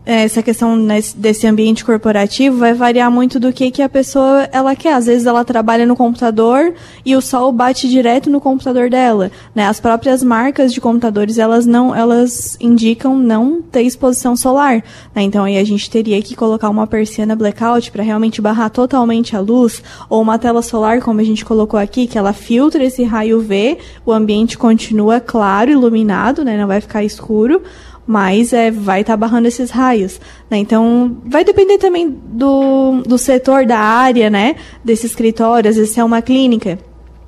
essa 0.06 0.44
questão 0.44 0.78
desse 1.16 1.48
ambiente 1.48 1.84
corporativo 1.84 2.58
vai 2.58 2.74
variar 2.74 3.10
muito 3.10 3.40
do 3.40 3.52
que, 3.52 3.72
que 3.72 3.82
a 3.82 3.90
pessoa 3.90 4.48
ela 4.52 4.76
quer. 4.76 4.94
Às 4.94 5.08
vezes 5.08 5.26
ela 5.26 5.44
trabalha 5.44 5.86
no 5.86 5.96
computador 5.96 6.74
e 7.04 7.16
o 7.16 7.22
sol 7.22 7.52
bate 7.52 7.90
direto 7.90 8.30
no 8.30 8.40
computador 8.40 8.88
dela. 8.90 9.32
Né? 9.54 9.66
As 9.66 9.80
próprias 9.80 10.22
marcas 10.22 10.72
de 10.72 10.80
computadores 10.80 11.40
elas 11.40 11.66
não 11.66 11.96
elas 11.96 12.56
indicam 12.62 13.18
não 13.18 13.64
ter 13.64 13.82
exposição 13.82 14.36
solar. 14.36 14.84
Né? 15.16 15.24
Então 15.24 15.44
aí 15.44 15.58
a 15.58 15.64
gente 15.64 15.90
teria 15.90 16.22
que 16.22 16.36
colocar 16.36 16.70
uma 16.70 16.86
persiana 16.86 17.36
blackout 17.36 17.90
para 17.92 18.04
realmente 18.04 18.42
barrar 18.42 18.70
totalmente 18.70 19.36
a 19.36 19.40
luz 19.40 19.82
ou 20.08 20.22
uma 20.22 20.38
tela 20.38 20.62
solar 20.62 21.02
como 21.02 21.20
a 21.20 21.24
gente 21.24 21.44
colocou 21.44 21.80
aqui 21.80 22.06
que 22.06 22.18
ela 22.18 22.32
filtra 22.32 22.84
esse 22.84 23.04
raio 23.04 23.40
UV, 23.40 23.80
o 24.06 24.12
ambiente 24.12 24.56
continua 24.56 25.20
claro, 25.20 25.72
iluminado, 25.72 26.44
né? 26.44 26.58
não 26.58 26.68
vai 26.68 26.80
ficar 26.80 27.04
escuro 27.04 27.62
mas 28.06 28.54
é, 28.54 28.70
vai 28.70 29.02
estar 29.02 29.14
tá 29.14 29.18
barrando 29.18 29.48
esses 29.48 29.72
raios. 29.72 30.20
Né? 30.50 30.58
Então, 30.58 31.18
vai 31.26 31.44
depender 31.44 31.78
também 31.78 32.10
do, 32.10 33.02
do 33.06 33.18
setor, 33.18 33.66
da 33.66 33.80
área, 33.80 34.30
né? 34.30 34.56
desse 34.84 35.06
escritório, 35.06 35.70
às 35.70 35.76
vezes 35.76 35.92
se 35.92 36.00
é 36.00 36.04
uma 36.04 36.22
clínica. 36.22 36.78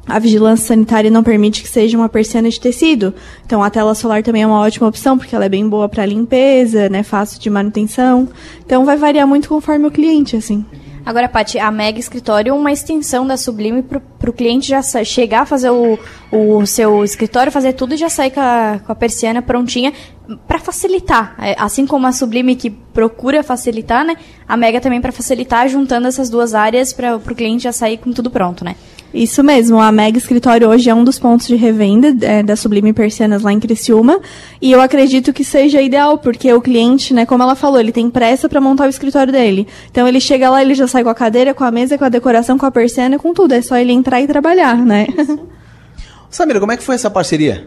A 0.07 0.19
vigilância 0.19 0.67
sanitária 0.67 1.12
não 1.12 1.22
permite 1.22 1.62
que 1.62 1.67
seja 1.67 1.98
uma 1.98 2.07
persiana 2.07 2.50
de 2.50 2.60
tecido. 2.60 3.13
Então, 3.46 3.62
a 3.62 3.69
tela 3.69 3.93
solar 3.93 4.24
também 4.24 4.43
é 4.43 4.48
uma 4.48 4.62
ótima 4.62 4.88
opção, 4.88 5.17
porque 5.17 5.36
ela 5.36 5.46
é 5.46 5.50
bem 5.50 5.67
boa 5.67 5.89
para 5.89 6.05
limpeza, 6.05 6.88
né? 6.88 7.03
fácil 7.03 7.41
de 7.41 7.50
manutenção. 7.50 8.29
Então, 8.65 8.86
vai 8.86 8.96
variar 8.96 9.27
muito 9.27 9.50
conforme 9.50 9.86
o 9.86 9.91
cliente, 9.91 10.38
assim. 10.38 10.65
Agora, 11.07 11.29
Paty, 11.29 11.57
a 11.57 11.72
Mega 11.72 11.98
Escritório 11.98 12.50
é 12.50 12.53
uma 12.53 12.69
extensão 12.69 13.25
da 13.25 13.38
Sublime 13.38 13.81
para 13.81 14.29
o 14.29 14.34
cliente 14.34 14.67
já 14.67 14.81
chegar 15.05 15.43
a 15.43 15.46
fazer 15.46 15.69
o, 15.69 15.98
o 16.29 16.65
seu 16.65 17.01
escritório, 17.01 17.50
fazer 17.50 17.72
tudo 17.72 17.93
e 17.93 17.98
já 17.98 18.10
sair 18.10 18.31
com 18.31 18.41
a, 18.41 18.81
com 18.86 18.91
a 18.91 18.96
persiana 18.96 19.41
prontinha 19.41 19.93
para 20.48 20.60
facilitar. 20.60 21.36
É, 21.39 21.55
assim 21.57 21.86
como 21.86 22.07
a 22.07 22.12
Sublime 22.12 22.55
que 22.55 22.69
procura 22.69 23.43
facilitar, 23.43 24.05
né? 24.05 24.15
A 24.48 24.57
Mega 24.57 24.81
também 24.81 25.01
para 25.01 25.12
facilitar, 25.12 25.67
juntando 25.69 26.07
essas 26.07 26.29
duas 26.29 26.53
áreas 26.53 26.93
para 26.93 27.15
o 27.15 27.19
cliente 27.19 27.63
já 27.63 27.72
sair 27.72 27.98
com 27.98 28.12
tudo 28.12 28.29
pronto, 28.29 28.65
né? 28.65 28.75
Isso 29.13 29.41
mesmo, 29.41 29.79
a 29.79 29.89
Mega 29.89 30.17
Escritório 30.17 30.67
hoje 30.67 30.89
é 30.89 30.93
um 30.93 31.03
dos 31.03 31.17
pontos 31.17 31.48
de 31.48 31.55
revenda 31.55 32.13
é, 32.25 32.43
da 32.43 32.57
Sublime 32.57 32.91
Persianas 32.91 33.41
lá 33.41 33.53
em 33.53 33.60
Criciúma, 33.60 34.19
e 34.62 34.69
eu 34.72 34.81
acredito 34.81 35.31
que 35.31 35.46
seja 35.46 35.81
ideal, 35.81 36.17
porque 36.17 36.51
o 36.51 36.62
cliente, 36.62 37.13
né, 37.13 37.25
como 37.25 37.41
ela 37.41 37.55
falou, 37.55 37.79
ele 37.79 37.93
tem 37.93 38.10
pressa 38.10 38.50
para 38.50 38.60
montar 38.60 38.86
o 38.86 38.89
escritório 38.89 39.31
dele. 39.31 39.65
Então 39.89 40.07
ele 40.07 40.19
chega 40.19 40.50
lá, 40.50 40.62
ele 40.62 40.75
já 40.75 40.88
sai 40.88 41.03
com 41.03 41.10
a 41.10 41.15
cadeira, 41.15 41.53
com 41.53 41.63
a 41.63 41.72
mesa, 41.72 41.98
com 41.98 42.03
a 42.03 42.10
decoração, 42.10 42.57
com 42.57 42.65
a 42.65 42.72
persiana, 42.72 43.17
com 43.17 43.34
tudo, 43.34 43.53
é 43.53 43.62
só 43.62 43.77
ele 43.77 43.93
entrar 43.93 44.22
e 44.22 44.27
trabalhar, 44.27 44.75
né? 44.77 45.07
Samira, 46.29 46.60
como 46.60 46.74
é 46.74 46.77
que 46.77 46.84
foi 46.84 46.96
essa 46.96 47.10
parceria? 47.10 47.65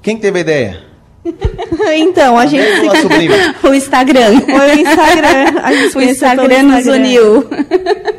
Quem 0.00 0.16
teve 0.16 0.38
a 0.38 0.40
ideia? 0.40 0.87
então, 1.96 2.38
a 2.38 2.46
gente. 2.46 2.64
o 3.62 3.74
Instagram. 3.74 4.30
O 4.32 4.80
Instagram. 4.80 5.60
A 5.62 5.72
gente 5.72 5.96
o 5.98 6.02
Instagram 6.02 6.62
nos 6.62 6.86
uniu. 6.86 7.48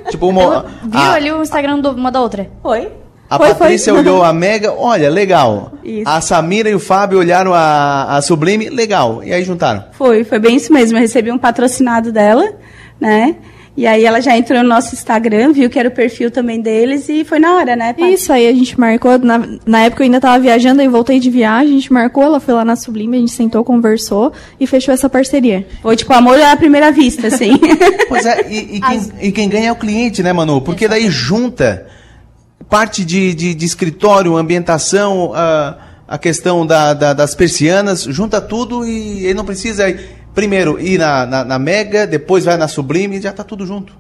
Tipo, 0.10 0.28
uma. 0.28 0.66
Viu 0.84 1.00
a... 1.00 1.14
ali 1.14 1.32
o 1.32 1.42
Instagram 1.42 1.82
de 1.82 1.88
uma 1.88 2.12
da 2.12 2.22
outra? 2.22 2.50
Foi. 2.62 2.90
A 3.30 3.38
foi, 3.38 3.50
Patrícia 3.50 3.94
foi. 3.94 4.02
olhou 4.02 4.24
a 4.24 4.34
Mega, 4.34 4.74
olha, 4.74 5.08
legal. 5.08 5.74
Isso. 5.84 6.10
A 6.10 6.20
Samira 6.20 6.68
e 6.68 6.74
o 6.74 6.80
Fábio 6.80 7.20
olharam 7.20 7.54
a, 7.54 8.18
a 8.18 8.22
Sublime, 8.24 8.70
legal. 8.70 9.24
E 9.24 9.32
aí 9.32 9.44
juntaram. 9.44 9.86
Foi, 9.92 10.24
foi 10.24 10.40
bem 10.40 10.56
isso 10.56 10.74
mesmo. 10.74 10.98
Eu 10.98 11.02
recebi 11.02 11.32
um 11.32 11.38
patrocinado 11.38 12.12
dela, 12.12 12.52
né? 13.00 13.36
E 13.80 13.88
aí 13.88 14.04
ela 14.04 14.20
já 14.20 14.36
entrou 14.36 14.62
no 14.62 14.68
nosso 14.68 14.94
Instagram, 14.94 15.54
viu 15.54 15.70
que 15.70 15.80
era 15.80 15.88
o 15.88 15.92
perfil 15.92 16.30
também 16.30 16.60
deles 16.60 17.08
e 17.08 17.24
foi 17.24 17.40
na 17.40 17.56
hora, 17.56 17.78
né, 17.78 17.94
Paty? 17.94 18.12
Isso, 18.12 18.34
aí 18.34 18.46
a 18.46 18.52
gente 18.52 18.78
marcou, 18.78 19.18
na, 19.18 19.42
na 19.66 19.84
época 19.84 20.04
eu 20.04 20.04
ainda 20.04 20.18
estava 20.18 20.38
viajando, 20.38 20.82
aí 20.82 20.88
voltei 20.90 21.18
de 21.18 21.30
viagem, 21.30 21.70
a 21.70 21.80
gente 21.80 21.94
marcou, 21.94 22.24
ela 22.24 22.42
foi 22.42 22.54
lá 22.54 22.66
na 22.66 22.76
Sublime, 22.76 23.16
a 23.16 23.20
gente 23.22 23.32
sentou, 23.32 23.64
conversou 23.64 24.34
e 24.60 24.68
fechou 24.68 24.94
essa 24.94 25.08
parceria. 25.08 25.66
Foi 25.82 25.96
tipo 25.96 26.12
amor 26.12 26.38
à 26.42 26.58
primeira 26.58 26.92
vista, 26.92 27.28
assim. 27.28 27.58
pois 28.10 28.26
é, 28.26 28.52
e, 28.52 28.76
e, 28.76 28.82
quem, 28.82 29.12
e, 29.22 29.32
quem, 29.32 29.48
ganha 29.48 29.70
é 29.70 29.72
o 29.72 29.78
cliente, 29.78 30.22
né, 30.22 30.34
Manu? 30.34 30.60
Porque 30.60 30.86
daí 30.86 31.10
junta 31.10 31.88
parte 32.70 33.06
de, 33.06 33.34
de, 33.34 33.54
de 33.56 33.66
escritório, 33.66 34.36
ambientação, 34.36 35.32
a, 35.34 35.78
a 36.06 36.18
questão 36.18 36.68
da, 36.68 36.94
da, 36.94 37.14
das 37.14 37.34
persianas, 37.34 38.04
junta 38.04 38.42
tudo 38.42 38.86
e 38.86 39.24
ele 39.24 39.36
não 39.36 39.46
precisa 39.46 39.86
primeiro 40.40 40.80
ir 40.80 40.98
na, 40.98 41.26
na, 41.26 41.44
na 41.44 41.60
Mega, 41.60 42.08
depois 42.08 42.46
vai 42.46 42.56
na 42.56 42.70
Sublime 42.70 43.18
e 43.18 43.22
já 43.22 43.32
está 43.32 43.44
tudo 43.44 43.66
junto. 43.66 43.94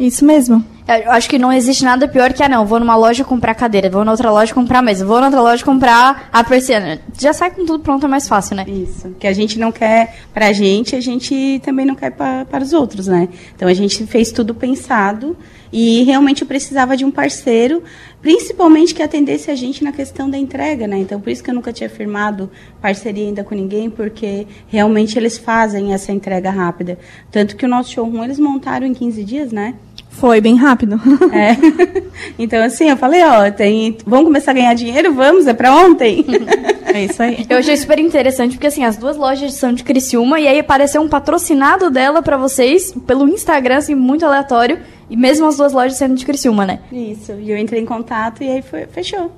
Isso 0.00 0.24
mesmo. 0.24 0.64
Eu 0.88 1.12
acho 1.12 1.28
que 1.28 1.38
não 1.38 1.52
existe 1.52 1.84
nada 1.84 2.08
pior 2.08 2.32
que, 2.32 2.42
ah, 2.42 2.48
não, 2.48 2.66
vou 2.66 2.80
numa 2.80 2.96
loja 2.96 3.24
comprar 3.24 3.54
cadeira, 3.54 3.88
vou 3.88 4.04
na 4.04 4.10
outra 4.10 4.30
loja 4.30 4.52
comprar 4.52 4.82
mesa, 4.82 5.06
vou 5.06 5.20
na 5.20 5.26
outra 5.26 5.40
loja 5.40 5.64
comprar 5.64 6.28
a 6.32 6.42
persiana. 6.42 7.00
Já 7.18 7.32
sai 7.32 7.52
com 7.52 7.64
tudo 7.64 7.84
pronto, 7.84 8.04
é 8.04 8.08
mais 8.08 8.26
fácil, 8.26 8.56
né? 8.56 8.64
Isso. 8.66 9.14
Que 9.18 9.28
a 9.28 9.32
gente 9.32 9.60
não 9.60 9.70
quer 9.70 10.16
pra 10.34 10.52
gente, 10.52 10.96
a 10.96 11.00
gente 11.00 11.60
também 11.64 11.86
não 11.86 11.94
quer 11.94 12.10
pra, 12.10 12.44
para 12.44 12.64
os 12.64 12.72
outros, 12.72 13.06
né? 13.06 13.28
Então 13.54 13.68
a 13.68 13.74
gente 13.74 14.04
fez 14.06 14.32
tudo 14.32 14.54
pensado 14.54 15.36
e 15.72 16.02
realmente 16.04 16.42
eu 16.42 16.48
precisava 16.48 16.96
de 16.96 17.04
um 17.04 17.10
parceiro, 17.10 17.82
principalmente 18.20 18.94
que 18.94 19.02
atendesse 19.02 19.50
a 19.50 19.54
gente 19.54 19.82
na 19.84 19.92
questão 19.92 20.28
da 20.28 20.36
entrega, 20.36 20.86
né? 20.86 20.98
Então, 20.98 21.20
por 21.20 21.30
isso 21.30 21.42
que 21.42 21.50
eu 21.50 21.54
nunca 21.54 21.72
tinha 21.72 21.88
firmado 21.88 22.50
parceria 22.80 23.24
ainda 23.24 23.44
com 23.44 23.54
ninguém, 23.54 23.90
porque 23.90 24.46
realmente 24.68 25.18
eles 25.18 25.38
fazem 25.38 25.92
essa 25.92 26.12
entrega 26.12 26.50
rápida. 26.50 26.98
Tanto 27.30 27.56
que 27.56 27.64
o 27.64 27.68
nosso 27.68 27.90
showroom 27.92 28.24
eles 28.24 28.38
montaram 28.38 28.86
em 28.86 28.94
15 28.94 29.24
dias, 29.24 29.52
né? 29.52 29.74
Foi 30.16 30.40
bem 30.40 30.56
rápido. 30.56 31.00
É. 31.32 31.56
Então, 32.38 32.62
assim, 32.62 32.88
eu 32.88 32.96
falei, 32.96 33.22
ó, 33.22 33.50
tem, 33.50 33.96
vamos 34.06 34.26
começar 34.26 34.50
a 34.50 34.54
ganhar 34.54 34.74
dinheiro? 34.74 35.12
Vamos, 35.12 35.46
é 35.46 35.54
para 35.54 35.74
ontem. 35.74 36.24
É 36.86 37.04
isso 37.04 37.22
aí. 37.22 37.44
Eu 37.50 37.58
achei 37.58 37.76
super 37.76 37.98
interessante, 37.98 38.52
porque 38.52 38.68
assim, 38.68 38.82
as 38.82 38.96
duas 38.96 39.18
lojas 39.18 39.52
são 39.54 39.70
de 39.70 39.84
Criciúma, 39.84 40.40
e 40.40 40.48
aí 40.48 40.58
apareceu 40.58 41.02
um 41.02 41.08
patrocinado 41.08 41.90
dela 41.90 42.22
para 42.22 42.38
vocês, 42.38 42.94
pelo 43.06 43.28
Instagram, 43.28 43.76
assim, 43.76 43.94
muito 43.94 44.24
aleatório. 44.24 44.78
E 45.08 45.16
mesmo 45.16 45.46
as 45.46 45.56
duas 45.56 45.72
lojas 45.72 45.96
sendo 45.96 46.14
de 46.14 46.24
Criciúma, 46.24 46.66
né? 46.66 46.80
Isso. 46.90 47.32
E 47.32 47.50
eu 47.50 47.56
entrei 47.56 47.80
em 47.80 47.86
contato 47.86 48.42
e 48.42 48.50
aí 48.50 48.62
foi, 48.62 48.86
fechou. 48.86 49.30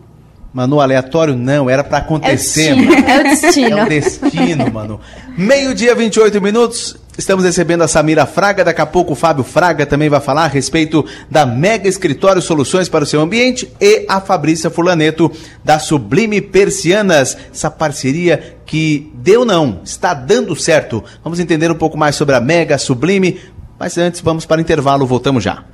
Manu, 0.53 0.81
aleatório 0.81 1.37
não, 1.37 1.69
era 1.69 1.85
para 1.85 1.99
acontecer. 1.99 2.75
É 3.07 3.21
o 3.21 3.23
destino. 3.23 3.79
É 3.79 3.85
o 3.85 3.89
destino, 3.89 4.73
Manu. 4.73 5.01
Meio-dia, 5.37 5.95
28 5.95 6.41
minutos. 6.41 6.97
Estamos 7.19 7.45
recebendo 7.45 7.83
a 7.83 7.89
Samira 7.89 8.25
Fraga, 8.27 8.65
daqui 8.65 8.81
a 8.81 8.87
pouco 8.87 9.13
o 9.13 9.17
Fábio 9.17 9.43
Fraga 9.43 9.85
também 9.85 10.09
vai 10.09 10.21
falar 10.21 10.45
a 10.45 10.47
respeito 10.47 11.05
da 11.29 11.45
Mega 11.45 11.89
Escritório 11.89 12.41
Soluções 12.41 12.89
para 12.89 13.03
o 13.03 13.07
Seu 13.07 13.21
Ambiente 13.21 13.69
e 13.81 14.07
a 14.09 14.21
Fabrícia 14.21 14.71
Fulaneto 14.71 15.31
da 15.65 15.81
Sublime 15.81 16.41
Persianas. 16.41 17.37
Essa 17.53 17.73
parceria 17.73 18.57
que 18.65 19.11
deu 19.15 19.45
não, 19.45 19.81
está 19.85 20.15
dando 20.15 20.55
certo. 20.55 21.03
Vamos 21.25 21.41
entender 21.41 21.69
um 21.73 21.75
pouco 21.75 21.99
mais 21.99 22.15
sobre 22.15 22.37
a 22.37 22.41
Mega 22.41 22.79
Sublime. 22.79 23.41
Mas 23.79 23.97
antes, 23.97 24.21
vamos 24.21 24.45
para 24.45 24.61
intervalo, 24.61 25.07
voltamos 25.07 25.45
já. 25.45 25.65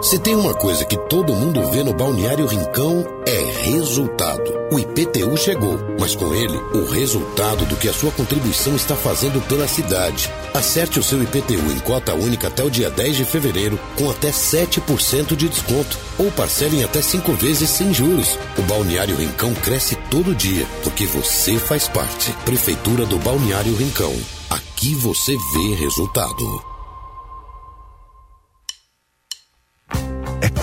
Se 0.00 0.18
tem 0.18 0.36
uma 0.36 0.54
coisa 0.54 0.84
que 0.84 0.96
todo 1.08 1.34
mundo 1.34 1.66
vê 1.70 1.82
no 1.82 1.92
Balneário 1.92 2.46
Rincão 2.46 3.04
é 3.26 3.53
resultado. 3.64 4.42
O 4.70 4.78
IPTU 4.78 5.36
chegou, 5.38 5.78
mas 5.98 6.14
com 6.14 6.34
ele, 6.34 6.56
o 6.74 6.84
resultado 6.90 7.64
do 7.64 7.76
que 7.76 7.88
a 7.88 7.92
sua 7.92 8.10
contribuição 8.12 8.76
está 8.76 8.94
fazendo 8.94 9.40
pela 9.48 9.66
cidade. 9.66 10.30
Acerte 10.52 10.98
o 10.98 11.02
seu 11.02 11.22
IPTU 11.22 11.72
em 11.72 11.78
cota 11.80 12.14
única 12.14 12.48
até 12.48 12.62
o 12.62 12.70
dia 12.70 12.90
10 12.90 13.16
de 13.16 13.24
fevereiro, 13.24 13.80
com 13.96 14.10
até 14.10 14.30
7% 14.30 15.34
de 15.34 15.48
desconto. 15.48 15.98
Ou 16.18 16.30
parcele 16.30 16.80
em 16.80 16.84
até 16.84 17.00
5 17.00 17.32
vezes 17.32 17.70
sem 17.70 17.92
juros. 17.94 18.38
O 18.58 18.62
Balneário 18.62 19.16
Rincão 19.16 19.54
cresce 19.54 19.96
todo 20.10 20.34
dia, 20.34 20.66
porque 20.82 21.06
você 21.06 21.58
faz 21.58 21.88
parte. 21.88 22.32
Prefeitura 22.44 23.06
do 23.06 23.18
Balneário 23.18 23.74
Rincão. 23.74 24.14
Aqui 24.50 24.94
você 24.94 25.34
vê 25.54 25.74
resultado. 25.76 26.74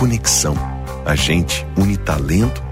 conexão. 0.01 0.55
A 1.05 1.13
gente 1.13 1.63
une 1.77 1.95
talento 1.95 2.70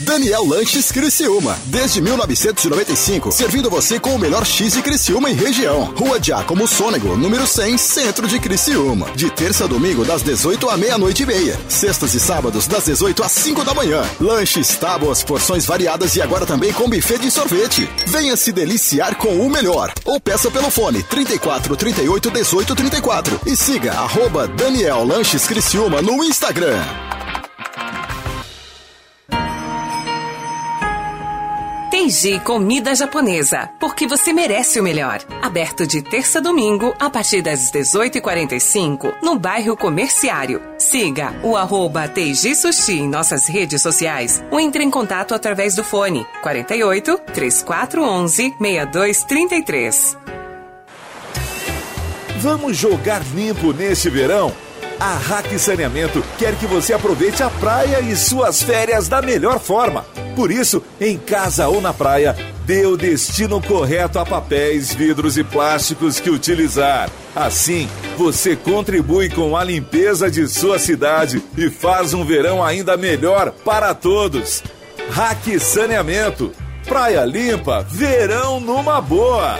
Daniel 0.00 0.46
Lanches 0.46 0.90
Criciúma. 0.90 1.58
Desde 1.66 2.00
1995, 2.00 3.30
servindo 3.30 3.68
você 3.68 4.00
com 4.00 4.14
o 4.14 4.18
melhor 4.18 4.46
X 4.46 4.72
de 4.72 4.82
Criciúma 4.82 5.30
em 5.30 5.34
região. 5.34 5.92
Rua 5.94 6.18
Giacomo 6.20 6.66
Sônego, 6.66 7.16
número 7.16 7.46
100, 7.46 7.76
centro 7.76 8.26
de 8.26 8.38
Criciúma. 8.38 9.10
De 9.14 9.30
terça 9.30 9.64
a 9.64 9.66
domingo, 9.66 10.04
das 10.04 10.22
18 10.22 10.70
à 10.70 10.76
meia-noite 10.76 11.22
e 11.22 11.26
meia. 11.26 11.58
Sextas 11.68 12.14
e 12.14 12.20
sábados, 12.20 12.66
das 12.66 12.84
18 12.84 13.22
às 13.22 13.32
5 13.32 13.62
da 13.62 13.74
manhã. 13.74 14.02
Lanches, 14.18 14.74
tábuas, 14.76 15.22
porções 15.22 15.66
variadas 15.66 16.16
e 16.16 16.22
agora 16.22 16.46
também 16.46 16.72
com 16.72 16.88
buffet 16.88 17.18
de 17.18 17.30
sorvete. 17.30 17.88
Venha 18.06 18.36
se 18.36 18.52
deliciar 18.52 19.16
com 19.16 19.38
o 19.40 19.50
melhor. 19.50 19.92
Ou 20.06 20.18
peça 20.18 20.50
pelo 20.50 20.70
fone 20.70 21.02
34 21.02 21.76
38 21.76 22.30
18 22.30 22.74
34. 22.74 23.40
E 23.46 23.54
siga 23.54 23.92
arroba 23.92 24.48
Daniel 24.48 25.04
Lanches 25.04 25.46
Criciúma 25.46 26.00
no 26.00 26.24
Instagram. 26.24 26.82
Teiji 32.10 32.40
Comida 32.40 32.92
Japonesa, 32.92 33.70
porque 33.78 34.04
você 34.04 34.32
merece 34.32 34.80
o 34.80 34.82
melhor. 34.82 35.20
Aberto 35.40 35.86
de 35.86 36.02
terça 36.02 36.40
a 36.40 36.42
domingo, 36.42 36.92
a 36.98 37.08
partir 37.08 37.40
das 37.40 37.70
18h45, 37.70 39.22
no 39.22 39.38
bairro 39.38 39.76
Comerciário. 39.76 40.60
Siga 40.76 41.32
o 41.44 41.56
arroba 41.56 42.10
Sushi 42.56 42.98
em 42.98 43.08
nossas 43.08 43.46
redes 43.46 43.80
sociais 43.80 44.42
ou 44.50 44.58
entre 44.58 44.82
em 44.82 44.90
contato 44.90 45.36
através 45.36 45.76
do 45.76 45.84
fone 45.84 46.26
48 46.42 47.16
3411 47.32 48.56
6233. 48.58 50.16
Vamos 52.38 52.76
jogar 52.76 53.22
limpo 53.36 53.72
neste 53.72 54.10
verão? 54.10 54.52
A 55.00 55.14
Hack 55.14 55.58
Saneamento 55.58 56.22
quer 56.38 56.54
que 56.56 56.66
você 56.66 56.92
aproveite 56.92 57.42
a 57.42 57.48
praia 57.48 58.02
e 58.02 58.14
suas 58.14 58.62
férias 58.62 59.08
da 59.08 59.22
melhor 59.22 59.58
forma. 59.58 60.04
Por 60.36 60.50
isso, 60.50 60.82
em 61.00 61.16
casa 61.16 61.68
ou 61.68 61.80
na 61.80 61.94
praia, 61.94 62.36
dê 62.66 62.84
o 62.84 62.98
destino 62.98 63.62
correto 63.62 64.18
a 64.18 64.26
papéis, 64.26 64.92
vidros 64.92 65.38
e 65.38 65.42
plásticos 65.42 66.20
que 66.20 66.28
utilizar. 66.28 67.08
Assim, 67.34 67.88
você 68.18 68.54
contribui 68.54 69.30
com 69.30 69.56
a 69.56 69.64
limpeza 69.64 70.30
de 70.30 70.46
sua 70.46 70.78
cidade 70.78 71.42
e 71.56 71.70
faz 71.70 72.12
um 72.12 72.22
verão 72.22 72.62
ainda 72.62 72.94
melhor 72.94 73.52
para 73.64 73.94
todos. 73.94 74.62
Hack 75.12 75.58
Saneamento. 75.58 76.52
Praia 76.86 77.24
limpa, 77.24 77.82
verão 77.88 78.60
numa 78.60 79.00
boa. 79.00 79.58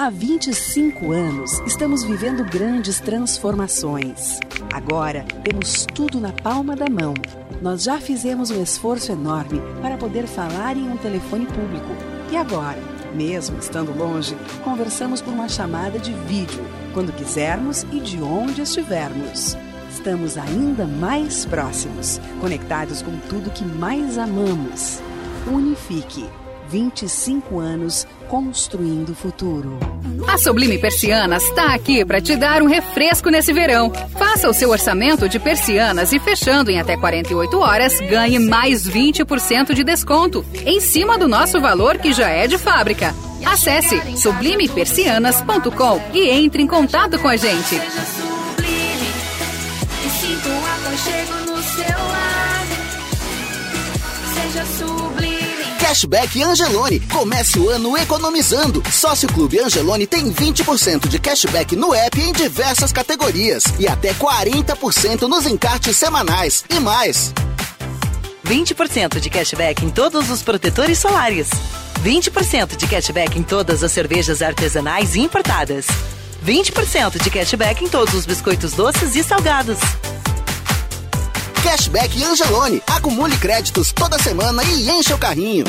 Há 0.00 0.10
25 0.10 1.10
anos, 1.10 1.58
estamos 1.66 2.04
vivendo 2.04 2.44
grandes 2.44 3.00
transformações. 3.00 4.38
Agora, 4.72 5.24
temos 5.42 5.86
tudo 5.86 6.20
na 6.20 6.32
palma 6.32 6.76
da 6.76 6.88
mão. 6.88 7.14
Nós 7.60 7.82
já 7.82 7.98
fizemos 7.98 8.52
um 8.52 8.62
esforço 8.62 9.10
enorme 9.10 9.60
para 9.82 9.98
poder 9.98 10.28
falar 10.28 10.76
em 10.76 10.88
um 10.88 10.96
telefone 10.96 11.46
público. 11.46 11.88
E 12.30 12.36
agora, 12.36 12.78
mesmo 13.12 13.58
estando 13.58 13.92
longe, 13.92 14.36
conversamos 14.62 15.20
por 15.20 15.32
uma 15.32 15.48
chamada 15.48 15.98
de 15.98 16.12
vídeo, 16.12 16.64
quando 16.94 17.12
quisermos 17.12 17.82
e 17.90 17.98
de 17.98 18.22
onde 18.22 18.62
estivermos. 18.62 19.56
Estamos 19.90 20.38
ainda 20.38 20.86
mais 20.86 21.44
próximos, 21.44 22.20
conectados 22.40 23.02
com 23.02 23.18
tudo 23.28 23.50
que 23.50 23.64
mais 23.64 24.16
amamos. 24.16 25.00
Unifique. 25.44 26.24
25 26.70 27.58
anos 27.58 28.06
construindo 28.28 29.10
o 29.10 29.14
futuro. 29.14 29.78
A 30.26 30.36
Sublime 30.36 30.78
Persianas 30.78 31.42
está 31.44 31.74
aqui 31.74 32.04
para 32.04 32.20
te 32.20 32.36
dar 32.36 32.62
um 32.62 32.66
refresco 32.66 33.30
nesse 33.30 33.52
verão. 33.52 33.90
Faça 34.18 34.48
o 34.48 34.54
seu 34.54 34.70
orçamento 34.70 35.28
de 35.28 35.38
persianas 35.38 36.12
e 36.12 36.18
fechando 36.18 36.70
em 36.70 36.78
até 36.78 36.96
48 36.96 37.58
horas, 37.58 37.98
ganhe 38.00 38.38
mais 38.38 38.86
20% 38.86 39.72
de 39.72 39.82
desconto 39.82 40.44
em 40.64 40.80
cima 40.80 41.18
do 41.18 41.26
nosso 41.26 41.60
valor 41.60 41.98
que 41.98 42.12
já 42.12 42.28
é 42.28 42.46
de 42.46 42.58
fábrica. 42.58 43.14
Acesse 43.44 44.18
sublimepersianas.com 44.18 46.02
e 46.12 46.28
entre 46.28 46.62
em 46.62 46.66
contato 46.66 47.18
com 47.18 47.28
a 47.28 47.36
gente. 47.36 47.80
Seja 54.34 54.64
sublime 54.64 55.07
Cashback 55.88 56.42
Angelone. 56.42 57.00
Comece 57.00 57.58
o 57.58 57.70
ano 57.70 57.96
economizando. 57.96 58.82
Sócio 58.92 59.26
Clube 59.26 59.58
Angelone 59.58 60.06
tem 60.06 60.30
20% 60.30 61.08
de 61.08 61.18
cashback 61.18 61.74
no 61.74 61.94
app 61.94 62.20
em 62.20 62.30
diversas 62.30 62.92
categorias 62.92 63.64
e 63.78 63.88
até 63.88 64.12
40% 64.12 65.22
nos 65.22 65.46
encartes 65.46 65.96
semanais 65.96 66.62
e 66.68 66.78
mais. 66.78 67.32
20% 68.44 69.18
de 69.18 69.30
cashback 69.30 69.82
em 69.82 69.88
todos 69.88 70.28
os 70.28 70.42
protetores 70.42 70.98
solares. 70.98 71.48
20% 72.04 72.76
de 72.76 72.86
cashback 72.86 73.38
em 73.38 73.42
todas 73.42 73.82
as 73.82 73.90
cervejas 73.90 74.42
artesanais 74.42 75.14
e 75.14 75.20
importadas. 75.20 75.86
20% 76.44 77.18
de 77.18 77.30
cashback 77.30 77.82
em 77.82 77.88
todos 77.88 78.12
os 78.12 78.26
biscoitos 78.26 78.72
doces 78.72 79.16
e 79.16 79.24
salgados. 79.24 79.78
Cashback 81.62 82.22
Angelone. 82.22 82.82
Acumule 82.86 83.36
créditos 83.36 83.92
toda 83.92 84.18
semana 84.18 84.62
e 84.64 84.90
encha 84.90 85.14
o 85.14 85.18
carrinho. 85.18 85.64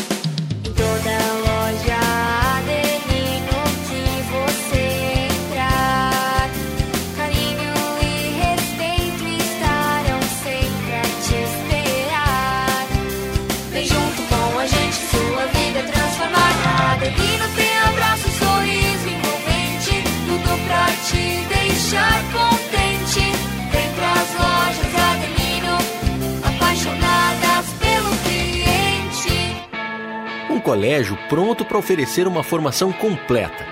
Colégio 31.00 31.18
pronto 31.30 31.64
para 31.64 31.78
oferecer 31.78 32.28
uma 32.28 32.44
formação 32.44 32.92
completa, 32.92 33.66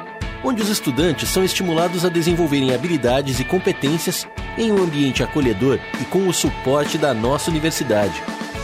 onde 0.44 0.62
os 0.62 0.70
estudantes 0.70 1.28
são 1.28 1.44
estimulados 1.44 2.06
a 2.06 2.10
desenvolverem 2.10 2.74
habilidades 2.74 3.40
e 3.42 3.44
competências 3.44 4.26
em 4.58 4.72
um 4.72 4.82
ambiente 4.82 5.24
acolhedor 5.24 5.78
e 6.00 6.06
com 6.06 6.26
o 6.28 6.34
suporte 6.34 6.98
da 6.98 7.13
nossa 7.13 7.52
universidade. 7.52 8.24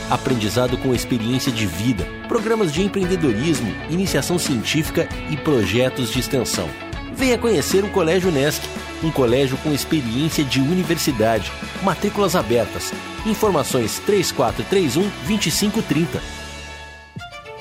Aprendizado 0.09 0.77
com 0.77 0.95
experiência 0.95 1.51
de 1.51 1.65
vida, 1.65 2.07
programas 2.29 2.71
de 2.71 2.81
empreendedorismo, 2.81 3.73
iniciação 3.89 4.39
científica 4.39 5.09
e 5.29 5.35
projetos 5.35 6.09
de 6.09 6.19
extensão. 6.19 6.69
Venha 7.13 7.37
conhecer 7.37 7.83
o 7.83 7.89
Colégio 7.89 8.29
Unesc, 8.29 8.61
um 9.03 9.11
colégio 9.11 9.57
com 9.57 9.73
experiência 9.73 10.43
de 10.43 10.61
universidade. 10.61 11.51
Matrículas 11.83 12.33
abertas. 12.33 12.93
Informações 13.25 13.99
3431 14.05 15.01
2530. 15.27 16.42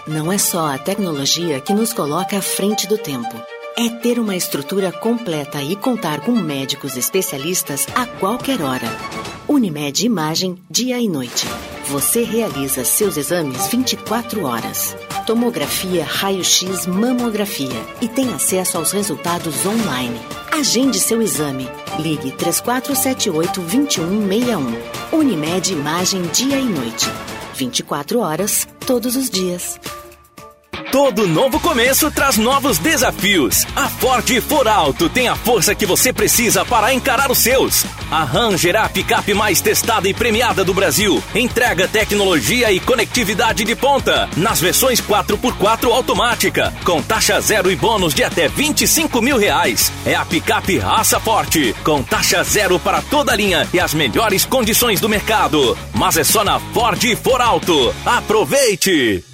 Não 0.06 0.30
é 0.32 0.38
só 0.38 0.66
a 0.66 0.78
tecnologia 0.78 1.60
que 1.60 1.72
nos 1.72 1.92
coloca 1.92 2.36
à 2.36 2.42
frente 2.42 2.88
do 2.88 2.98
tempo. 2.98 3.40
É 3.76 3.88
ter 3.88 4.18
uma 4.18 4.34
estrutura 4.34 4.90
completa 4.90 5.62
e 5.62 5.76
contar 5.76 6.22
com 6.22 6.32
médicos 6.32 6.96
especialistas 6.96 7.86
a 7.94 8.04
qualquer 8.04 8.62
hora. 8.62 8.88
Unimed 9.46 10.04
Imagem, 10.04 10.58
dia 10.68 10.98
e 10.98 11.08
noite. 11.08 11.46
Você 11.86 12.24
realiza 12.24 12.84
seus 12.84 13.16
exames 13.16 13.68
24 13.68 14.44
horas. 14.44 14.96
Tomografia, 15.24 16.04
raio-x, 16.04 16.84
mamografia 16.84 17.80
e 18.00 18.08
tem 18.08 18.34
acesso 18.34 18.78
aos 18.78 18.90
resultados 18.90 19.64
online. 19.64 20.20
Agende 20.50 20.98
seu 20.98 21.22
exame. 21.22 21.68
Ligue 22.00 22.32
3478-2161. 22.32 24.82
Unimed 25.12 25.72
Imagem, 25.72 26.22
dia 26.32 26.58
e 26.58 26.64
noite. 26.64 27.06
24 27.54 28.18
horas, 28.18 28.66
todos 28.86 29.16
os 29.16 29.30
dias. 29.30 29.78
Todo 30.92 31.26
novo 31.26 31.58
começo 31.58 32.10
traz 32.10 32.36
novos 32.36 32.76
desafios. 32.76 33.66
A 33.74 33.88
Ford 33.88 34.28
For 34.42 34.68
Alto 34.68 35.08
tem 35.08 35.26
a 35.26 35.34
força 35.34 35.74
que 35.74 35.86
você 35.86 36.12
precisa 36.12 36.66
para 36.66 36.92
encarar 36.92 37.30
os 37.30 37.38
seus. 37.38 37.86
A 38.10 38.24
Ranger 38.24 38.76
a 38.76 38.90
picape 38.90 39.32
mais 39.32 39.62
testada 39.62 40.06
e 40.06 40.12
premiada 40.12 40.62
do 40.62 40.74
Brasil. 40.74 41.24
Entrega 41.34 41.88
tecnologia 41.88 42.70
e 42.70 42.78
conectividade 42.78 43.64
de 43.64 43.74
ponta 43.74 44.28
nas 44.36 44.60
versões 44.60 45.00
4x4 45.00 45.90
automática, 45.90 46.74
com 46.84 47.00
taxa 47.00 47.40
zero 47.40 47.70
e 47.70 47.74
bônus 47.74 48.12
de 48.12 48.22
até 48.22 48.46
25 48.46 49.22
mil 49.22 49.38
reais. 49.38 49.90
É 50.04 50.14
a 50.14 50.26
picape 50.26 50.76
raça 50.76 51.18
forte, 51.18 51.74
com 51.82 52.02
taxa 52.02 52.44
zero 52.44 52.78
para 52.78 53.00
toda 53.00 53.32
a 53.32 53.36
linha 53.36 53.66
e 53.72 53.80
as 53.80 53.94
melhores 53.94 54.44
condições 54.44 55.00
do 55.00 55.08
mercado. 55.08 55.74
Mas 55.94 56.18
é 56.18 56.22
só 56.24 56.44
na 56.44 56.60
Ford 56.60 57.02
For 57.16 57.40
Alto. 57.40 57.94
Aproveite! 58.04 59.31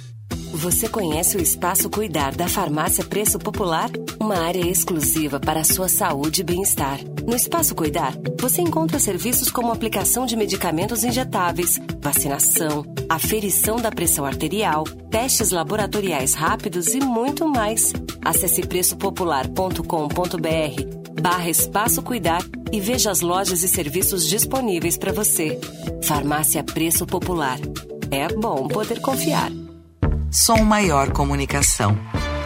Você 0.53 0.89
conhece 0.89 1.37
o 1.37 1.41
Espaço 1.41 1.89
Cuidar 1.89 2.35
da 2.35 2.47
Farmácia 2.47 3.03
Preço 3.03 3.37
Popular? 3.37 3.89
Uma 4.19 4.39
área 4.39 4.67
exclusiva 4.67 5.39
para 5.39 5.61
a 5.61 5.63
sua 5.63 5.87
saúde 5.87 6.41
e 6.41 6.43
bem-estar. 6.43 6.99
No 7.25 7.35
Espaço 7.35 7.75
Cuidar, 7.75 8.13
você 8.39 8.61
encontra 8.61 8.99
serviços 8.99 9.51
como 9.51 9.71
aplicação 9.71 10.25
de 10.25 10.35
medicamentos 10.35 11.03
injetáveis, 11.03 11.79
vacinação, 12.01 12.83
aferição 13.07 13.77
da 13.77 13.91
pressão 13.91 14.25
arterial, 14.25 14.83
testes 15.11 15.51
laboratoriais 15.51 16.33
rápidos 16.33 16.95
e 16.95 16.99
muito 16.99 17.47
mais. 17.47 17.93
Acesse 18.25 18.61
preçopopular.com.br 18.61 21.21
barra 21.21 21.49
Espaço 21.49 22.01
Cuidar 22.01 22.41
e 22.71 22.79
veja 22.79 23.11
as 23.11 23.21
lojas 23.21 23.61
e 23.61 23.67
serviços 23.67 24.27
disponíveis 24.27 24.97
para 24.97 25.13
você. 25.13 25.59
Farmácia 26.03 26.63
Preço 26.63 27.05
Popular. 27.05 27.59
É 28.09 28.27
bom 28.33 28.67
poder 28.67 28.99
confiar. 28.99 29.51
Som 30.31 30.63
Maior 30.63 31.11
Comunicação. 31.11 31.97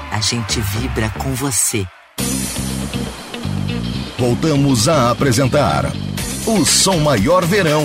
A 0.10 0.22
gente 0.22 0.62
vibra 0.62 1.10
com 1.22 1.34
você. 1.34 1.86
Voltamos 4.18 4.88
a 4.88 5.12
apresentar 5.12 5.92
o 6.48 6.66
Som 6.66 7.00
Maior 7.00 7.46
Verão. 7.46 7.84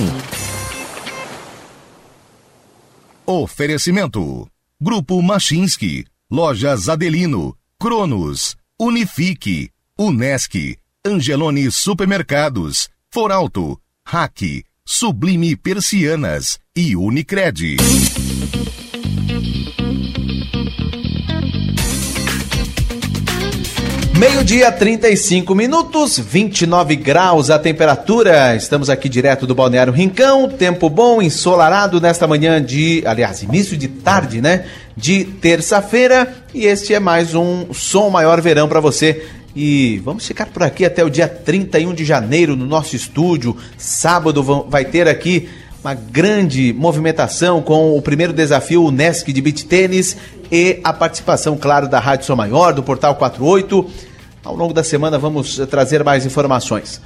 Oferecimento: 3.26 4.48
Grupo 4.80 5.20
Machinski, 5.20 6.04
Lojas 6.30 6.88
Adelino, 6.88 7.56
Cronos, 7.76 8.56
Unifique, 8.78 9.68
Unesc, 9.98 10.78
Angelone 11.04 11.72
Supermercados, 11.72 12.88
Foralto, 13.12 13.76
Hack, 14.06 14.64
Sublime 14.84 15.56
Persianas 15.56 16.60
e 16.76 16.94
Unicred. 16.94 17.78
Meio-dia, 24.18 24.72
35 24.72 25.54
minutos, 25.54 26.18
29 26.18 26.96
graus 26.96 27.50
a 27.50 27.58
temperatura. 27.58 28.56
Estamos 28.56 28.90
aqui 28.90 29.08
direto 29.08 29.46
do 29.46 29.54
Balneário 29.54 29.92
Rincão. 29.92 30.48
Tempo 30.48 30.90
bom, 30.90 31.22
ensolarado 31.22 32.00
nesta 32.00 32.26
manhã 32.26 32.60
de. 32.60 33.04
Aliás, 33.06 33.44
início 33.44 33.76
de 33.76 33.86
tarde, 33.86 34.40
né? 34.40 34.64
De 34.96 35.24
terça-feira. 35.24 36.34
E 36.52 36.66
este 36.66 36.94
é 36.94 36.98
mais 36.98 37.34
um 37.34 37.72
Som 37.72 38.10
Maior 38.10 38.40
Verão 38.40 38.68
para 38.68 38.80
você. 38.80 39.24
E 39.54 40.00
vamos 40.04 40.26
ficar 40.26 40.46
por 40.46 40.64
aqui 40.64 40.84
até 40.84 41.04
o 41.04 41.10
dia 41.10 41.28
31 41.28 41.94
de 41.94 42.04
janeiro 42.04 42.56
no 42.56 42.66
nosso 42.66 42.96
estúdio. 42.96 43.56
Sábado 43.76 44.42
vai 44.68 44.84
ter 44.84 45.06
aqui 45.06 45.48
uma 45.82 45.94
grande 45.94 46.72
movimentação 46.72 47.62
com 47.62 47.96
o 47.96 48.02
primeiro 48.02 48.32
desafio 48.32 48.84
Unesc 48.84 49.32
de 49.32 49.40
Beach 49.40 49.64
Tênis 49.64 50.16
e 50.50 50.80
a 50.82 50.92
participação, 50.92 51.56
claro, 51.56 51.88
da 51.88 52.00
Rádio 52.00 52.26
Som 52.26 52.36
Maior, 52.36 52.72
do 52.72 52.82
Portal 52.82 53.14
48. 53.14 53.88
Ao 54.44 54.56
longo 54.56 54.72
da 54.72 54.82
semana 54.82 55.18
vamos 55.18 55.58
eh, 55.58 55.66
trazer 55.66 56.02
mais 56.02 56.26
informações. 56.26 57.00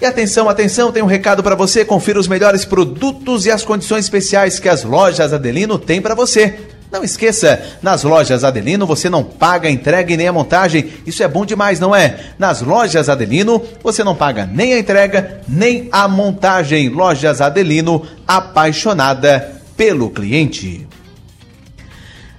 E 0.00 0.04
atenção, 0.04 0.48
atenção, 0.48 0.92
tem 0.92 1.02
um 1.02 1.06
recado 1.06 1.42
para 1.42 1.54
você. 1.54 1.84
Confira 1.84 2.20
os 2.20 2.28
melhores 2.28 2.64
produtos 2.64 3.46
e 3.46 3.50
as 3.50 3.64
condições 3.64 4.04
especiais 4.04 4.58
que 4.58 4.68
as 4.68 4.84
lojas 4.84 5.32
Adelino 5.32 5.78
têm 5.78 6.02
para 6.02 6.14
você. 6.14 6.58
Não 6.90 7.02
esqueça, 7.02 7.60
nas 7.82 8.04
lojas 8.04 8.44
Adelino 8.44 8.86
você 8.86 9.10
não 9.10 9.24
paga 9.24 9.68
a 9.68 9.70
entrega 9.70 10.12
e 10.12 10.16
nem 10.16 10.28
a 10.28 10.32
montagem. 10.32 10.92
Isso 11.04 11.22
é 11.22 11.28
bom 11.28 11.44
demais, 11.44 11.80
não 11.80 11.94
é? 11.94 12.32
Nas 12.38 12.62
lojas 12.62 13.08
Adelino 13.08 13.62
você 13.82 14.04
não 14.04 14.14
paga 14.14 14.46
nem 14.46 14.74
a 14.74 14.78
entrega 14.78 15.40
nem 15.48 15.88
a 15.90 16.06
montagem. 16.06 16.88
Lojas 16.88 17.40
Adelino, 17.40 18.06
apaixonada 18.26 19.60
pelo 19.76 20.10
cliente. 20.10 20.86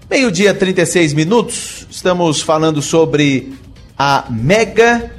Meio-dia, 0.09 0.53
36 0.53 1.13
minutos. 1.13 1.85
Estamos 1.89 2.41
falando 2.41 2.81
sobre 2.81 3.53
a 3.99 4.25
Mega, 4.29 5.11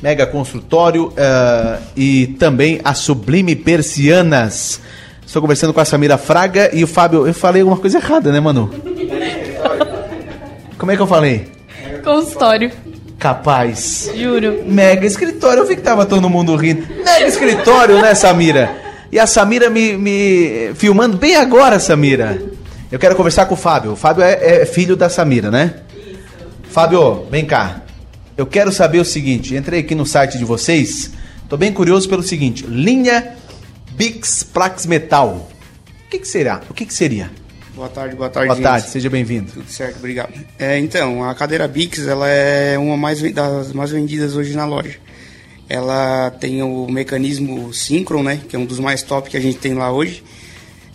Mega 0.00 0.24
Construtório 0.26 1.12
eh, 1.16 1.78
e 1.96 2.26
também 2.38 2.80
a 2.84 2.94
Sublime 2.94 3.56
Persianas. 3.56 4.80
Estou 5.30 5.40
conversando 5.40 5.72
com 5.72 5.78
a 5.78 5.84
Samira 5.84 6.18
Fraga 6.18 6.74
e 6.74 6.82
o 6.82 6.88
Fábio. 6.88 7.24
Eu 7.24 7.32
falei 7.32 7.62
alguma 7.62 7.78
coisa 7.78 7.98
errada, 7.98 8.32
né, 8.32 8.40
Manu? 8.40 8.68
Como 10.76 10.90
é 10.90 10.96
que 10.96 11.02
eu 11.02 11.06
falei? 11.06 11.46
Consultório. 12.02 12.72
Capaz. 13.16 14.10
Juro. 14.16 14.64
Mega 14.66 15.06
escritório. 15.06 15.62
Eu 15.62 15.68
vi 15.68 15.76
que 15.76 15.82
tava 15.82 16.04
todo 16.04 16.28
mundo 16.28 16.56
rindo. 16.56 16.84
Mega 17.04 17.28
escritório, 17.28 18.02
né, 18.02 18.12
Samira? 18.12 18.76
E 19.12 19.20
a 19.20 19.26
Samira 19.28 19.70
me, 19.70 19.96
me 19.96 20.72
filmando 20.74 21.16
bem 21.16 21.36
agora, 21.36 21.78
Samira. 21.78 22.42
Eu 22.90 22.98
quero 22.98 23.14
conversar 23.14 23.46
com 23.46 23.54
o 23.54 23.56
Fábio. 23.56 23.92
O 23.92 23.96
Fábio 23.96 24.24
é, 24.24 24.62
é 24.62 24.66
filho 24.66 24.96
da 24.96 25.08
Samira, 25.08 25.48
né? 25.48 25.74
Fábio, 26.72 27.26
vem 27.30 27.44
cá. 27.44 27.82
Eu 28.36 28.46
quero 28.46 28.72
saber 28.72 28.98
o 28.98 29.04
seguinte. 29.04 29.54
Entrei 29.54 29.78
aqui 29.78 29.94
no 29.94 30.04
site 30.04 30.36
de 30.36 30.44
vocês. 30.44 31.12
Tô 31.48 31.56
bem 31.56 31.72
curioso 31.72 32.08
pelo 32.08 32.22
seguinte. 32.24 32.66
Linha 32.66 33.38
Bix 34.00 34.42
Plax 34.42 34.86
Metal. 34.86 35.46
O 36.06 36.08
que, 36.08 36.20
que 36.20 36.26
será? 36.26 36.62
O 36.70 36.72
que, 36.72 36.86
que 36.86 36.94
seria? 36.94 37.30
Boa 37.74 37.90
tarde, 37.90 38.16
boa 38.16 38.30
tarde. 38.30 38.46
Boa 38.46 38.56
gente. 38.56 38.64
tarde, 38.64 38.88
seja 38.88 39.10
bem-vindo. 39.10 39.52
Tudo 39.52 39.70
certo, 39.70 39.98
obrigado. 39.98 40.32
É, 40.58 40.78
então, 40.78 41.22
a 41.22 41.34
cadeira 41.34 41.68
Bix, 41.68 42.06
ela 42.06 42.26
é 42.26 42.78
uma 42.78 42.96
mais, 42.96 43.20
das 43.34 43.74
mais 43.74 43.90
vendidas 43.90 44.34
hoje 44.36 44.56
na 44.56 44.64
loja. 44.64 44.96
Ela 45.68 46.30
tem 46.30 46.62
o 46.62 46.88
mecanismo 46.88 47.74
Synchron, 47.74 48.22
né, 48.22 48.40
que 48.48 48.56
é 48.56 48.58
um 48.58 48.64
dos 48.64 48.78
mais 48.78 49.02
top 49.02 49.28
que 49.28 49.36
a 49.36 49.40
gente 49.40 49.58
tem 49.58 49.74
lá 49.74 49.92
hoje. 49.92 50.24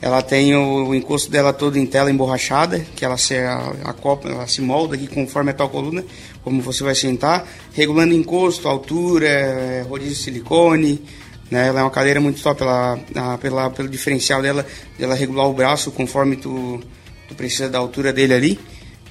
Ela 0.02 0.24
tem 0.24 0.56
o, 0.56 0.88
o 0.88 0.96
encosto 0.96 1.30
dela 1.30 1.54
todo 1.54 1.78
em 1.78 1.86
tela 1.86 2.10
emborrachada, 2.10 2.84
que 2.96 3.06
ela 3.06 3.18
se, 3.18 3.38
a, 3.38 3.72
a 3.84 3.94
copa, 3.94 4.30
ela 4.30 4.48
se 4.48 4.62
molda 4.62 4.96
aqui 4.96 5.06
conforme 5.06 5.52
a 5.52 5.54
tua 5.54 5.70
coluna, 5.70 6.04
como 6.44 6.60
você 6.60 6.84
vai 6.84 6.96
sentar, 6.96 7.48
regulando 7.72 8.16
encosto, 8.16 8.68
altura, 8.68 9.28
é, 9.28 9.86
rodízio 9.88 10.16
de 10.16 10.22
silicone, 10.24 11.04
né? 11.52 11.68
Ela 11.68 11.80
é 11.80 11.84
uma 11.84 11.92
cadeira 11.92 12.20
muito 12.22 12.42
top 12.42 12.62
ela, 12.64 13.00
a- 13.16 13.38
pela, 13.38 13.70
pelo 13.70 13.88
diferencial 13.90 14.42
dela, 14.42 14.66
dela 14.98 15.16
regular 15.16 15.48
o 15.48 15.54
braço 15.54 15.92
conforme 15.92 16.36
tu, 16.36 16.80
tu 17.28 17.36
precisa 17.36 17.70
da 17.70 17.78
altura 17.78 18.12
dele 18.14 18.34
ali, 18.34 18.60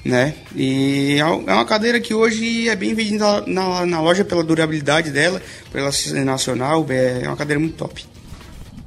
né? 0.03 0.33
E 0.55 1.15
é 1.15 1.19
é 1.19 1.53
uma 1.53 1.65
cadeira 1.65 1.99
que 1.99 2.13
hoje 2.13 2.69
é 2.69 2.75
bem 2.75 2.93
vendida 2.93 3.41
na, 3.47 3.85
na 3.85 4.01
loja 4.01 4.23
pela 4.23 4.43
durabilidade 4.43 5.09
dela, 5.11 5.41
pela 5.71 5.89
nacional, 6.23 6.85
é 6.89 7.27
uma 7.27 7.35
cadeira 7.37 7.59
muito 7.59 7.75
top. 7.75 8.05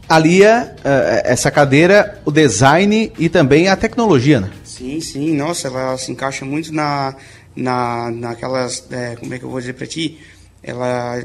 Alia 0.09 0.75
eh, 0.85 1.23
essa 1.27 1.51
cadeira, 1.51 2.19
o 2.25 2.31
design 2.31 3.13
e 3.19 3.29
também 3.29 3.69
a 3.69 3.77
tecnologia, 3.77 4.41
né? 4.41 4.51
Sim, 4.65 5.01
sim, 5.03 5.35
nossa, 5.37 5.69
ela 5.69 5.99
se 5.99 6.11
encaixa 6.11 6.47
muito 6.47 6.73
na, 6.73 7.15
na, 7.55 8.11
naquelas, 8.11 8.85
é, 8.91 9.17
como 9.17 9.35
é 9.35 9.39
que 9.39 9.45
eu 9.45 9.51
vou 9.51 9.61
dizer 9.61 9.75
pra 9.75 9.87
ti? 9.87 10.19
Ela... 10.63 11.23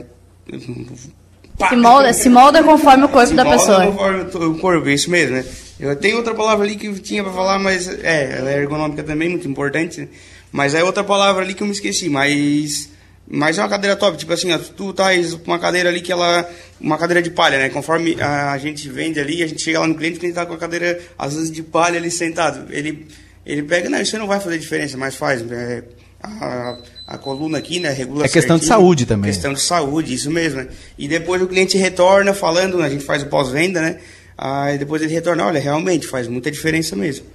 Se 1.57 1.75
molda, 1.75 2.13
se 2.13 2.29
molda 2.29 2.63
conforme 2.63 3.03
o 3.05 3.09
corpo 3.09 3.27
Se 3.27 3.33
da 3.35 3.43
molda 3.43 3.59
pessoa. 3.59 3.85
conforme 3.85 4.45
o 4.45 4.59
corpo, 4.59 4.89
isso 4.89 5.09
mesmo, 5.09 5.35
né? 5.37 5.45
Eu 5.79 5.95
tenho 5.95 6.17
outra 6.17 6.33
palavra 6.33 6.65
ali 6.65 6.75
que 6.75 6.87
eu 6.87 6.97
tinha 6.99 7.23
pra 7.23 7.31
falar, 7.31 7.59
mas 7.59 7.87
é, 7.87 8.37
ela 8.37 8.51
é 8.51 8.57
ergonômica 8.57 9.03
também, 9.03 9.29
muito 9.29 9.47
importante, 9.47 10.01
né? 10.01 10.07
Mas 10.51 10.73
é 10.73 10.83
outra 10.83 11.03
palavra 11.03 11.43
ali 11.43 11.53
que 11.53 11.63
eu 11.63 11.67
me 11.67 11.73
esqueci, 11.73 12.09
mas... 12.09 12.89
Mas 13.25 13.57
é 13.57 13.61
uma 13.61 13.69
cadeira 13.69 13.95
top, 13.95 14.17
tipo 14.17 14.33
assim, 14.33 14.51
ó, 14.51 14.57
tu 14.57 14.91
traz 14.93 15.33
uma 15.33 15.57
cadeira 15.57 15.89
ali 15.89 16.01
que 16.01 16.11
ela... 16.11 16.47
Uma 16.79 16.97
cadeira 16.97 17.21
de 17.21 17.31
palha, 17.31 17.57
né? 17.57 17.69
Conforme 17.69 18.17
a 18.21 18.57
gente 18.57 18.89
vende 18.89 19.19
ali, 19.19 19.41
a 19.41 19.47
gente 19.47 19.61
chega 19.61 19.79
lá 19.79 19.87
no 19.87 19.95
cliente, 19.95 20.17
o 20.17 20.19
cliente 20.19 20.35
tá 20.35 20.45
com 20.45 20.53
a 20.53 20.57
cadeira, 20.57 20.99
às 21.17 21.33
vezes, 21.33 21.49
de 21.49 21.63
palha 21.63 21.97
ali 21.97 22.11
sentado. 22.11 22.71
Ele, 22.71 23.07
ele 23.45 23.63
pega, 23.63 23.89
não, 23.89 24.01
isso 24.01 24.17
não 24.17 24.27
vai 24.27 24.39
fazer 24.39 24.57
diferença, 24.57 24.97
mas 24.97 25.15
faz. 25.15 25.41
é, 25.49 25.83
a, 26.21 26.77
a 27.07 27.17
coluna 27.17 27.57
aqui, 27.57 27.79
né? 27.79 27.89
Regula 27.91 28.25
É 28.25 28.29
questão 28.29 28.57
de 28.57 28.63
certinho. 28.65 28.81
saúde 28.85 29.05
também. 29.05 29.29
Questão 29.31 29.53
de 29.53 29.61
saúde, 29.61 30.13
isso 30.13 30.31
mesmo, 30.31 30.61
né? 30.61 30.67
E 30.97 31.07
depois 31.07 31.41
o 31.41 31.47
cliente 31.47 31.77
retorna 31.77 32.33
falando, 32.33 32.81
a 32.81 32.89
gente 32.89 33.03
faz 33.03 33.23
o 33.23 33.27
pós-venda, 33.27 33.81
né? 33.81 33.97
Aí 34.37 34.77
depois 34.77 35.01
ele 35.01 35.13
retorna, 35.13 35.45
olha, 35.45 35.59
realmente 35.59 36.07
faz 36.07 36.27
muita 36.27 36.49
diferença 36.49 36.95
mesmo. 36.95 37.25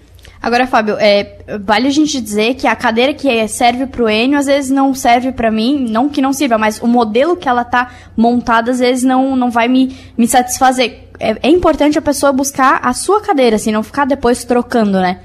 Agora, 0.40 0.66
Fábio, 0.68 0.96
é, 1.00 1.38
vale 1.64 1.88
a 1.88 1.90
gente 1.90 2.20
dizer 2.20 2.54
que 2.54 2.66
a 2.66 2.76
cadeira 2.76 3.12
que 3.12 3.28
é- 3.28 3.46
serve 3.48 3.86
pro 3.86 4.08
Enio, 4.08 4.38
às 4.38 4.46
vezes 4.46 4.70
não 4.70 4.94
serve 4.94 5.32
pra 5.32 5.50
mim, 5.50 5.86
não 5.90 6.08
que 6.08 6.22
não 6.22 6.32
sirva, 6.32 6.56
mas 6.56 6.78
o 6.80 6.86
modelo 6.86 7.36
que 7.36 7.48
ela 7.48 7.64
tá 7.64 7.92
montada, 8.16 8.70
às 8.70 8.78
vezes 8.78 9.02
não, 9.02 9.34
não 9.34 9.50
vai 9.50 9.66
me, 9.68 9.96
me 10.16 10.28
satisfazer. 10.28 11.08
É, 11.18 11.36
é 11.42 11.50
importante 11.50 11.98
a 11.98 12.02
pessoa 12.02 12.32
buscar 12.32 12.80
a 12.84 12.92
sua 12.92 13.20
cadeira, 13.20 13.56
assim, 13.56 13.72
não 13.72 13.82
ficar 13.82 14.04
depois 14.04 14.44
trocando, 14.44 15.00
né? 15.00 15.20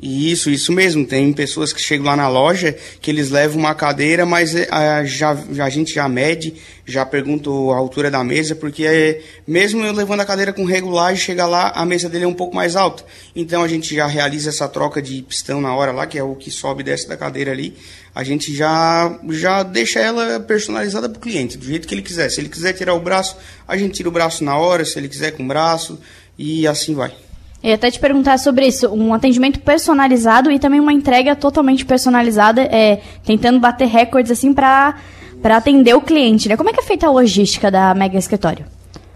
Isso, 0.00 0.48
isso 0.48 0.72
mesmo. 0.72 1.04
Tem 1.04 1.32
pessoas 1.32 1.72
que 1.72 1.80
chegam 1.80 2.06
lá 2.06 2.14
na 2.14 2.28
loja 2.28 2.76
que 3.00 3.10
eles 3.10 3.30
levam 3.30 3.58
uma 3.58 3.74
cadeira, 3.74 4.24
mas 4.24 4.54
eh, 4.54 4.68
ah, 4.70 5.04
já, 5.04 5.36
a 5.60 5.68
gente 5.68 5.92
já 5.92 6.08
mede, 6.08 6.54
já 6.86 7.04
pergunta 7.04 7.50
a 7.50 7.76
altura 7.76 8.08
da 8.08 8.22
mesa, 8.22 8.54
porque 8.54 8.84
eh, 8.86 9.22
mesmo 9.44 9.84
eu 9.84 9.92
levando 9.92 10.20
a 10.20 10.24
cadeira 10.24 10.52
com 10.52 10.64
regulagem, 10.64 11.16
chega 11.16 11.46
lá, 11.46 11.72
a 11.74 11.84
mesa 11.84 12.08
dele 12.08 12.24
é 12.24 12.28
um 12.28 12.34
pouco 12.34 12.54
mais 12.54 12.76
alta. 12.76 13.04
Então 13.34 13.64
a 13.64 13.68
gente 13.68 13.92
já 13.92 14.06
realiza 14.06 14.50
essa 14.50 14.68
troca 14.68 15.02
de 15.02 15.20
pistão 15.22 15.60
na 15.60 15.74
hora 15.74 15.90
lá, 15.90 16.06
que 16.06 16.16
é 16.16 16.22
o 16.22 16.36
que 16.36 16.50
sobe 16.50 16.82
e 16.82 16.84
desce 16.84 17.08
da 17.08 17.16
cadeira 17.16 17.50
ali. 17.50 17.76
A 18.14 18.22
gente 18.22 18.54
já, 18.54 19.18
já 19.30 19.64
deixa 19.64 19.98
ela 19.98 20.38
personalizada 20.38 21.08
para 21.08 21.18
o 21.18 21.20
cliente, 21.20 21.58
do 21.58 21.64
jeito 21.64 21.88
que 21.88 21.94
ele 21.94 22.02
quiser. 22.02 22.30
Se 22.30 22.40
ele 22.40 22.48
quiser 22.48 22.72
tirar 22.72 22.94
o 22.94 23.00
braço, 23.00 23.36
a 23.66 23.76
gente 23.76 23.94
tira 23.94 24.08
o 24.08 24.12
braço 24.12 24.44
na 24.44 24.56
hora, 24.56 24.84
se 24.84 24.96
ele 24.96 25.08
quiser 25.08 25.32
com 25.32 25.42
o 25.42 25.48
braço, 25.48 25.98
e 26.38 26.68
assim 26.68 26.94
vai. 26.94 27.12
Eu 27.62 27.70
ia 27.70 27.74
até 27.74 27.90
te 27.90 27.98
perguntar 27.98 28.38
sobre 28.38 28.66
isso, 28.66 28.88
um 28.88 29.12
atendimento 29.12 29.60
personalizado 29.60 30.50
e 30.50 30.58
também 30.58 30.78
uma 30.78 30.92
entrega 30.92 31.34
totalmente 31.34 31.84
personalizada, 31.84 32.62
é, 32.62 33.00
tentando 33.24 33.58
bater 33.58 33.88
recordes 33.88 34.30
assim 34.30 34.52
para 34.52 34.94
atender 35.42 35.94
o 35.94 36.00
cliente, 36.00 36.48
né? 36.48 36.56
Como 36.56 36.70
é 36.70 36.72
que 36.72 36.80
é 36.80 36.84
feita 36.84 37.06
a 37.06 37.10
logística 37.10 37.70
da 37.70 37.94
Mega 37.94 38.16
Escritório? 38.16 38.64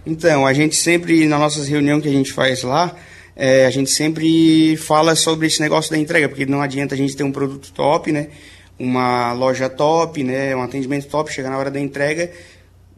Então, 0.04 0.44
a 0.44 0.52
gente 0.52 0.74
sempre, 0.74 1.28
na 1.28 1.38
nossas 1.38 1.68
reuniões 1.68 2.02
que 2.02 2.08
a 2.08 2.12
gente 2.12 2.32
faz 2.32 2.64
lá, 2.64 2.92
é, 3.36 3.64
a 3.64 3.70
gente 3.70 3.90
sempre 3.90 4.76
fala 4.76 5.14
sobre 5.14 5.46
esse 5.46 5.60
negócio 5.60 5.92
da 5.92 5.96
entrega, 5.96 6.28
porque 6.28 6.44
não 6.44 6.60
adianta 6.60 6.94
a 6.94 6.98
gente 6.98 7.16
ter 7.16 7.22
um 7.22 7.30
produto 7.30 7.72
top, 7.72 8.10
né? 8.10 8.28
Uma 8.76 9.32
loja 9.32 9.68
top, 9.68 10.24
né? 10.24 10.54
Um 10.56 10.62
atendimento 10.62 11.06
top, 11.06 11.32
chegar 11.32 11.50
na 11.50 11.58
hora 11.58 11.70
da 11.70 11.78
entrega, 11.78 12.30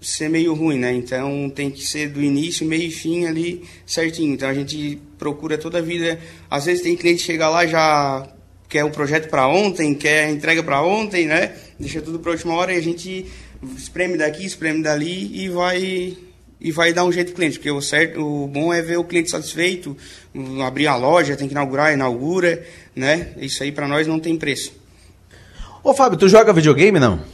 ser 0.07 0.29
meio 0.29 0.55
ruim, 0.55 0.79
né? 0.79 0.93
Então 0.93 1.51
tem 1.55 1.71
que 1.71 1.85
ser 1.85 2.09
do 2.09 2.23
início, 2.23 2.67
meio 2.67 2.85
e 2.85 2.91
fim 2.91 3.27
ali 3.27 3.65
certinho. 3.87 4.35
Então 4.35 4.49
a 4.49 4.55
gente 4.55 5.01
procura 5.19 5.57
toda 5.59 5.79
a 5.79 5.83
vida. 5.83 6.19
Às 6.51 6.67
vezes 6.67 6.83
tem 6.83 6.97
cliente 6.97 7.21
que 7.21 7.27
chega 7.27 7.49
lá 7.49 7.67
já 7.67 8.29
quer 8.69 8.85
o 8.85 8.91
projeto 8.91 9.29
para 9.29 9.47
ontem, 9.47 9.95
quer 9.95 10.27
a 10.27 10.31
entrega 10.31 10.63
para 10.63 10.83
ontem, 10.83 11.27
né? 11.27 11.55
Deixa 11.79 12.01
tudo 12.01 12.19
para 12.19 12.33
última 12.33 12.55
hora 12.55 12.73
e 12.73 12.77
a 12.77 12.83
gente 12.83 13.27
espreme 13.77 14.17
daqui, 14.17 14.45
espreme 14.45 14.83
dali 14.83 15.45
e 15.45 15.49
vai 15.49 16.17
e 16.61 16.73
vai 16.73 16.93
dar 16.95 17.05
um 17.05 17.13
jeito 17.13 17.29
pro 17.29 17.37
cliente, 17.37 17.59
porque 17.59 17.71
o 17.71 17.81
certo, 17.83 18.21
o 18.21 18.49
bom 18.49 18.73
é 18.73 18.81
ver 18.81 18.97
o 18.97 19.05
cliente 19.05 19.31
satisfeito, 19.31 19.95
abrir 20.65 20.87
a 20.87 20.97
loja, 20.97 21.37
tem 21.37 21.47
que 21.47 21.53
inaugurar, 21.53 21.93
inaugura, 21.93 22.65
né? 22.97 23.35
Isso 23.37 23.63
aí 23.63 23.71
para 23.71 23.87
nós 23.87 24.07
não 24.07 24.19
tem 24.19 24.37
preço. 24.37 24.73
Ô 25.83 25.93
Fábio, 25.93 26.19
tu 26.19 26.27
joga 26.27 26.53
videogame 26.53 26.99
não? 26.99 27.34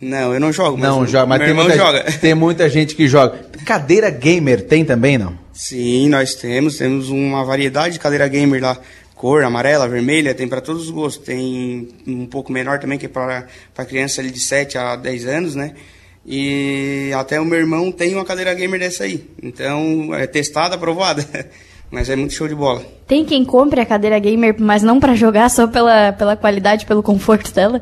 Não, 0.00 0.34
eu 0.34 0.40
não 0.40 0.52
jogo. 0.52 0.76
Não 0.76 1.00
o- 1.00 1.06
joga, 1.06 1.26
mas 1.26 1.38
meu 1.38 1.46
tem 1.46 1.50
irmão 1.56 1.64
muita, 1.68 1.78
joga. 1.84 2.12
tem 2.20 2.34
muita 2.34 2.68
gente 2.68 2.94
que 2.94 3.08
joga. 3.08 3.38
Cadeira 3.64 4.10
gamer 4.10 4.62
tem 4.66 4.84
também, 4.84 5.16
não? 5.16 5.34
Sim, 5.52 6.08
nós 6.10 6.34
temos, 6.34 6.76
temos 6.76 7.08
uma 7.08 7.44
variedade 7.44 7.94
de 7.94 7.98
cadeira 8.00 8.28
gamer 8.28 8.62
lá, 8.62 8.76
cor, 9.14 9.42
amarela, 9.42 9.88
vermelha, 9.88 10.34
tem 10.34 10.46
para 10.46 10.60
todos 10.60 10.82
os 10.84 10.90
gostos. 10.90 11.24
Tem 11.26 11.88
um 12.06 12.26
pouco 12.26 12.52
menor 12.52 12.78
também, 12.78 12.98
que 12.98 13.06
é 13.06 13.08
para 13.08 13.46
criança 13.88 14.20
ali 14.20 14.30
de 14.30 14.38
7 14.40 14.76
a 14.76 14.96
10 14.96 15.26
anos, 15.26 15.54
né? 15.54 15.72
E 16.26 17.10
até 17.16 17.40
o 17.40 17.44
meu 17.44 17.58
irmão 17.58 17.90
tem 17.90 18.14
uma 18.14 18.24
cadeira 18.24 18.52
gamer 18.52 18.80
dessa 18.80 19.04
aí. 19.04 19.24
Então, 19.42 20.14
é 20.14 20.26
testada, 20.26 20.74
aprovada. 20.74 21.24
Mas 21.90 22.10
é 22.10 22.16
muito 22.16 22.34
show 22.34 22.48
de 22.48 22.54
bola. 22.54 22.82
Tem 23.06 23.24
quem 23.24 23.44
compre 23.44 23.80
a 23.80 23.86
cadeira 23.86 24.18
gamer, 24.18 24.56
mas 24.58 24.82
não 24.82 24.98
para 24.98 25.14
jogar, 25.14 25.48
só 25.48 25.68
pela, 25.68 26.12
pela 26.12 26.36
qualidade, 26.36 26.84
pelo 26.84 27.00
conforto 27.00 27.54
dela? 27.54 27.80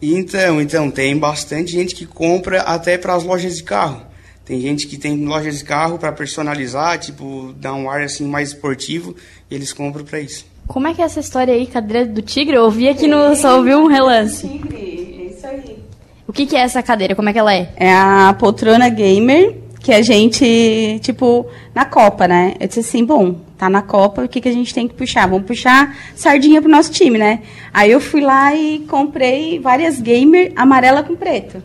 Então, 0.00 0.60
então, 0.60 0.90
tem 0.90 1.16
bastante 1.16 1.72
gente 1.72 1.94
que 1.94 2.06
compra 2.06 2.62
até 2.62 2.96
para 2.96 3.14
as 3.14 3.24
lojas 3.24 3.56
de 3.56 3.64
carro. 3.64 4.02
Tem 4.44 4.60
gente 4.60 4.86
que 4.86 4.96
tem 4.96 5.26
lojas 5.26 5.58
de 5.58 5.64
carro 5.64 5.98
para 5.98 6.12
personalizar, 6.12 6.98
tipo, 6.98 7.52
dar 7.58 7.74
um 7.74 7.90
ar 7.90 8.02
assim 8.02 8.26
mais 8.26 8.48
esportivo, 8.48 9.14
e 9.50 9.54
eles 9.54 9.72
compram 9.72 10.04
para 10.04 10.20
isso. 10.20 10.46
Como 10.66 10.86
é 10.86 10.94
que 10.94 11.02
é 11.02 11.04
essa 11.04 11.20
história 11.20 11.52
aí, 11.52 11.66
cadeira 11.66 12.06
do 12.06 12.22
tigre? 12.22 12.56
Eu 12.56 12.64
ouvi 12.64 12.88
aqui 12.88 13.06
no. 13.06 13.34
só 13.36 13.56
ouvi 13.58 13.74
um 13.74 13.86
relance. 13.86 14.46
É 14.72 15.30
isso 15.30 15.46
aí. 15.46 15.78
O 16.26 16.32
que, 16.32 16.46
que 16.46 16.56
é 16.56 16.60
essa 16.60 16.82
cadeira? 16.82 17.14
Como 17.14 17.28
é 17.28 17.32
que 17.32 17.38
ela 17.38 17.54
é? 17.54 17.72
É 17.76 17.92
a 17.92 18.34
poltrona 18.38 18.88
gamer 18.88 19.56
que 19.88 19.92
a 19.94 20.02
gente, 20.02 21.00
tipo, 21.00 21.46
na 21.74 21.86
Copa, 21.86 22.28
né? 22.28 22.56
Eu 22.60 22.68
disse 22.68 22.80
assim, 22.80 23.02
bom, 23.02 23.36
tá 23.56 23.70
na 23.70 23.80
Copa, 23.80 24.22
o 24.22 24.28
que, 24.28 24.38
que 24.38 24.48
a 24.50 24.52
gente 24.52 24.74
tem 24.74 24.86
que 24.86 24.92
puxar? 24.92 25.26
Vamos 25.26 25.46
puxar 25.46 25.96
sardinha 26.14 26.60
pro 26.60 26.70
nosso 26.70 26.92
time, 26.92 27.16
né? 27.16 27.40
Aí 27.72 27.90
eu 27.90 27.98
fui 27.98 28.20
lá 28.20 28.54
e 28.54 28.80
comprei 28.80 29.58
várias 29.58 29.98
gamer 29.98 30.52
amarela 30.54 31.02
com 31.02 31.16
preto. 31.16 31.62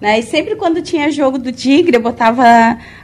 Né? 0.00 0.18
E 0.18 0.22
sempre 0.24 0.56
quando 0.56 0.82
tinha 0.82 1.12
jogo 1.12 1.38
do 1.38 1.52
Tigre, 1.52 1.94
eu 1.94 2.02
botava 2.02 2.44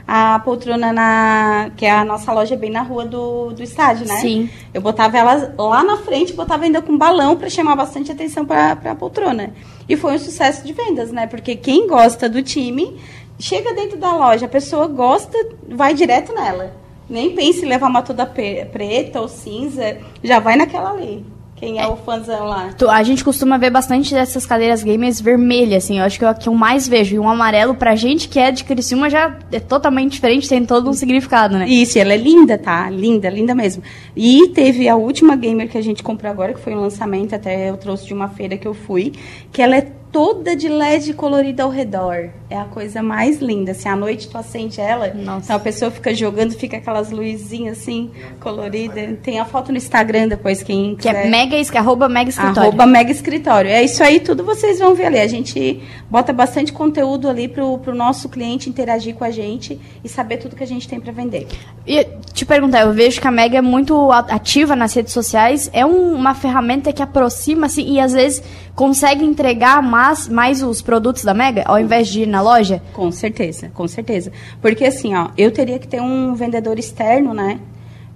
a 0.05 0.39
poltrona 0.39 0.91
na. 0.91 1.69
que 1.77 1.85
é 1.85 1.91
a 1.91 2.03
nossa 2.03 2.33
loja 2.33 2.57
bem 2.57 2.69
na 2.69 2.81
rua 2.81 3.05
do, 3.05 3.53
do 3.53 3.63
estádio, 3.63 4.05
né? 4.05 4.17
Sim. 4.17 4.49
Eu 4.73 4.81
botava 4.81 5.17
ela 5.17 5.53
lá 5.57 5.81
na 5.81 5.97
frente, 5.97 6.33
botava 6.33 6.65
ainda 6.65 6.81
com 6.81 6.97
balão 6.97 7.37
para 7.37 7.49
chamar 7.49 7.75
bastante 7.77 8.11
atenção 8.11 8.45
para 8.45 8.71
a 8.71 8.95
poltrona. 8.95 9.53
E 9.87 9.95
foi 9.95 10.15
um 10.15 10.19
sucesso 10.19 10.65
de 10.65 10.73
vendas, 10.73 11.09
né? 11.11 11.25
Porque 11.25 11.55
quem 11.55 11.87
gosta 11.87 12.27
do 12.27 12.41
time 12.41 12.97
chega 13.39 13.73
dentro 13.73 13.97
da 13.97 14.15
loja, 14.15 14.45
a 14.45 14.49
pessoa 14.49 14.87
gosta, 14.87 15.37
vai 15.69 15.93
direto 15.93 16.33
nela. 16.33 16.73
Nem 17.09 17.33
pense 17.35 17.63
em 17.65 17.69
levar 17.69 17.87
uma 17.87 18.01
toda 18.01 18.25
preta 18.25 19.21
ou 19.21 19.27
cinza, 19.27 19.97
já 20.23 20.39
vai 20.39 20.55
naquela 20.57 20.91
ali. 20.91 21.25
Quem 21.55 21.79
é, 21.79 21.87
o 21.87 21.95
fãzão 21.95 22.45
lá? 22.45 22.69
Tu- 22.77 22.87
A 22.87 23.01
gente 23.01 23.23
costuma 23.23 23.57
ver 23.57 23.71
bastante 23.71 24.13
dessas 24.13 24.45
cadeiras 24.45 24.83
gamers 24.83 25.19
vermelhas, 25.19 25.85
assim. 25.85 25.97
Eu 25.97 26.05
acho 26.05 26.19
que 26.19 26.23
é 26.23 26.29
o 26.29 26.35
que 26.35 26.47
eu 26.47 26.53
mais 26.53 26.87
vejo. 26.87 27.15
E 27.15 27.19
um 27.19 27.27
amarelo, 27.27 27.73
pra 27.73 27.95
gente 27.95 28.29
que 28.29 28.37
é 28.37 28.51
de 28.51 28.63
Criciúma, 28.63 29.09
já 29.09 29.35
é 29.51 29.59
totalmente 29.59 30.11
diferente, 30.11 30.47
tem 30.47 30.63
todo 30.63 30.87
um 30.87 30.93
significado, 30.93 31.57
né? 31.57 31.67
Isso, 31.67 31.97
e 31.97 32.01
ela 32.01 32.13
é 32.13 32.17
linda, 32.17 32.59
tá? 32.59 32.87
Linda, 32.91 33.27
linda 33.27 33.55
mesmo. 33.55 33.81
E 34.15 34.49
teve 34.49 34.87
a 34.87 34.95
última 34.95 35.35
gamer 35.35 35.67
que 35.67 35.79
a 35.79 35.81
gente 35.81 36.03
comprou 36.03 36.31
agora, 36.31 36.53
que 36.53 36.59
foi 36.59 36.75
um 36.75 36.81
lançamento, 36.81 37.33
até 37.33 37.71
eu 37.71 37.77
trouxe 37.77 38.05
de 38.05 38.13
uma 38.13 38.27
feira 38.29 38.55
que 38.55 38.67
eu 38.67 38.75
fui, 38.75 39.13
que 39.51 39.59
ela 39.59 39.77
é 39.77 39.91
toda 40.11 40.55
de 40.55 40.67
LED 40.69 41.13
colorida 41.13 41.63
ao 41.63 41.69
redor. 41.69 42.29
É 42.49 42.57
a 42.57 42.63
coisa 42.65 43.03
mais 43.03 43.39
linda. 43.39 43.73
Se 43.73 43.87
à 43.89 43.95
noite 43.95 44.29
tu 44.29 44.37
acende 44.37 44.79
ela, 44.79 45.09
então 45.09 45.55
a 45.55 45.59
pessoa 45.59 45.91
fica 45.91 46.13
jogando, 46.15 46.53
fica 46.53 46.77
aquelas 46.77 47.11
luzinhas 47.11 47.77
assim, 47.77 48.09
coloridas. 48.39 49.17
Tem 49.21 49.39
a 49.39 49.45
foto 49.45 49.71
no 49.71 49.77
Instagram 49.77 50.29
depois, 50.29 50.63
quem 50.63 50.95
Que 50.95 51.09
é 51.09 51.27
mega, 51.27 51.55
arroba 51.77 52.07
mega 52.07 52.29
escritório. 52.29 52.61
Arroba 52.69 52.85
Mega 52.85 53.11
Escritório. 53.11 53.69
É 53.69 53.83
isso 53.83 54.01
aí, 54.01 54.19
tudo 54.19 54.43
vocês 54.43 54.79
vão 54.79 54.95
ver 54.95 55.07
ali. 55.07 55.19
A 55.19 55.27
gente 55.27 55.81
bota 56.09 56.31
bastante 56.31 56.71
conteúdo 56.71 57.29
ali 57.29 57.47
pro, 57.47 57.77
pro 57.79 57.93
nosso 57.93 58.29
cliente 58.29 58.69
interagir 58.69 59.13
com 59.15 59.23
a 59.25 59.31
gente 59.31 59.79
e 60.03 60.07
saber 60.07 60.37
tudo 60.37 60.55
que 60.55 60.63
a 60.63 60.67
gente 60.67 60.87
tem 60.87 60.99
para 61.01 61.11
vender. 61.11 61.47
E 61.85 62.05
te 62.33 62.45
perguntar, 62.45 62.81
eu 62.81 62.93
vejo 62.93 63.19
que 63.19 63.27
a 63.27 63.31
Mega 63.31 63.57
é 63.57 63.61
muito 63.61 64.09
ativa 64.11 64.75
nas 64.75 64.93
redes 64.93 65.11
sociais, 65.13 65.69
é 65.73 65.85
um- 65.85 66.13
uma 66.13 66.33
ferramenta 66.33 66.93
que 66.93 67.03
aproxima, 67.03 67.65
assim, 67.65 67.83
e 67.93 67.99
às 67.99 68.13
vezes 68.13 68.41
consegue 68.75 69.25
entregar 69.25 69.81
mais, 69.81 69.96
mais 70.29 70.61
os 70.61 70.81
produtos 70.81 71.23
da 71.23 71.33
Mega, 71.33 71.63
ao 71.65 71.79
invés 71.79 72.07
de 72.07 72.21
ir 72.21 72.27
na 72.27 72.41
loja? 72.41 72.81
Com 72.93 73.11
certeza, 73.11 73.71
com 73.73 73.87
certeza. 73.87 74.31
Porque 74.61 74.85
assim, 74.85 75.15
ó, 75.15 75.29
eu 75.37 75.51
teria 75.51 75.79
que 75.79 75.87
ter 75.87 76.01
um 76.01 76.33
vendedor 76.35 76.77
externo, 76.77 77.33
né? 77.33 77.59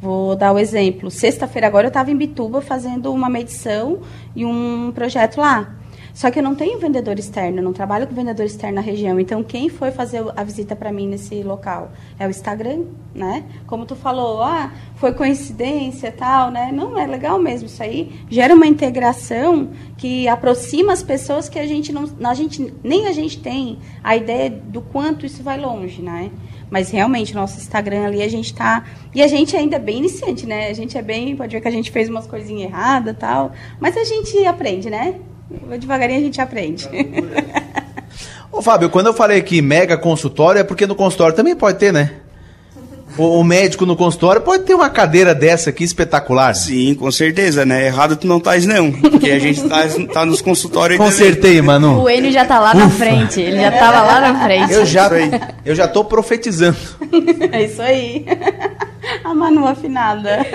Vou 0.02 0.36
dar 0.36 0.52
o 0.52 0.58
exemplo. 0.58 1.12
Sexta-feira 1.12 1.68
agora 1.68 1.86
eu 1.86 1.90
estava 1.90 2.10
em 2.10 2.16
Bituba 2.16 2.62
fazendo 2.62 3.14
uma 3.14 3.30
medição 3.30 4.00
e 4.36 4.44
um 4.44 4.92
projeto 4.94 5.40
lá. 5.40 5.76
Só 6.14 6.30
que 6.30 6.40
eu 6.40 6.44
não 6.44 6.56
tenho 6.56 6.80
vendedor 6.80 7.18
externo, 7.18 7.60
eu 7.60 7.64
não 7.64 7.74
trabalho 7.74 8.08
com 8.08 8.14
vendedor 8.14 8.46
externo 8.46 8.76
na 8.76 8.82
região. 8.82 9.20
Então, 9.20 9.44
quem 9.44 9.70
foi 9.70 9.92
fazer 9.92 10.24
a 10.36 10.44
visita 10.44 10.76
para 10.76 10.92
mim 10.92 11.08
nesse 11.08 11.42
local? 11.44 11.92
É 12.20 12.28
o 12.28 12.30
Instagram, 12.30 12.84
né? 13.14 13.44
Como 13.66 13.86
tu 13.86 13.96
falou, 13.96 14.42
ah, 14.42 14.72
foi 14.96 15.14
coincidência 15.14 16.12
tal, 16.12 16.52
né? 16.52 16.72
Não, 16.72 16.98
é 16.98 17.08
legal 17.08 17.40
mesmo 17.40 17.68
isso 17.68 17.82
aí. 17.82 18.12
Gera 18.30 18.54
uma 18.54 18.68
integração 18.68 19.70
que 19.98 20.28
aproxima 20.28 20.94
as 20.94 21.04
pessoas 21.04 21.48
que 21.48 21.60
a 21.60 21.66
gente 21.66 21.92
não, 21.92 22.06
a 22.24 22.34
gente, 22.34 22.74
nem 22.84 23.08
a 23.08 23.12
gente 23.12 23.40
tem 23.40 23.80
a 24.04 24.16
ideia 24.16 24.50
do 24.50 24.82
quanto 24.82 25.26
isso 25.26 25.42
vai 25.44 25.60
longe, 25.60 26.02
né? 26.02 26.32
Mas 26.72 26.90
realmente, 26.90 27.36
nosso 27.36 27.58
Instagram 27.58 28.06
ali, 28.06 28.24
a 28.24 28.30
gente 28.30 28.54
tá. 28.54 28.86
E 29.14 29.22
a 29.22 29.28
gente 29.28 29.58
ainda 29.58 29.76
é 29.76 29.80
bem 29.80 29.98
iniciante, 29.98 30.48
né? 30.48 30.70
A 30.70 30.74
gente 30.74 30.98
é 30.98 31.02
bem. 31.02 31.36
Pode 31.36 31.54
ver 31.54 31.62
que 31.62 31.68
a 31.68 31.72
gente 31.72 31.92
fez 31.92 32.08
umas 32.08 32.26
coisinhas 32.26 32.72
erradas 32.72 33.14
tal. 33.20 33.52
Mas 33.78 33.98
a 33.98 34.06
gente 34.06 34.38
aprende, 34.46 34.90
né? 34.90 35.20
Devagarinho 35.80 36.20
a 36.20 36.24
gente 36.24 36.42
aprende. 36.42 36.88
Ô 38.52 38.62
Fábio, 38.62 38.90
quando 38.90 39.08
eu 39.08 39.14
falei 39.14 39.42
que 39.42 39.62
mega 39.62 39.98
consultório, 39.98 40.60
é 40.60 40.64
porque 40.64 40.86
no 40.86 40.96
consultório 40.96 41.36
também 41.36 41.56
pode 41.56 41.80
ter, 41.80 41.94
né? 41.94 42.12
O, 43.18 43.40
o 43.40 43.44
médico 43.44 43.86
no 43.86 43.96
consultório 43.96 44.42
pode 44.42 44.64
ter 44.64 44.74
uma 44.74 44.90
cadeira 44.90 45.36
dessa 45.36 45.70
aqui 45.70 45.84
espetacular. 45.84 46.54
Sim, 46.54 46.96
com 46.96 47.12
certeza, 47.12 47.66
né? 47.66 47.86
Errado 47.86 48.16
tu 48.16 48.28
não 48.28 48.38
estás, 48.38 48.66
não. 48.66 48.92
Porque 48.92 49.32
a 49.32 49.40
gente 49.40 49.62
tá, 49.68 49.82
tá 50.14 50.26
nos 50.26 50.42
consultórios 50.42 51.00
aí 51.00 51.06
Consertei, 51.06 51.62
Manu. 51.62 52.04
O 52.04 52.10
Enio 52.10 52.32
já 52.32 52.46
tá 52.46 52.60
lá 52.60 52.74
na 52.74 52.90
frente, 52.90 53.42
ele 53.42 53.60
já 53.60 53.72
tava 53.72 54.02
lá 54.02 54.22
na 54.22 54.44
frente. 54.44 54.74
Eu 54.74 54.86
já, 54.86 55.10
eu 55.66 55.76
já 55.76 55.88
tô 55.88 56.06
profetizando. 56.06 56.78
é 57.52 57.64
isso 57.64 57.82
aí. 57.82 58.26
A 59.24 59.34
Manu 59.34 59.68
afinada. 59.68 60.46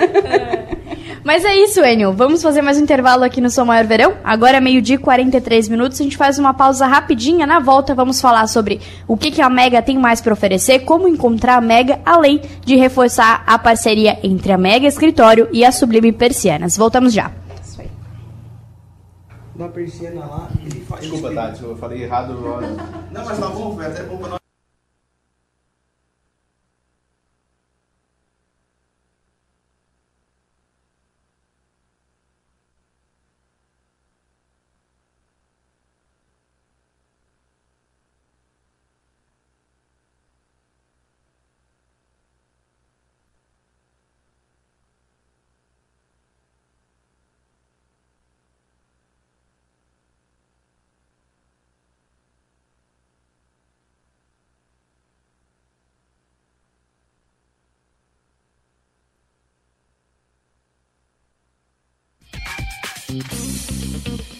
Mas 1.23 1.43
é 1.45 1.55
isso, 1.55 1.79
Enio. 1.81 2.13
Vamos 2.13 2.41
fazer 2.41 2.61
mais 2.61 2.77
um 2.77 2.81
intervalo 2.81 3.23
aqui 3.23 3.41
no 3.41 3.49
Som 3.49 3.65
Maior 3.65 3.85
Verão. 3.85 4.15
Agora 4.23 4.57
é 4.57 4.59
meio-dia 4.59 4.95
e 4.95 4.99
43 4.99 5.69
minutos. 5.69 5.99
A 5.99 6.03
gente 6.03 6.17
faz 6.17 6.39
uma 6.39 6.53
pausa 6.53 6.85
rapidinha. 6.85 7.45
Na 7.45 7.59
volta, 7.59 7.93
vamos 7.93 8.21
falar 8.21 8.47
sobre 8.47 8.79
o 9.07 9.17
que, 9.17 9.31
que 9.31 9.41
a 9.41 9.49
Mega 9.49 9.81
tem 9.81 9.97
mais 9.97 10.21
para 10.21 10.33
oferecer, 10.33 10.79
como 10.79 11.07
encontrar 11.07 11.55
a 11.55 11.61
Mega, 11.61 11.99
além 12.05 12.41
de 12.65 12.75
reforçar 12.75 13.43
a 13.45 13.57
parceria 13.57 14.17
entre 14.23 14.51
a 14.51 14.57
Mega 14.57 14.87
Escritório 14.87 15.47
e 15.51 15.65
a 15.65 15.71
Sublime 15.71 16.11
Persianas. 16.11 16.77
Voltamos 16.77 17.13
já. 17.13 17.31
Na 19.57 19.67
persiana 19.69 20.23
lá, 20.23 20.49
ele 20.63 20.81
faz. 20.81 21.01
Desculpa, 21.01 21.33
Tati, 21.33 21.63
eu 21.63 21.75
falei 21.77 22.03
errado. 22.03 22.33
Não, 23.11 23.25
mas 23.25 23.39
tá 23.39 23.47
bom, 23.47 23.75
foi 23.75 23.87
até 23.87 24.03
bom 24.03 24.17
pra 24.17 24.29
nós. 24.29 24.46
thank 63.57 64.07
you 64.07 64.36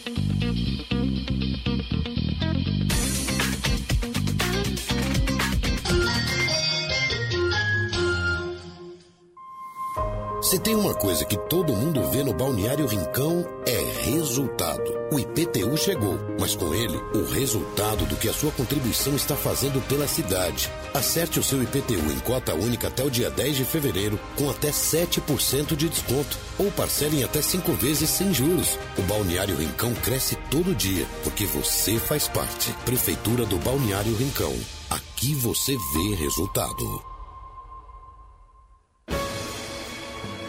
Se 10.58 10.64
tem 10.64 10.76
uma 10.76 10.96
coisa 10.96 11.24
que 11.24 11.38
todo 11.38 11.76
mundo 11.76 12.10
vê 12.10 12.24
no 12.24 12.34
Balneário 12.34 12.88
Rincão 12.88 13.46
é 13.64 14.10
resultado. 14.10 14.92
O 15.12 15.20
IPTU 15.20 15.78
chegou, 15.78 16.18
mas 16.40 16.56
com 16.56 16.74
ele, 16.74 16.98
o 17.14 17.26
resultado 17.26 18.08
do 18.08 18.16
que 18.16 18.28
a 18.28 18.34
sua 18.34 18.52
contribuição 18.52 19.16
está 19.16 19.36
fazendo 19.36 19.80
pela 19.88 20.08
cidade. 20.08 20.68
Acerte 20.96 21.40
o 21.40 21.44
seu 21.44 21.62
IPTU 21.62 22.12
em 22.12 22.20
cota 22.22 22.56
única 22.56 22.88
até 22.88 23.04
o 23.04 23.12
dia 23.12 23.30
10 23.30 23.58
de 23.58 23.66
fevereiro, 23.66 24.20
com 24.36 24.50
até 24.50 24.72
7% 24.72 25.76
de 25.76 25.90
desconto, 25.90 26.40
ou 26.58 26.72
parcele 26.72 27.20
em 27.20 27.24
até 27.24 27.40
5 27.40 27.74
vezes 27.74 28.10
sem 28.10 28.34
juros. 28.34 28.80
O 28.98 29.04
Balneário 29.04 29.58
Rincão 29.58 29.94
cresce 29.94 30.36
todo 30.50 30.74
dia, 30.74 31.06
porque 31.24 31.46
você 31.46 32.00
faz 32.00 32.28
parte. 32.28 32.74
Prefeitura 32.84 33.46
do 33.46 33.60
Balneário 33.60 34.16
Rincão. 34.16 34.56
Aqui 34.90 35.36
você 35.36 35.78
vê 35.94 36.16
resultado. 36.16 37.17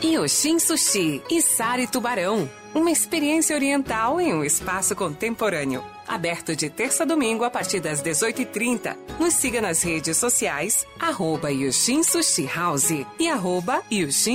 Yoshin 0.03 0.61
Sushi 0.61 1.20
e 1.28 1.42
Sari 1.42 1.88
Tubarão. 1.88 2.49
Uma 2.72 2.90
experiência 2.90 3.57
oriental 3.57 4.20
em 4.20 4.32
um 4.32 4.44
espaço 4.44 4.94
contemporâneo. 4.94 5.82
Aberto 6.07 6.55
de 6.55 6.70
terça 6.70 7.03
a 7.03 7.07
domingo 7.07 7.42
a 7.42 7.51
partir 7.51 7.80
das 7.80 8.01
18h30. 8.01 8.96
Nos 9.18 9.34
siga 9.34 9.61
nas 9.61 9.82
redes 9.82 10.16
sociais, 10.16 10.86
arroba 11.01 11.49
Sushi 11.72 12.46
House 12.46 13.05
e 13.18 13.28
arroba 13.28 13.82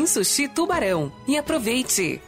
Sushi 0.05 0.49
Tubarão. 0.49 1.11
E 1.25 1.37
aproveite! 1.37 2.21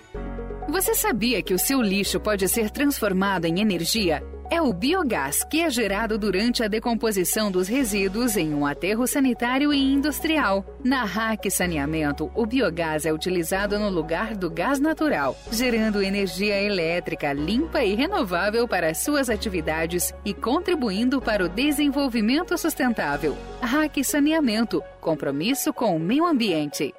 Você 0.69 0.95
sabia 0.95 1.43
que 1.43 1.53
o 1.53 1.59
seu 1.59 1.81
lixo 1.81 2.19
pode 2.19 2.47
ser 2.47 2.69
transformado 2.69 3.45
em 3.45 3.59
energia? 3.59 4.23
É 4.49 4.61
o 4.61 4.71
biogás 4.71 5.43
que 5.43 5.61
é 5.61 5.69
gerado 5.69 6.17
durante 6.17 6.63
a 6.63 6.67
decomposição 6.67 7.49
dos 7.49 7.67
resíduos 7.67 8.37
em 8.37 8.53
um 8.53 8.65
aterro 8.65 9.07
sanitário 9.07 9.73
e 9.73 9.93
industrial. 9.93 10.63
Na 10.83 11.03
RAC 11.03 11.49
Saneamento, 11.49 12.31
o 12.35 12.45
biogás 12.45 13.05
é 13.05 13.13
utilizado 13.13 13.79
no 13.79 13.89
lugar 13.89 14.35
do 14.35 14.49
gás 14.49 14.79
natural, 14.79 15.35
gerando 15.51 16.01
energia 16.01 16.61
elétrica 16.61 17.33
limpa 17.33 17.83
e 17.83 17.95
renovável 17.95 18.67
para 18.67 18.93
suas 18.93 19.29
atividades 19.29 20.13
e 20.23 20.33
contribuindo 20.33 21.19
para 21.19 21.43
o 21.43 21.49
desenvolvimento 21.49 22.57
sustentável. 22.57 23.35
RAC 23.61 24.03
Saneamento 24.03 24.83
compromisso 25.01 25.73
com 25.73 25.95
o 25.95 25.99
meio 25.99 26.25
ambiente. 26.25 26.93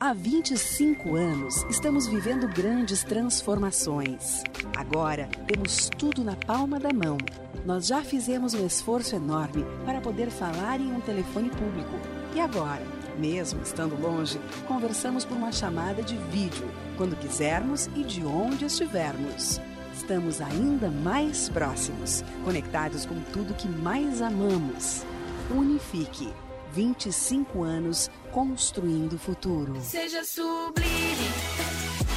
Há 0.00 0.12
25 0.12 1.16
anos, 1.16 1.64
estamos 1.68 2.06
vivendo 2.06 2.46
grandes 2.46 3.02
transformações. 3.02 4.44
Agora, 4.76 5.28
temos 5.48 5.88
tudo 5.88 6.22
na 6.22 6.36
palma 6.36 6.78
da 6.78 6.92
mão. 6.92 7.18
Nós 7.66 7.88
já 7.88 8.00
fizemos 8.00 8.54
um 8.54 8.64
esforço 8.64 9.16
enorme 9.16 9.66
para 9.84 10.00
poder 10.00 10.30
falar 10.30 10.80
em 10.80 10.92
um 10.92 11.00
telefone 11.00 11.50
público. 11.50 11.90
E 12.32 12.38
agora, 12.38 12.86
mesmo 13.18 13.60
estando 13.60 14.00
longe, 14.00 14.38
conversamos 14.68 15.24
por 15.24 15.36
uma 15.36 15.50
chamada 15.50 16.00
de 16.00 16.16
vídeo, 16.30 16.70
quando 16.96 17.18
quisermos 17.18 17.88
e 17.96 18.04
de 18.04 18.24
onde 18.24 18.66
estivermos. 18.66 19.60
Estamos 19.92 20.40
ainda 20.40 20.92
mais 20.92 21.48
próximos, 21.48 22.22
conectados 22.44 23.04
com 23.04 23.20
tudo 23.32 23.52
que 23.52 23.66
mais 23.68 24.22
amamos. 24.22 25.04
Unifique. 25.50 26.32
25 26.72 27.62
anos 27.62 28.10
construindo 28.32 29.14
o 29.14 29.18
futuro. 29.18 29.80
Seja 29.80 30.24
sublime 30.24 31.28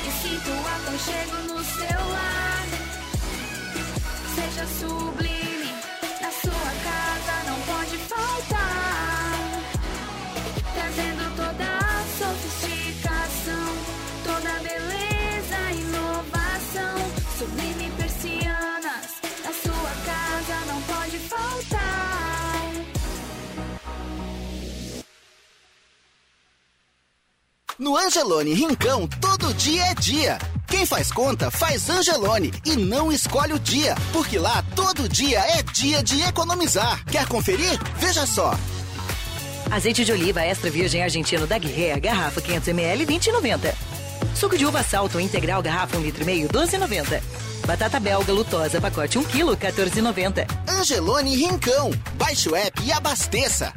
e 0.08 0.12
sinta 0.12 0.50
o 0.50 0.60
aconchego 0.68 1.54
no 1.54 1.64
seu 1.64 2.10
lar. 2.10 2.66
Seja 4.36 4.66
sublime, 4.68 5.31
No 27.82 27.98
Angelone 27.98 28.54
Rincão, 28.54 29.08
todo 29.20 29.52
dia 29.56 29.84
é 29.86 29.96
dia. 29.96 30.38
Quem 30.68 30.86
faz 30.86 31.12
conta 31.12 31.50
faz 31.50 31.90
Angelone 31.90 32.54
e 32.64 32.76
não 32.76 33.12
escolhe 33.12 33.54
o 33.54 33.60
dia, 33.60 33.96
porque 34.14 34.38
lá 34.38 34.64
todo 34.76 35.10
dia 35.10 35.40
é 35.40 35.64
dia 35.64 36.04
de 36.04 36.22
economizar. 36.22 37.04
Quer 37.06 37.28
conferir? 37.28 37.80
Veja 37.98 38.24
só. 38.28 38.54
Azeite 39.72 40.06
de 40.06 40.12
oliva 40.12 40.44
extra 40.44 40.70
virgem 40.70 41.02
argentino 41.02 41.48
da 41.48 41.58
Guerreira, 41.58 42.00
garrafa 42.00 42.40
500ml, 42.40 43.04
20,90. 43.04 43.74
Suco 44.36 44.56
de 44.56 44.64
uva 44.68 44.84
salto 44.84 45.20
integral, 45.20 45.64
garrafa 45.64 45.98
1,5 45.98 46.04
litro, 46.04 46.60
12,90. 46.60 47.20
Batata 47.66 48.00
belga 48.00 48.32
lutosa, 48.32 48.80
pacote 48.80 49.18
1 49.18 49.24
kg, 49.24 49.58
14,90. 49.58 50.46
Angelone 50.70 51.36
Rincão. 51.36 51.90
Baixe 52.14 52.48
o 52.48 52.56
app 52.56 52.80
e 52.84 52.92
abasteça. 52.92 53.74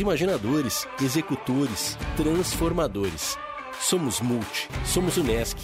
Imaginadores, 0.00 0.88
executores, 1.02 1.98
transformadores. 2.16 3.36
Somos 3.78 4.18
Multi, 4.18 4.66
somos 4.82 5.18
Unesc. 5.18 5.58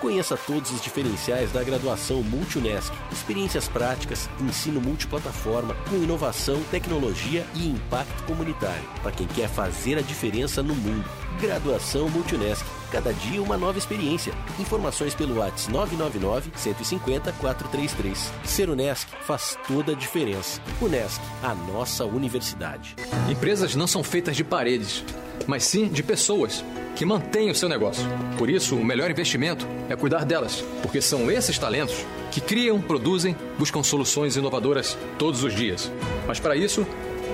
Conheça 0.00 0.36
todos 0.36 0.70
os 0.70 0.80
diferenciais 0.80 1.50
da 1.50 1.64
graduação 1.64 2.22
Multi-Unesc. 2.22 2.92
Experiências 3.10 3.66
práticas, 3.66 4.30
ensino 4.40 4.80
multiplataforma, 4.80 5.74
com 5.88 5.96
inovação, 5.96 6.62
tecnologia 6.70 7.44
e 7.52 7.68
impacto 7.68 8.22
comunitário. 8.26 8.88
Para 9.02 9.10
quem 9.10 9.26
quer 9.26 9.48
fazer 9.48 9.98
a 9.98 10.02
diferença 10.02 10.62
no 10.62 10.76
mundo. 10.76 11.04
Graduação 11.40 12.08
Multi-Unesc. 12.08 12.64
Cada 12.90 13.12
dia 13.12 13.40
uma 13.40 13.56
nova 13.56 13.78
experiência. 13.78 14.32
Informações 14.58 15.14
pelo 15.14 15.38
WhatsApp 15.38 15.72
999 15.72 16.50
150 16.56 17.32
433. 17.32 18.32
Ser 18.44 18.68
Unesc 18.68 19.08
faz 19.22 19.56
toda 19.68 19.92
a 19.92 19.94
diferença. 19.94 20.60
Unesc, 20.80 21.20
a 21.42 21.54
nossa 21.54 22.04
universidade. 22.04 22.96
Empresas 23.30 23.76
não 23.76 23.86
são 23.86 24.02
feitas 24.02 24.36
de 24.36 24.42
paredes, 24.42 25.04
mas 25.46 25.64
sim 25.64 25.86
de 25.86 26.02
pessoas 26.02 26.64
que 26.96 27.04
mantêm 27.04 27.50
o 27.50 27.54
seu 27.54 27.68
negócio. 27.68 28.04
Por 28.36 28.50
isso, 28.50 28.74
o 28.74 28.84
melhor 28.84 29.08
investimento 29.10 29.66
é 29.88 29.94
cuidar 29.94 30.24
delas, 30.24 30.64
porque 30.82 31.00
são 31.00 31.30
esses 31.30 31.58
talentos 31.58 32.04
que 32.32 32.40
criam, 32.40 32.80
produzem, 32.80 33.36
buscam 33.58 33.82
soluções 33.82 34.36
inovadoras 34.36 34.98
todos 35.16 35.44
os 35.44 35.54
dias. 35.54 35.90
Mas 36.26 36.40
para 36.40 36.56
isso, 36.56 36.84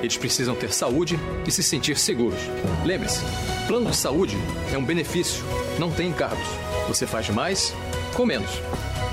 eles 0.01 0.17
precisam 0.17 0.55
ter 0.55 0.73
saúde 0.73 1.19
e 1.47 1.51
se 1.51 1.63
sentir 1.63 1.97
seguros. 1.97 2.41
Lembre-se, 2.85 3.25
plano 3.67 3.91
de 3.91 3.97
saúde 3.97 4.37
é 4.73 4.79
um 4.79 4.85
benefício, 4.85 5.45
não 5.79 5.91
tem 5.91 6.09
encargos. 6.09 6.47
Você 6.89 7.07
faz 7.07 7.29
mais 7.31 7.75
com 8.15 8.25
menos. 8.25 8.51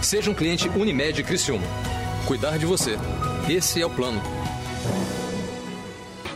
Seja 0.01 0.29
um 0.29 0.33
cliente 0.33 0.69
Unimed 0.69 1.23
Criciúma. 1.23 1.65
Cuidar 2.27 2.57
de 2.57 2.65
você. 2.65 2.97
Esse 3.49 3.81
é 3.81 3.85
o 3.85 3.89
plano. 3.89 4.21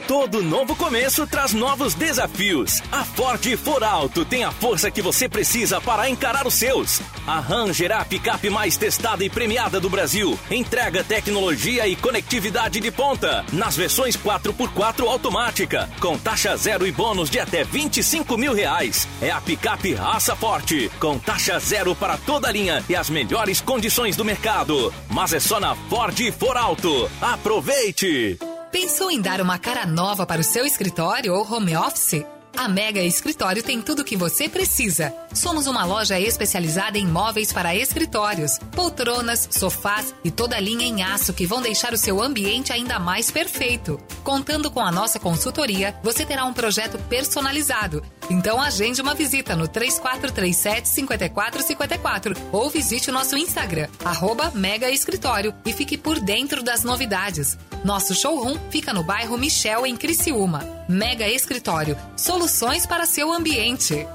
Todo 0.08 0.42
novo 0.42 0.74
começo 0.74 1.28
traz 1.28 1.52
novos 1.52 1.94
desafios. 1.94 2.82
A 2.90 3.04
Ford 3.04 3.46
For 3.58 3.84
Alto 3.84 4.24
tem 4.24 4.46
a 4.46 4.52
força 4.52 4.90
que 4.90 5.02
você 5.02 5.28
precisa 5.28 5.82
para 5.82 6.10
encarar 6.10 6.48
os 6.48 6.54
seus. 6.54 7.02
A 7.28 7.42
Ranger 7.42 7.92
a 7.92 8.06
picape 8.06 8.50
mais 8.50 8.78
testada 8.78 9.26
e 9.26 9.30
premiada 9.30 9.82
do 9.82 9.90
Brasil. 9.90 10.40
Entrega 10.50 11.04
tecnologia 11.04 11.86
e 11.90 11.96
conectividade 11.98 12.80
de 12.80 12.90
ponta. 12.90 13.44
Nas 13.52 13.76
versões 13.76 14.16
4x4 14.16 15.06
automática. 15.06 15.90
Com 16.00 16.18
taxa 16.18 16.56
zero 16.56 16.88
e 16.88 16.92
bônus 16.94 17.30
de 17.30 17.42
até 17.42 17.66
25 17.66 18.38
mil 18.38 18.54
reais. 18.54 19.06
É 19.22 19.30
a 19.30 19.42
picape 19.42 19.94
raça 19.94 20.38
forte. 20.38 20.90
Com 21.02 21.20
taxa 21.20 21.60
zero 21.60 21.94
para 21.94 22.16
toda 22.16 22.48
a 22.48 22.52
linha 22.52 22.82
e 22.88 22.96
as 22.96 23.10
melhores 23.10 23.60
condições 23.60 24.16
do 24.16 24.24
mercado. 24.24 24.94
Mas 25.10 25.34
é 25.34 25.40
só 25.42 25.60
na 25.60 25.76
Ford 25.76 26.18
For 26.40 26.56
Alto. 26.56 27.12
Aproveite! 27.22 28.47
Pensou 28.72 29.10
em 29.10 29.22
dar 29.22 29.40
uma 29.40 29.58
cara 29.58 29.86
nova 29.86 30.26
para 30.26 30.42
o 30.42 30.44
seu 30.44 30.66
escritório 30.66 31.34
ou 31.34 31.50
home 31.50 31.76
office? 31.76 32.26
A 32.56 32.68
Mega 32.68 33.02
Escritório 33.02 33.62
tem 33.62 33.82
tudo 33.82 34.02
o 34.02 34.04
que 34.04 34.18
você 34.18 34.50
precisa. 34.50 35.14
Somos 35.32 35.68
uma 35.68 35.86
loja 35.86 36.20
especializada 36.20 36.98
em 36.98 37.06
móveis 37.06 37.54
para 37.54 37.76
escritórios, 37.76 38.58
poltronas, 38.76 39.48
sofás 39.52 40.14
e 40.24 40.32
toda 40.32 40.60
linha 40.60 40.86
em 40.86 41.04
aço 41.04 41.34
que 41.34 41.46
vão 41.46 41.62
deixar 41.62 41.94
o 41.94 41.98
seu 41.98 42.22
ambiente 42.22 42.74
ainda 42.74 43.00
mais 43.00 43.30
perfeito. 43.30 44.00
Contando 44.24 44.72
com 44.72 44.80
a 44.80 44.92
nossa 44.92 45.20
consultoria, 45.20 45.96
você 46.04 46.26
terá 46.26 46.46
um 46.46 46.54
projeto 46.54 46.98
personalizado. 47.08 48.04
Então 48.30 48.62
agende 48.62 49.02
uma 49.02 49.14
visita 49.14 49.56
no 49.56 49.68
3437 49.68 50.88
5454 50.90 52.36
ou 52.52 52.70
visite 52.70 53.10
o 53.10 53.14
nosso 53.14 53.38
Instagram, 53.38 53.88
arroba 54.04 54.52
Mega 54.54 54.90
Escritório 54.90 55.54
e 55.66 55.72
fique 55.72 55.98
por 55.98 56.20
dentro 56.20 56.62
das 56.62 56.84
novidades. 56.84 57.58
Nosso 57.84 58.14
showroom 58.14 58.58
fica 58.70 58.94
no 58.94 59.04
bairro 59.04 59.38
Michel, 59.38 59.86
em 59.86 59.96
Criciúma. 59.96 60.68
Mega 60.90 61.28
Escritório, 61.28 61.98
soluções 62.16 62.86
para 62.86 63.06
seu 63.06 63.32
ambiente. 63.32 64.06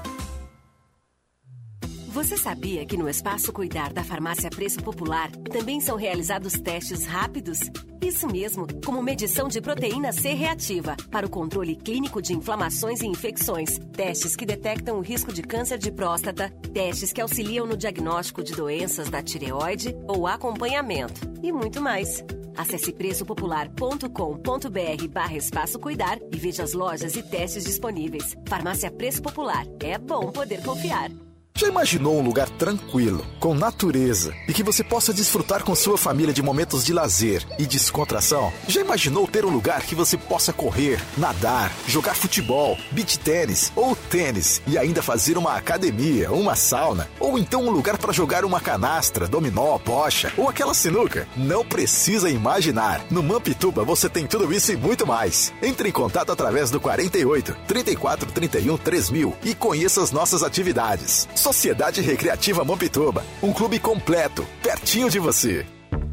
Você 2.13 2.37
sabia 2.37 2.85
que 2.85 2.95
no 2.95 3.09
Espaço 3.09 3.51
Cuidar 3.51 3.91
da 3.91 4.03
Farmácia 4.03 4.47
Preço 4.47 4.83
Popular 4.83 5.31
também 5.51 5.81
são 5.81 5.97
realizados 5.97 6.53
testes 6.53 7.07
rápidos? 7.07 7.61
Isso 7.99 8.27
mesmo, 8.27 8.67
como 8.85 9.01
medição 9.01 9.47
de 9.47 9.59
proteína 9.59 10.11
C 10.11 10.31
reativa 10.31 10.95
para 11.09 11.25
o 11.25 11.29
controle 11.29 11.75
clínico 11.75 12.21
de 12.21 12.33
inflamações 12.33 13.01
e 13.01 13.07
infecções, 13.07 13.79
testes 13.93 14.35
que 14.35 14.45
detectam 14.45 14.99
o 14.99 15.01
risco 15.01 15.33
de 15.33 15.41
câncer 15.41 15.79
de 15.79 15.91
próstata, 15.91 16.51
testes 16.71 17.11
que 17.11 17.19
auxiliam 17.19 17.65
no 17.65 17.75
diagnóstico 17.75 18.43
de 18.43 18.53
doenças 18.53 19.09
da 19.09 19.23
tireoide 19.23 19.95
ou 20.07 20.27
acompanhamento 20.27 21.19
e 21.41 21.51
muito 21.51 21.81
mais. 21.81 22.23
Acesse 22.55 22.93
preçopopular.com.br 22.93 25.07
barra 25.09 25.35
espaço 25.35 25.79
cuidar 25.79 26.19
e 26.31 26.37
veja 26.37 26.61
as 26.61 26.73
lojas 26.73 27.15
e 27.15 27.23
testes 27.23 27.63
disponíveis. 27.63 28.35
Farmácia 28.47 28.91
Preço 28.91 29.19
Popular. 29.19 29.65
É 29.79 29.97
bom 29.97 30.31
poder 30.31 30.61
confiar. 30.61 31.09
Já 31.55 31.67
imaginou 31.67 32.17
um 32.17 32.23
lugar 32.23 32.49
tranquilo, 32.49 33.23
com 33.39 33.53
natureza 33.53 34.33
e 34.47 34.53
que 34.53 34.63
você 34.63 34.83
possa 34.83 35.13
desfrutar 35.13 35.63
com 35.63 35.75
sua 35.75 35.99
família 35.99 36.33
de 36.33 36.41
momentos 36.41 36.83
de 36.83 36.91
lazer 36.91 37.45
e 37.59 37.67
descontração? 37.67 38.51
Já 38.67 38.81
imaginou 38.81 39.27
ter 39.27 39.45
um 39.45 39.51
lugar 39.51 39.83
que 39.83 39.93
você 39.93 40.17
possa 40.17 40.51
correr, 40.51 40.99
nadar, 41.15 41.71
jogar 41.87 42.15
futebol, 42.15 42.75
beach 42.89 43.19
tênis 43.19 43.71
ou 43.75 43.95
tênis 43.95 44.63
e 44.65 44.79
ainda 44.79 45.03
fazer 45.03 45.37
uma 45.37 45.55
academia, 45.55 46.31
uma 46.31 46.55
sauna 46.55 47.07
ou 47.19 47.37
então 47.37 47.67
um 47.67 47.69
lugar 47.69 47.99
para 47.99 48.11
jogar 48.11 48.43
uma 48.43 48.59
canastra, 48.59 49.27
dominó, 49.27 49.77
bocha 49.77 50.33
ou 50.35 50.49
aquela 50.49 50.73
sinuca? 50.73 51.27
Não 51.37 51.63
precisa 51.63 52.31
imaginar. 52.31 53.05
No 53.11 53.21
Mampituba 53.21 53.83
você 53.83 54.09
tem 54.09 54.25
tudo 54.25 54.51
isso 54.51 54.71
e 54.71 54.75
muito 54.75 55.05
mais. 55.05 55.53
Entre 55.61 55.87
em 55.87 55.91
contato 55.91 56.31
através 56.31 56.71
do 56.71 56.81
48 56.81 57.55
34 57.67 58.31
31 58.31 58.75
3000 58.75 59.37
e 59.43 59.53
conheça 59.53 60.01
as 60.01 60.11
nossas 60.11 60.41
atividades. 60.41 61.27
Sociedade 61.43 61.99
Recreativa 61.99 62.63
Mampituba, 62.63 63.25
um 63.41 63.51
clube 63.51 63.77
completo, 63.77 64.47
pertinho 64.61 65.09
de 65.09 65.19
você. 65.19 65.65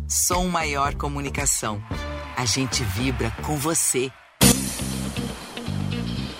Som 0.08 0.48
Maior 0.48 0.96
Comunicação. 0.96 1.80
A 2.36 2.44
gente 2.44 2.82
vibra 2.82 3.30
com 3.46 3.56
você. 3.56 4.10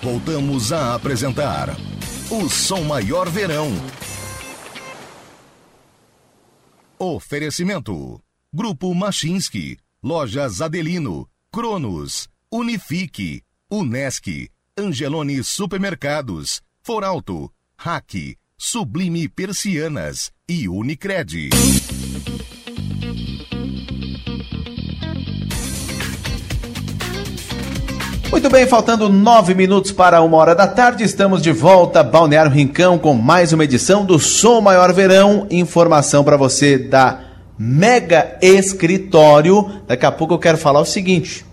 Voltamos 0.03 0.73
a 0.73 0.93
apresentar 0.93 1.69
o 2.29 2.49
Som 2.49 2.81
Maior 2.81 3.29
Verão. 3.29 3.69
Oferecimento: 6.99 8.21
Grupo 8.53 8.93
Machinski, 8.93 9.77
Lojas 10.03 10.59
Adelino, 10.59 11.29
Cronos, 11.49 12.27
Unifique, 12.51 13.41
Unesc, 13.71 14.49
Angelone 14.77 15.41
Supermercados, 15.45 16.61
Foralto, 16.83 17.49
Hack, 17.77 18.35
Sublime 18.63 19.27
Persianas 19.27 20.31
e 20.47 20.69
Unicred. 20.69 21.49
Muito 28.31 28.49
bem, 28.49 28.65
faltando 28.65 29.09
nove 29.09 29.53
minutos 29.53 29.91
para 29.91 30.21
uma 30.21 30.37
hora 30.37 30.55
da 30.55 30.65
tarde, 30.67 31.03
estamos 31.03 31.41
de 31.41 31.51
volta, 31.51 32.01
Balneário 32.01 32.51
Rincão, 32.51 32.97
com 32.97 33.13
mais 33.13 33.51
uma 33.51 33.63
edição 33.65 34.05
do 34.05 34.17
Som 34.17 34.61
Maior 34.61 34.93
Verão. 34.93 35.47
Informação 35.51 36.23
para 36.23 36.37
você 36.37 36.77
da 36.77 37.19
Mega 37.57 38.37
Escritório. 38.41 39.69
Daqui 39.85 40.05
a 40.05 40.11
pouco 40.11 40.33
eu 40.33 40.39
quero 40.39 40.57
falar 40.57 40.79
o 40.79 40.85
seguinte: 40.85 41.45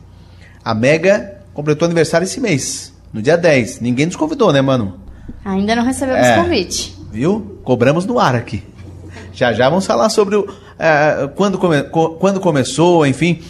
a 0.64 0.72
Mega 0.72 1.40
completou 1.52 1.86
aniversário 1.86 2.24
esse 2.24 2.40
mês, 2.40 2.94
no 3.12 3.20
dia 3.20 3.36
10. 3.36 3.80
Ninguém 3.80 4.06
nos 4.06 4.16
convidou, 4.16 4.52
né, 4.52 4.60
mano? 4.60 5.00
Ainda 5.44 5.74
não 5.74 5.84
recebemos 5.84 6.26
É. 6.26 6.36
convite. 6.36 6.97
Viu? 7.10 7.58
Cobramos 7.64 8.04
no 8.06 8.18
ar 8.18 8.34
aqui. 8.34 8.62
Já 9.32 9.52
já 9.52 9.68
vamos 9.68 9.86
falar 9.86 10.08
sobre 10.10 10.36
o, 10.36 10.46
eh, 10.78 11.28
quando, 11.34 11.58
come- 11.58 11.82
co- 11.84 12.10
quando 12.10 12.40
começou, 12.40 13.06
enfim. 13.06 13.40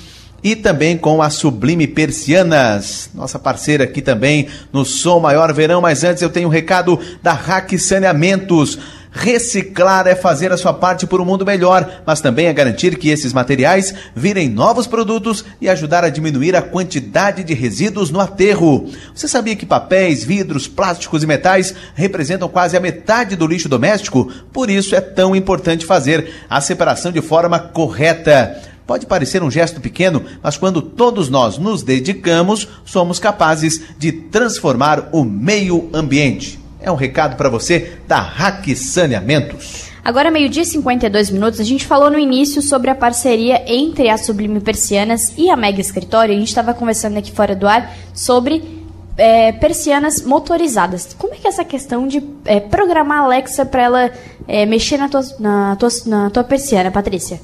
E 0.43 0.55
também 0.55 0.97
com 0.97 1.21
a 1.21 1.31
Sublime 1.31 1.87
Persianas, 1.89 3.11
nossa 3.13 3.39
parceira 3.41 3.83
aqui 3.85 4.01
também 4.01 4.47
no 4.73 4.85
Som 4.85 5.19
Maior 5.19 5.53
Verão. 5.53 5.81
Mas 5.81 6.05
antes 6.05 6.23
eu 6.23 6.31
tenho 6.31 6.47
um 6.49 6.51
recado 6.51 6.99
da 7.23 7.33
Hack 7.33 7.77
Saneamentos. 7.79 8.79
Reciclar 9.11 10.07
é 10.07 10.15
fazer 10.15 10.53
a 10.53 10.57
sua 10.57 10.73
parte 10.73 11.07
por 11.07 11.21
um 11.21 11.25
mundo 11.25 11.45
melhor, 11.45 12.03
mas 12.07 12.21
também 12.21 12.47
é 12.47 12.53
garantir 12.53 12.97
que 12.99 13.09
esses 13.09 13.33
materiais 13.33 13.95
virem 14.15 14.49
novos 14.49 14.87
produtos 14.87 15.45
e 15.61 15.69
ajudar 15.69 16.05
a 16.05 16.11
diminuir 16.11 16.55
a 16.55 16.63
quantidade 16.63 17.43
de 17.43 17.55
resíduos 17.55 18.11
no 18.11 18.21
aterro. 18.21 18.89
Você 19.15 19.27
sabia 19.27 19.57
que 19.57 19.67
papéis, 19.67 20.23
vidros, 20.25 20.69
plásticos 20.69 21.23
e 21.23 21.27
metais 21.27 21.75
representam 21.95 22.49
quase 22.49 22.77
a 22.77 22.81
metade 22.81 23.35
do 23.35 23.47
lixo 23.47 23.69
doméstico? 23.69 24.31
Por 24.53 24.69
isso 24.69 24.95
é 24.95 25.01
tão 25.01 25.35
importante 25.35 25.87
fazer 25.87 26.31
a 26.49 26.61
separação 26.61 27.11
de 27.11 27.23
forma 27.23 27.59
correta. 27.59 28.63
Pode 28.87 29.05
parecer 29.05 29.43
um 29.43 29.51
gesto 29.51 29.81
pequeno, 29.83 30.25
mas 30.43 30.57
quando 30.57 30.81
todos 30.81 31.29
nós 31.29 31.59
nos 31.59 31.83
dedicamos, 31.83 32.67
somos 32.87 33.19
capazes 33.19 33.83
de 33.99 34.13
transformar 34.13 35.11
o 35.13 35.25
meio 35.25 35.91
ambiente. 35.93 36.59
É 36.81 36.91
um 36.91 36.95
recado 36.95 37.37
para 37.37 37.49
você 37.49 37.99
da 38.07 38.21
Hack 38.21 38.75
Saneamentos. 38.77 39.89
Agora, 40.05 40.31
meio-dia 40.31 40.63
e 40.63 40.67
52 40.67 41.31
minutos, 41.31 41.61
a 41.61 41.65
gente 41.65 41.85
falou 41.85 42.11
no 42.11 42.19
início 42.19 42.63
sobre 42.63 42.89
a 42.89 42.95
parceria 42.95 43.63
entre 43.67 44.09
a 44.09 44.17
Sublime 44.17 44.61
Persianas 44.61 45.35
e 45.37 45.51
a 45.51 45.57
Mega 45.57 45.81
Escritório. 45.81 46.35
A 46.35 46.39
gente 46.39 46.49
estava 46.49 46.73
conversando 46.73 47.19
aqui 47.19 47.31
fora 47.31 47.55
do 47.55 47.69
ar 47.69 47.95
sobre 48.15 48.63
é, 49.19 49.53
persianas 49.53 50.23
motorizadas. 50.23 51.15
Como 51.19 51.35
é 51.35 51.37
que 51.37 51.47
é 51.47 51.51
essa 51.51 51.65
questão 51.65 52.07
de 52.07 52.23
é, 52.45 52.61
programar 52.61 53.19
a 53.19 53.25
Alexa 53.25 53.67
para 53.67 53.83
ela 53.83 54.13
é, 54.47 54.65
mexer 54.65 54.97
na 54.97 55.09
tua, 55.09 55.23
na, 55.39 55.77
tua, 55.77 55.89
na 56.07 56.31
tua 56.31 56.45
persiana, 56.45 56.91
Patrícia? 56.91 57.41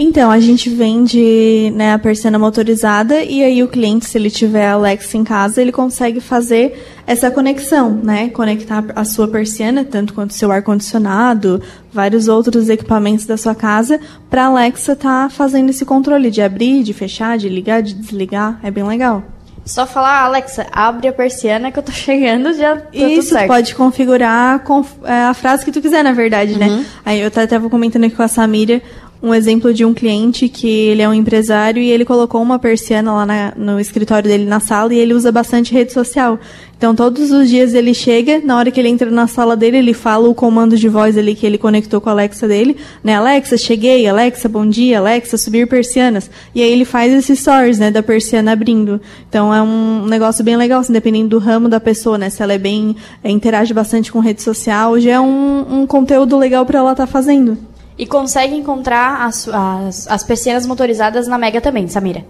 Então, 0.00 0.30
a 0.30 0.38
gente 0.38 0.70
vende 0.70 1.72
né, 1.74 1.94
a 1.94 1.98
persiana 1.98 2.38
motorizada 2.38 3.24
e 3.24 3.42
aí 3.42 3.64
o 3.64 3.66
cliente, 3.66 4.06
se 4.06 4.16
ele 4.16 4.30
tiver 4.30 4.64
a 4.64 4.74
Alexa 4.74 5.16
em 5.16 5.24
casa, 5.24 5.60
ele 5.60 5.72
consegue 5.72 6.20
fazer 6.20 6.97
essa 7.08 7.30
conexão, 7.30 7.90
né? 8.04 8.28
Conectar 8.28 8.84
a 8.94 9.02
sua 9.02 9.26
persiana, 9.26 9.82
tanto 9.82 10.12
quanto 10.12 10.34
seu 10.34 10.52
ar-condicionado, 10.52 11.62
vários 11.90 12.28
outros 12.28 12.68
equipamentos 12.68 13.24
da 13.24 13.38
sua 13.38 13.54
casa, 13.54 13.98
para 14.28 14.42
a 14.42 14.46
Alexa 14.48 14.92
estar 14.92 15.30
fazendo 15.30 15.70
esse 15.70 15.86
controle 15.86 16.30
de 16.30 16.42
abrir, 16.42 16.82
de 16.82 16.92
fechar, 16.92 17.38
de 17.38 17.48
ligar, 17.48 17.80
de 17.80 17.94
desligar. 17.94 18.60
É 18.62 18.70
bem 18.70 18.84
legal. 18.84 19.22
Só 19.64 19.86
falar, 19.86 20.24
Alexa, 20.24 20.66
abre 20.70 21.08
a 21.08 21.12
persiana 21.12 21.72
que 21.72 21.78
eu 21.78 21.82
tô 21.82 21.92
chegando, 21.96 22.52
já 22.52 22.76
tá 22.76 22.82
tudo 22.92 23.10
Isso, 23.10 23.30
certo. 23.30 23.48
pode 23.48 23.74
configurar 23.74 24.62
é, 25.04 25.22
a 25.24 25.34
frase 25.34 25.64
que 25.64 25.72
tu 25.72 25.80
quiser, 25.80 26.04
na 26.04 26.12
verdade, 26.12 26.58
né? 26.58 26.84
Aí 27.06 27.20
eu 27.20 27.28
até 27.28 27.44
estava 27.44 27.70
comentando 27.70 28.04
aqui 28.04 28.16
com 28.16 28.22
a 28.22 28.28
Samira 28.28 28.82
um 29.22 29.34
exemplo 29.34 29.74
de 29.74 29.84
um 29.84 29.92
cliente 29.92 30.48
que 30.48 30.68
ele 30.68 31.02
é 31.02 31.08
um 31.08 31.14
empresário 31.14 31.82
e 31.82 31.90
ele 31.90 32.04
colocou 32.04 32.40
uma 32.40 32.58
persiana 32.58 33.12
lá 33.12 33.26
na- 33.26 33.52
no 33.56 33.80
escritório 33.80 34.28
dele 34.28 34.44
na 34.44 34.60
sala 34.60 34.94
e 34.94 34.98
ele 34.98 35.12
usa 35.12 35.32
bastante 35.32 35.72
rede 35.72 35.92
social. 35.92 36.38
Então 36.76 36.94
todos 36.94 37.32
os 37.32 37.48
dias 37.48 37.74
ele 37.74 37.92
chega, 37.92 38.40
na 38.44 38.56
hora 38.56 38.70
que 38.70 38.78
ele 38.78 38.88
entra 38.88 39.10
na 39.10 39.26
sala 39.26 39.56
dele, 39.56 39.78
ele 39.78 39.92
fala 39.92 40.28
o 40.28 40.34
comando 40.34 40.76
de 40.76 40.88
voz 40.88 41.18
ali 41.18 41.34
que 41.34 41.44
ele 41.44 41.58
conectou 41.58 42.00
com 42.00 42.08
a 42.08 42.12
Alexa 42.12 42.46
dele, 42.46 42.76
né? 43.02 43.16
Alexa, 43.16 43.56
cheguei, 43.56 44.06
Alexa, 44.06 44.48
bom 44.48 44.64
dia, 44.64 45.00
Alexa, 45.00 45.36
subir 45.36 45.66
persianas. 45.66 46.30
E 46.54 46.62
aí 46.62 46.70
ele 46.70 46.84
faz 46.84 47.12
esses 47.12 47.40
stories, 47.40 47.80
né, 47.80 47.90
da 47.90 48.00
persiana 48.04 48.52
abrindo. 48.52 49.00
Então 49.28 49.52
é 49.52 49.60
um 49.60 50.06
negócio 50.06 50.44
bem 50.44 50.56
legal, 50.56 50.78
assim, 50.78 50.92
dependendo 50.92 51.30
do 51.30 51.38
ramo 51.38 51.68
da 51.68 51.80
pessoa, 51.80 52.16
né? 52.16 52.30
Se 52.30 52.40
ela 52.40 52.52
é 52.52 52.58
bem, 52.58 52.94
é, 53.24 53.30
interage 53.32 53.74
bastante 53.74 54.12
com 54.12 54.20
rede 54.20 54.42
social, 54.42 55.00
já 55.00 55.14
é 55.14 55.20
um, 55.20 55.80
um 55.80 55.86
conteúdo 55.88 56.38
legal 56.38 56.64
para 56.64 56.78
ela 56.78 56.92
estar 56.92 57.08
fazendo. 57.08 57.58
E 57.98 58.06
consegue 58.06 58.54
encontrar 58.54 59.26
as, 59.26 59.48
as, 59.48 60.06
as 60.06 60.22
persianas 60.22 60.64
motorizadas 60.66 61.26
na 61.26 61.36
Mega 61.36 61.60
também, 61.60 61.88
Samira. 61.88 62.24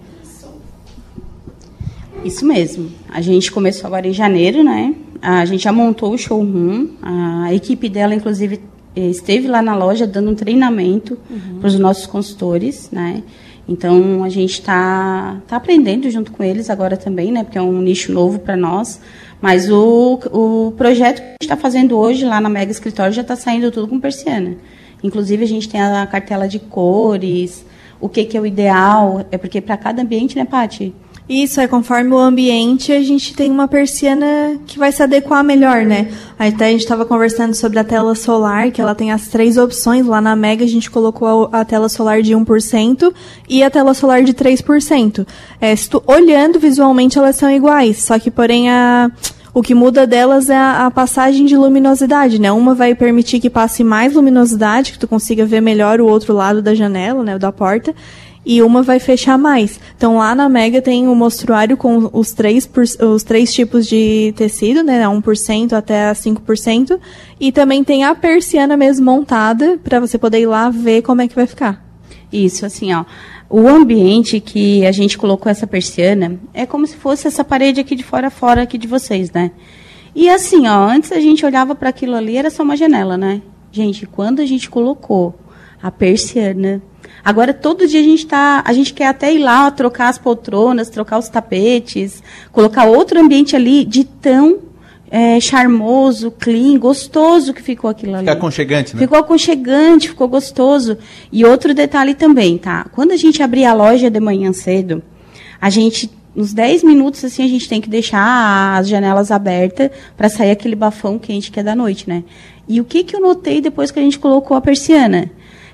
Isso 2.24 2.44
mesmo. 2.44 2.90
A 3.08 3.20
gente 3.20 3.52
começou 3.52 3.86
agora 3.86 4.06
em 4.06 4.12
janeiro, 4.12 4.62
né? 4.64 4.94
A 5.22 5.44
gente 5.44 5.64
já 5.64 5.72
montou 5.72 6.12
o 6.12 6.18
showroom. 6.18 6.88
A 7.02 7.52
equipe 7.54 7.88
dela, 7.88 8.14
inclusive, 8.14 8.60
eh, 8.96 9.08
esteve 9.08 9.46
lá 9.46 9.62
na 9.62 9.76
loja 9.76 10.06
dando 10.06 10.30
um 10.30 10.34
treinamento 10.34 11.18
Uhum. 11.30 11.58
para 11.60 11.68
os 11.68 11.78
nossos 11.78 12.06
consultores, 12.06 12.88
né? 12.90 13.22
Então 13.68 14.24
a 14.24 14.28
gente 14.30 14.52
está 14.54 15.36
tá 15.46 15.56
aprendendo 15.56 16.10
junto 16.10 16.32
com 16.32 16.42
eles 16.42 16.70
agora 16.70 16.96
também, 16.96 17.30
né? 17.30 17.44
Porque 17.44 17.58
é 17.58 17.62
um 17.62 17.80
nicho 17.82 18.10
novo 18.12 18.38
para 18.38 18.56
nós. 18.56 19.00
Mas 19.40 19.70
o, 19.70 20.18
o 20.32 20.72
projeto 20.76 21.16
que 21.16 21.22
a 21.22 21.26
gente 21.32 21.42
está 21.42 21.56
fazendo 21.56 21.96
hoje 21.96 22.24
lá 22.24 22.40
na 22.40 22.48
Mega 22.48 22.72
Escritório 22.72 23.12
já 23.12 23.22
está 23.22 23.36
saindo 23.36 23.70
tudo 23.70 23.86
com 23.86 24.00
persiana. 24.00 24.56
Inclusive, 25.02 25.44
a 25.44 25.48
gente 25.48 25.68
tem 25.68 25.80
a 25.80 26.06
cartela 26.06 26.48
de 26.48 26.58
cores, 26.58 27.64
o 28.00 28.08
que, 28.08 28.24
que 28.24 28.36
é 28.36 28.40
o 28.40 28.46
ideal. 28.46 29.26
É 29.30 29.38
porque 29.38 29.60
para 29.60 29.76
cada 29.76 30.02
ambiente, 30.02 30.36
né, 30.36 30.44
Paty? 30.44 30.94
Isso, 31.28 31.60
é 31.60 31.68
conforme 31.68 32.14
o 32.14 32.18
ambiente, 32.18 32.90
a 32.90 33.02
gente 33.02 33.34
tem 33.34 33.50
uma 33.50 33.68
persiana 33.68 34.58
que 34.66 34.78
vai 34.78 34.90
se 34.90 35.02
adequar 35.02 35.44
melhor, 35.44 35.84
né? 35.84 36.10
Até 36.38 36.68
a 36.68 36.70
gente 36.70 36.80
estava 36.80 37.04
conversando 37.04 37.52
sobre 37.52 37.78
a 37.78 37.84
tela 37.84 38.14
solar, 38.14 38.70
que 38.70 38.80
ela 38.80 38.94
tem 38.94 39.12
as 39.12 39.28
três 39.28 39.58
opções. 39.58 40.06
Lá 40.06 40.22
na 40.22 40.34
Mega 40.34 40.64
a 40.64 40.68
gente 40.68 40.90
colocou 40.90 41.50
a, 41.52 41.60
a 41.60 41.64
tela 41.66 41.90
solar 41.90 42.22
de 42.22 42.34
1% 42.34 43.12
e 43.46 43.62
a 43.62 43.68
tela 43.68 43.92
solar 43.92 44.22
de 44.22 44.32
3%. 44.32 45.26
É, 45.60 45.76
se 45.76 45.90
tu, 45.90 46.02
olhando 46.06 46.58
visualmente, 46.58 47.18
elas 47.18 47.36
são 47.36 47.50
iguais, 47.50 47.98
só 48.04 48.18
que, 48.18 48.30
porém, 48.30 48.70
a, 48.70 49.10
o 49.54 49.62
que 49.62 49.74
muda 49.74 50.06
delas 50.06 50.50
é 50.50 50.56
a, 50.56 50.86
a 50.86 50.90
passagem 50.90 51.46
de 51.46 51.56
luminosidade, 51.56 52.40
né? 52.40 52.52
Uma 52.52 52.74
vai 52.74 52.94
permitir 52.94 53.40
que 53.40 53.50
passe 53.50 53.82
mais 53.82 54.14
luminosidade, 54.14 54.92
que 54.92 54.98
tu 54.98 55.08
consiga 55.08 55.44
ver 55.44 55.60
melhor 55.60 56.00
o 56.00 56.06
outro 56.06 56.34
lado 56.34 56.62
da 56.62 56.74
janela, 56.74 57.22
né, 57.22 57.38
da 57.38 57.52
porta 57.52 57.94
e 58.48 58.62
uma 58.62 58.82
vai 58.82 58.98
fechar 58.98 59.36
mais. 59.36 59.78
Então 59.94 60.16
lá 60.16 60.34
na 60.34 60.48
Mega 60.48 60.80
tem 60.80 61.06
o 61.06 61.14
mostruário 61.14 61.76
com 61.76 62.08
os 62.14 62.32
três, 62.32 62.68
os 63.00 63.22
três 63.22 63.52
tipos 63.52 63.86
de 63.86 64.32
tecido, 64.36 64.82
né, 64.82 65.06
1% 65.06 65.72
até 65.74 66.10
5%, 66.10 66.98
e 67.38 67.52
também 67.52 67.84
tem 67.84 68.04
a 68.04 68.14
persiana 68.14 68.74
mesmo 68.74 69.04
montada 69.04 69.78
para 69.84 70.00
você 70.00 70.16
poder 70.16 70.40
ir 70.40 70.46
lá 70.46 70.70
ver 70.70 71.02
como 71.02 71.20
é 71.20 71.28
que 71.28 71.34
vai 71.34 71.46
ficar. 71.46 71.84
Isso, 72.32 72.64
assim, 72.64 72.92
ó. 72.94 73.04
O 73.50 73.66
ambiente 73.66 74.40
que 74.40 74.84
a 74.84 74.92
gente 74.92 75.16
colocou 75.16 75.50
essa 75.50 75.66
persiana 75.66 76.38
é 76.52 76.66
como 76.66 76.86
se 76.86 76.96
fosse 76.96 77.26
essa 77.26 77.42
parede 77.42 77.80
aqui 77.80 77.94
de 77.94 78.02
fora 78.02 78.30
fora 78.30 78.62
aqui 78.62 78.76
de 78.76 78.86
vocês, 78.86 79.30
né? 79.32 79.52
E 80.14 80.28
assim, 80.28 80.66
ó, 80.68 80.86
antes 80.86 81.12
a 81.12 81.20
gente 81.20 81.46
olhava 81.46 81.74
para 81.74 81.88
aquilo 81.88 82.14
ali, 82.14 82.36
era 82.36 82.50
só 82.50 82.62
uma 82.62 82.76
janela, 82.76 83.16
né? 83.16 83.40
Gente, 83.72 84.06
quando 84.06 84.40
a 84.40 84.46
gente 84.46 84.68
colocou 84.68 85.34
a 85.82 85.90
persiana, 85.90 86.82
Agora, 87.24 87.52
todo 87.52 87.86
dia 87.86 88.00
a 88.00 88.04
gente 88.04 88.26
tá, 88.26 88.62
a 88.64 88.72
gente 88.72 88.94
quer 88.94 89.08
até 89.08 89.32
ir 89.32 89.38
lá 89.38 89.70
trocar 89.70 90.08
as 90.08 90.18
poltronas, 90.18 90.88
trocar 90.88 91.18
os 91.18 91.28
tapetes, 91.28 92.22
colocar 92.52 92.84
outro 92.84 93.20
ambiente 93.20 93.56
ali 93.56 93.84
de 93.84 94.04
tão 94.04 94.60
é, 95.10 95.40
charmoso, 95.40 96.30
clean, 96.30 96.78
gostoso 96.78 97.54
que 97.54 97.62
ficou 97.62 97.90
aquilo 97.90 98.14
ali. 98.14 98.20
Fica 98.24 98.32
aconchegante, 98.32 98.94
né? 98.94 99.00
Ficou 99.00 99.18
aconchegante, 99.18 100.08
ficou 100.08 100.28
gostoso. 100.28 100.98
E 101.32 101.44
outro 101.44 101.74
detalhe 101.74 102.14
também, 102.14 102.58
tá? 102.58 102.86
Quando 102.92 103.12
a 103.12 103.16
gente 103.16 103.42
abrir 103.42 103.64
a 103.64 103.74
loja 103.74 104.10
de 104.10 104.20
manhã 104.20 104.52
cedo, 104.52 105.02
a 105.60 105.70
gente 105.70 106.10
uns 106.36 106.52
10 106.52 106.84
minutos 106.84 107.24
assim 107.24 107.42
a 107.42 107.48
gente 107.48 107.68
tem 107.68 107.80
que 107.80 107.88
deixar 107.88 108.78
as 108.78 108.86
janelas 108.86 109.32
abertas 109.32 109.90
para 110.16 110.28
sair 110.28 110.52
aquele 110.52 110.76
bafão 110.76 111.18
quente 111.18 111.50
que 111.50 111.58
é 111.58 111.62
da 111.64 111.74
noite, 111.74 112.08
né? 112.08 112.22
E 112.68 112.80
o 112.80 112.84
que 112.84 113.02
que 113.02 113.16
eu 113.16 113.20
notei 113.20 113.60
depois 113.60 113.90
que 113.90 113.98
a 113.98 114.02
gente 114.02 114.18
colocou 114.18 114.56
a 114.56 114.60
persiana? 114.60 115.30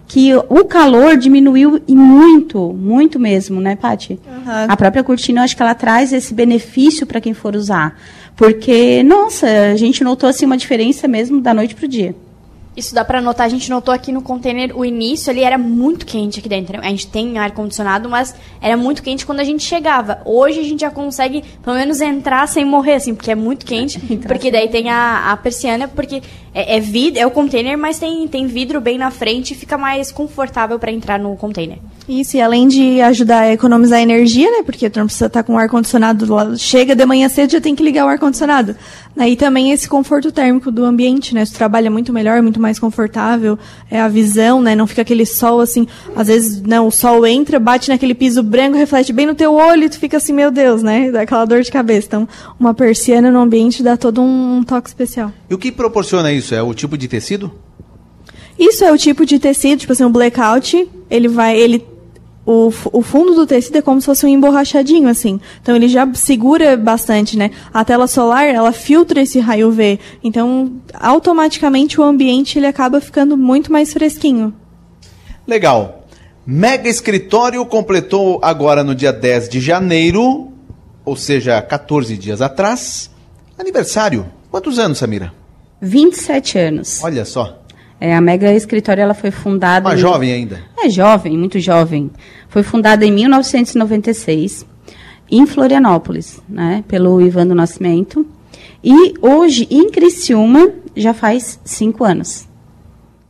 que 0.07 0.35
o 0.35 0.65
calor 0.65 1.17
diminuiu 1.17 1.81
e 1.89 1.97
muito, 1.97 2.73
muito 2.73 3.19
mesmo, 3.19 3.61
né, 3.61 3.75
Paty? 3.75 4.21
Uhum. 4.27 4.43
A 4.69 4.77
própria 4.77 5.03
cortina, 5.03 5.41
eu 5.41 5.45
acho 5.45 5.57
que 5.57 5.63
ela 5.63 5.75
traz 5.75 6.13
esse 6.13 6.35
benefício 6.35 7.07
para 7.07 7.21
quem 7.21 7.33
for 7.33 7.57
usar. 7.57 7.99
Porque, 8.37 9.03
nossa, 9.03 9.47
a 9.73 9.77
gente 9.77 10.03
notou 10.03 10.29
assim 10.29 10.45
uma 10.45 10.57
diferença 10.57 11.07
mesmo 11.07 11.41
da 11.41 11.55
noite 11.55 11.75
para 11.75 11.85
o 11.85 11.89
dia. 11.89 12.15
Isso 12.77 12.95
dá 12.95 13.05
para 13.05 13.21
notar, 13.21 13.47
a 13.47 13.49
gente 13.49 13.71
notou 13.71 13.95
aqui 13.95 14.11
no 14.11 14.21
container, 14.21 14.77
o 14.77 14.85
início 14.85 15.31
ali 15.31 15.45
era 15.45 15.57
muito 15.57 16.05
quente 16.05 16.41
aqui 16.41 16.49
dentro. 16.49 16.81
A 16.81 16.89
gente 16.89 17.07
tem 17.07 17.39
ar-condicionado, 17.39 18.09
mas 18.09 18.35
era 18.61 18.77
muito 18.77 19.03
quente 19.03 19.25
quando 19.25 19.41
a 19.41 19.45
gente 19.45 19.63
chegava. 19.63 20.21
Hoje 20.25 20.59
a 20.59 20.65
gente 20.65 20.81
já 20.81 20.91
consegue, 20.91 21.45
pelo 21.63 21.77
menos, 21.77 22.01
entrar 22.01 22.49
sem 22.49 22.65
morrer, 22.65 22.95
assim, 22.95 23.15
porque 23.15 23.31
é 23.31 23.35
muito 23.35 23.65
quente. 23.65 24.01
porque 24.27 24.51
daí 24.51 24.69
tem 24.69 24.91
a, 24.91 25.31
a 25.31 25.37
persiana, 25.37 25.87
porque 25.87 26.21
é, 26.53 26.77
é, 26.77 26.81
vidro, 26.81 27.21
é 27.21 27.27
o 27.27 27.31
container, 27.31 27.77
mas 27.77 27.99
tem, 27.99 28.27
tem 28.29 28.47
vidro 28.47 28.81
bem 28.81 28.97
na 28.99 29.11
frente 29.11 29.53
e 29.53 29.57
fica 29.57 29.77
mais 29.79 30.13
confortável 30.13 30.79
para 30.79 30.93
entrar 30.93 31.19
no 31.19 31.37
container. 31.37 31.79
Isso, 32.09 32.37
e 32.37 32.41
além 32.41 32.69
de 32.69 33.01
ajudar 33.01 33.41
a 33.41 33.53
economizar 33.53 34.01
energia, 34.01 34.51
né? 34.51 34.63
Porque 34.65 34.91
tu 34.91 34.99
não 34.99 35.07
precisa 35.07 35.27
estar 35.27 35.43
com 35.43 35.55
o 35.55 35.59
ar-condicionado 35.59 36.33
lá. 36.33 36.55
Chega 36.57 36.95
de 36.95 37.07
manhã 37.07 37.29
cedo, 37.29 37.53
já 37.53 37.61
tem 37.61 37.75
que 37.75 37.83
ligar 37.83 38.05
o 38.05 38.09
ar-condicionado. 38.09 38.77
E 39.17 39.37
também 39.37 39.73
esse 39.73 39.89
conforto 39.89 40.31
térmico 40.31 40.71
do 40.71 40.85
ambiente, 40.85 41.35
né? 41.35 41.45
Tu 41.45 41.53
trabalha 41.53 41.91
muito 41.91 42.13
melhor, 42.13 42.43
muito 42.43 42.61
mais 42.65 42.79
confortável. 42.79 43.59
É 43.91 44.01
a 44.01 44.09
visão, 44.09 44.61
né? 44.63 44.75
Não 44.75 44.87
fica 44.87 45.03
aquele 45.03 45.27
sol 45.27 45.61
assim. 45.61 45.87
Às 46.17 46.29
vezes, 46.29 46.63
não, 46.63 46.87
o 46.87 46.91
sol 46.91 47.27
entra, 47.27 47.61
bate 47.61 47.91
naquele 47.91 48.15
piso 48.15 48.43
branco, 48.43 48.77
reflete 48.77 49.13
bem 49.13 49.27
no 49.27 49.35
teu 49.35 49.55
olho 49.55 49.85
e 49.85 49.89
tu 49.91 49.99
fica 49.99 50.17
assim, 50.17 50.33
meu 50.33 50.51
Deus, 50.51 50.83
né? 50.83 51.11
Dá 51.11 51.21
aquela 51.21 51.45
dor 51.45 51.61
de 51.63 51.71
cabeça. 51.71 52.07
Então, 52.07 52.29
uma 52.59 52.73
persiana 52.73 53.31
no 53.31 53.41
ambiente 53.41 53.83
dá 53.83 53.97
todo 53.97 54.23
um, 54.23 54.57
um 54.57 54.63
toque 54.63 54.89
especial. 54.89 55.31
E 55.49 55.55
o 55.55 55.59
que 55.59 55.71
proporciona 55.71 56.33
isso? 56.33 56.55
É 56.55 56.63
o 56.63 56.73
tipo 56.73 56.97
de 56.97 57.07
tecido? 57.07 57.53
Isso 58.59 58.85
é 58.85 58.93
o 58.93 58.97
tipo 58.97 59.27
de 59.27 59.39
tecido, 59.39 59.81
tipo 59.81 59.93
assim, 59.93 60.05
o 60.05 60.11
blackout, 60.11 60.89
ele 61.11 61.29
vai, 61.29 61.59
ele 61.59 61.85
o, 62.47 62.67
o 62.93 63.03
fundo 63.03 63.35
do 63.35 63.47
tecido 63.47 63.79
é 63.79 63.83
como 63.83 64.01
se 64.01 64.07
fosse 64.07 64.27
um 64.27 64.29
emborrachadinho, 64.29 65.09
assim. 65.09 65.41
Então 65.63 65.75
ele 65.75 65.89
já 65.89 66.09
segura 66.15 66.77
bastante, 66.77 67.39
né? 67.39 67.51
A 67.73 67.85
tela 67.85 68.07
solar, 68.07 68.45
ela 68.45 68.73
filtra 68.73 69.23
esse 69.23 69.41
raio 69.41 69.71
V. 69.71 69.99
Então, 70.23 70.73
automaticamente 70.93 72.01
o 72.01 72.05
ambiente 72.05 72.59
ele 72.59 72.67
acaba 72.67 73.01
ficando 73.01 73.37
muito 73.37 73.73
mais 73.73 73.93
fresquinho. 73.93 74.55
Legal. 75.47 76.07
Mega 76.47 76.89
Escritório 76.89 77.65
completou 77.65 78.39
agora 78.43 78.85
no 78.85 78.95
dia 78.95 79.13
10 79.13 79.49
de 79.49 79.61
janeiro, 79.61 80.53
ou 81.03 81.17
seja, 81.17 81.61
14 81.63 82.19
dias 82.19 82.43
atrás, 82.43 83.11
aniversário. 83.59 84.27
Quantos 84.51 84.79
anos, 84.79 84.99
Samira? 84.99 85.33
27 85.81 86.59
anos. 86.59 87.03
Olha 87.03 87.25
só. 87.25 87.64
É, 88.05 88.15
a 88.15 88.21
Mega 88.21 88.53
Escritório 88.53 89.01
ela 89.01 89.15
foi 89.15 89.31
fundada. 89.31 89.89
Uma 89.89 89.95
em... 89.95 89.99
jovem 89.99 90.31
ainda. 90.31 90.61
É 90.77 90.91
jovem, 90.91 91.39
muito 91.39 91.59
jovem. 91.59 92.11
Foi 92.51 92.63
fundada 92.63 93.07
em 93.07 93.11
1996 93.11 94.67
em 95.31 95.47
Florianópolis, 95.47 96.39
né, 96.47 96.85
pelo 96.87 97.19
Ivan 97.19 97.47
do 97.47 97.55
Nascimento. 97.55 98.27
E 98.85 99.15
hoje 99.23 99.67
em 99.71 99.89
Criciúma 99.89 100.71
já 100.95 101.15
faz 101.15 101.59
cinco 101.65 102.05
anos. 102.05 102.47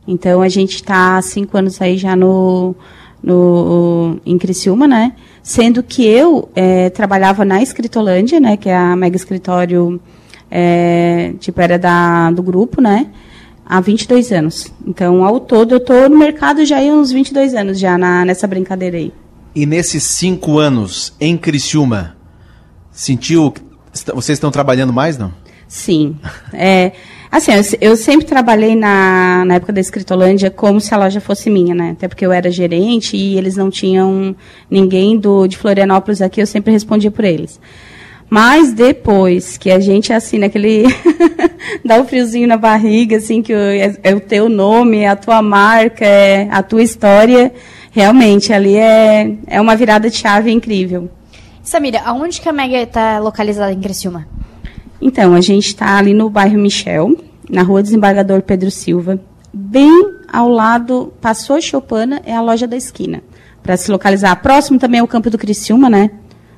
Então 0.05 0.41
a 0.41 0.49
gente 0.49 0.75
está 0.75 1.15
há 1.15 1.21
cinco 1.21 1.57
anos 1.57 1.81
aí 1.81 1.95
já 1.97 2.13
no, 2.13 2.75
no 3.23 4.19
em 4.25 4.37
Criciúma, 4.37 4.89
né? 4.89 5.13
Sendo 5.41 5.81
que 5.81 6.05
eu 6.05 6.49
é, 6.53 6.89
trabalhava 6.89 7.45
na 7.45 7.61
Escritolândia, 7.63 8.41
né? 8.41 8.57
Que 8.57 8.67
é 8.67 8.75
a 8.75 8.93
Mega 8.93 9.15
Escritório, 9.15 10.01
é, 10.51 11.31
tipo 11.39 11.61
era 11.61 11.79
da 11.79 12.29
do 12.31 12.43
grupo, 12.43 12.81
né? 12.81 13.07
Há 13.65 13.81
22 13.81 14.31
anos. 14.31 14.71
Então, 14.85 15.23
ao 15.23 15.39
todo, 15.39 15.73
eu 15.73 15.77
estou 15.77 16.09
no 16.09 16.17
mercado 16.17 16.65
já 16.65 16.79
há 16.79 16.83
uns 16.83 17.11
22 17.11 17.53
anos 17.55 17.79
já 17.79 17.97
na, 17.97 18.23
nessa 18.23 18.45
brincadeira 18.47 18.97
aí. 18.97 19.11
E 19.55 19.65
nesses 19.65 20.03
cinco 20.03 20.59
anos 20.59 21.13
em 21.19 21.37
Criciúma, 21.37 22.15
sentiu 22.91 23.51
que 23.51 23.61
vocês 24.13 24.35
estão 24.35 24.51
trabalhando 24.51 24.93
mais, 24.93 25.17
não? 25.17 25.33
Sim. 25.67 26.15
É, 26.53 26.91
assim, 27.31 27.51
eu, 27.51 27.89
eu, 27.89 27.97
sempre 27.97 28.25
trabalhei 28.25 28.75
na, 28.75 29.43
na 29.45 29.55
época 29.55 29.73
da 29.73 29.81
Escritolândia 29.81 30.51
como 30.51 30.79
se 30.79 30.93
a 30.93 30.97
loja 30.97 31.19
fosse 31.19 31.49
minha, 31.49 31.73
né? 31.73 31.91
Até 31.91 32.07
porque 32.07 32.25
eu 32.25 32.31
era 32.31 32.51
gerente 32.51 33.17
e 33.17 33.37
eles 33.37 33.55
não 33.55 33.69
tinham 33.69 34.35
ninguém 34.69 35.17
do, 35.17 35.47
de 35.47 35.57
Florianópolis 35.57 36.21
aqui, 36.21 36.41
eu 36.41 36.47
sempre 36.47 36.71
respondia 36.71 37.09
por 37.09 37.25
eles. 37.25 37.59
Mas 38.35 38.73
depois 38.73 39.55
que 39.55 39.71
a 39.71 39.79
gente 39.79 40.11
assina 40.11 40.47
aquele. 40.47 40.83
dá 41.85 41.97
o 41.97 42.01
um 42.01 42.05
friozinho 42.05 42.45
na 42.45 42.57
barriga, 42.57 43.15
assim, 43.15 43.41
que 43.41 43.53
é, 43.53 43.95
é, 44.03 44.13
o 44.13 44.19
teu 44.19 44.49
nome, 44.49 44.97
é 44.97 45.07
a 45.07 45.15
tua 45.15 45.41
marca, 45.41 46.03
é 46.03 46.45
a 46.51 46.61
tua 46.61 46.83
história, 46.83 47.53
realmente 47.91 48.51
ali 48.51 48.75
é, 48.75 49.37
é 49.47 49.61
uma 49.61 49.73
virada 49.73 50.09
de 50.09 50.17
chave 50.17 50.51
incrível. 50.51 51.09
Samira, 51.63 52.01
aonde 52.03 52.41
que 52.41 52.49
a 52.49 52.51
Mega 52.51 52.81
está 52.81 53.19
localizada 53.19 53.71
em 53.71 53.79
Criciúma? 53.79 54.27
Então, 55.01 55.33
a 55.33 55.39
gente 55.39 55.67
está 55.67 55.97
ali 55.97 56.13
no 56.13 56.29
bairro 56.29 56.59
Michel, 56.59 57.15
na 57.49 57.63
rua 57.63 57.81
Desembargador 57.81 58.41
Pedro 58.41 58.69
Silva, 58.69 59.17
bem 59.53 60.11
ao 60.27 60.49
lado, 60.49 61.13
passou 61.21 61.55
a 61.55 61.61
Chopana, 61.61 62.21
é 62.25 62.35
a 62.35 62.41
loja 62.41 62.67
da 62.67 62.75
esquina. 62.75 63.23
Para 63.63 63.77
se 63.77 63.89
localizar. 63.89 64.35
Próximo 64.41 64.77
também 64.77 64.99
é 64.99 65.03
o 65.03 65.07
campo 65.07 65.29
do 65.29 65.37
Criciúma, 65.37 65.89
né? 65.89 66.11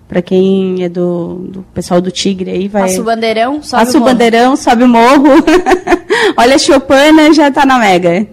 Para 0.07 0.21
quem 0.21 0.83
é 0.83 0.89
do, 0.89 1.35
do, 1.49 1.61
pessoal 1.73 1.99
do 1.99 2.09
Tigre 2.09 2.49
aí 2.49 2.67
vai. 2.67 2.83
Passa 2.83 3.01
o 3.01 3.03
bandeirão, 3.03 3.61
sobe 3.61 3.83
Passa 3.83 3.97
o 3.97 3.99
morro. 3.99 4.13
bandeirão, 4.13 4.55
sobe 4.55 4.83
o 4.83 4.87
morro. 4.87 5.29
Olha 6.37 6.55
a 6.55 6.57
Chopana, 6.57 7.33
já 7.33 7.49
está 7.49 7.65
na 7.65 7.77
Mega. 7.77 8.25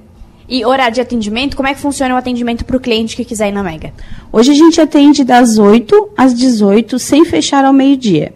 E 0.49 0.65
horário 0.65 0.95
de 0.95 1.01
atendimento, 1.01 1.57
como 1.57 1.69
é 1.69 1.75
que 1.75 1.81
funciona 1.81 2.15
o 2.15 2.19
atendimento 2.19 2.65
para 2.65 2.77
o 2.77 2.81
cliente 2.81 3.17
que 3.17 3.25
quiser 3.25 3.49
ir 3.49 3.53
na 3.53 3.63
Mega? 3.63 3.93
Hoje 4.31 4.53
a 4.53 4.55
gente 4.55 4.81
atende 4.81 5.25
das 5.25 5.59
8 5.59 6.11
às 6.17 6.35
18, 6.35 6.99
sem 6.99 7.25
fechar 7.25 7.65
ao 7.65 7.73
meio-dia. 7.73 8.33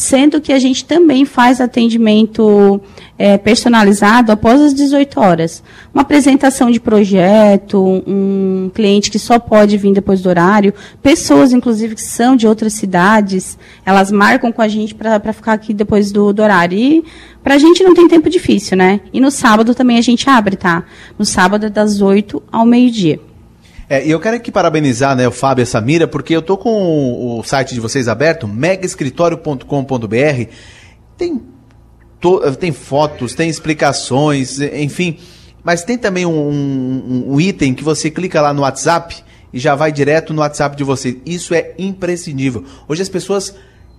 Sendo 0.00 0.40
que 0.40 0.50
a 0.50 0.58
gente 0.58 0.82
também 0.86 1.26
faz 1.26 1.60
atendimento 1.60 2.80
é, 3.18 3.36
personalizado 3.36 4.32
após 4.32 4.58
as 4.58 4.72
18 4.72 5.20
horas. 5.20 5.62
Uma 5.92 6.00
apresentação 6.00 6.70
de 6.70 6.80
projeto, 6.80 8.02
um 8.06 8.70
cliente 8.72 9.10
que 9.10 9.18
só 9.18 9.38
pode 9.38 9.76
vir 9.76 9.92
depois 9.92 10.22
do 10.22 10.30
horário, 10.30 10.72
pessoas, 11.02 11.52
inclusive, 11.52 11.94
que 11.94 12.00
são 12.00 12.34
de 12.34 12.46
outras 12.46 12.72
cidades, 12.72 13.58
elas 13.84 14.10
marcam 14.10 14.50
com 14.50 14.62
a 14.62 14.68
gente 14.68 14.94
para 14.94 15.34
ficar 15.34 15.52
aqui 15.52 15.74
depois 15.74 16.10
do, 16.10 16.32
do 16.32 16.42
horário. 16.42 16.78
E 16.78 17.04
para 17.42 17.56
a 17.56 17.58
gente 17.58 17.84
não 17.84 17.92
tem 17.92 18.08
tempo 18.08 18.30
difícil, 18.30 18.78
né? 18.78 19.00
E 19.12 19.20
no 19.20 19.30
sábado 19.30 19.74
também 19.74 19.98
a 19.98 20.02
gente 20.02 20.30
abre, 20.30 20.56
tá? 20.56 20.82
No 21.18 21.26
sábado 21.26 21.66
é 21.66 21.68
das 21.68 22.00
8 22.00 22.42
ao 22.50 22.64
meio-dia. 22.64 23.20
É, 23.92 24.06
e 24.06 24.10
eu 24.12 24.20
quero 24.20 24.36
aqui 24.36 24.52
parabenizar 24.52 25.16
né, 25.16 25.26
o 25.26 25.32
Fábio 25.32 25.62
e 25.62 25.64
a 25.64 25.66
Samira, 25.66 26.06
porque 26.06 26.34
eu 26.34 26.40
tô 26.40 26.56
com 26.56 27.38
o, 27.38 27.42
site 27.42 27.74
de 27.74 27.80
vocês 27.80 28.06
aberto, 28.06 28.46
megaescritório.com.br. 28.46 30.48
Tem, 31.18 31.42
tem 32.60 32.70
fotos, 32.70 33.34
tem 33.34 33.50
explicações, 33.50 34.60
enfim. 34.60 35.18
Mas 35.64 35.82
tem 35.82 35.98
também 35.98 36.24
um, 36.24 36.50
um- 36.50 37.24
um 37.34 37.40
item 37.40 37.74
que 37.74 37.82
você 37.82 38.08
clica 38.10 38.40
lá 38.40 38.54
no 38.54 38.62
WhatsApp 38.62 39.16
e 39.52 39.58
já 39.58 39.74
vai 39.74 39.90
direto 39.90 40.32
no 40.32 40.40
WhatsApp 40.40 40.76
de 40.76 40.84
vocês. 40.84 41.16
Isso 41.26 41.52
é 41.52 41.74
imprescindível. 41.76 42.64
Hoje 42.88 43.02
as 43.02 43.08
pessoas 43.08 43.52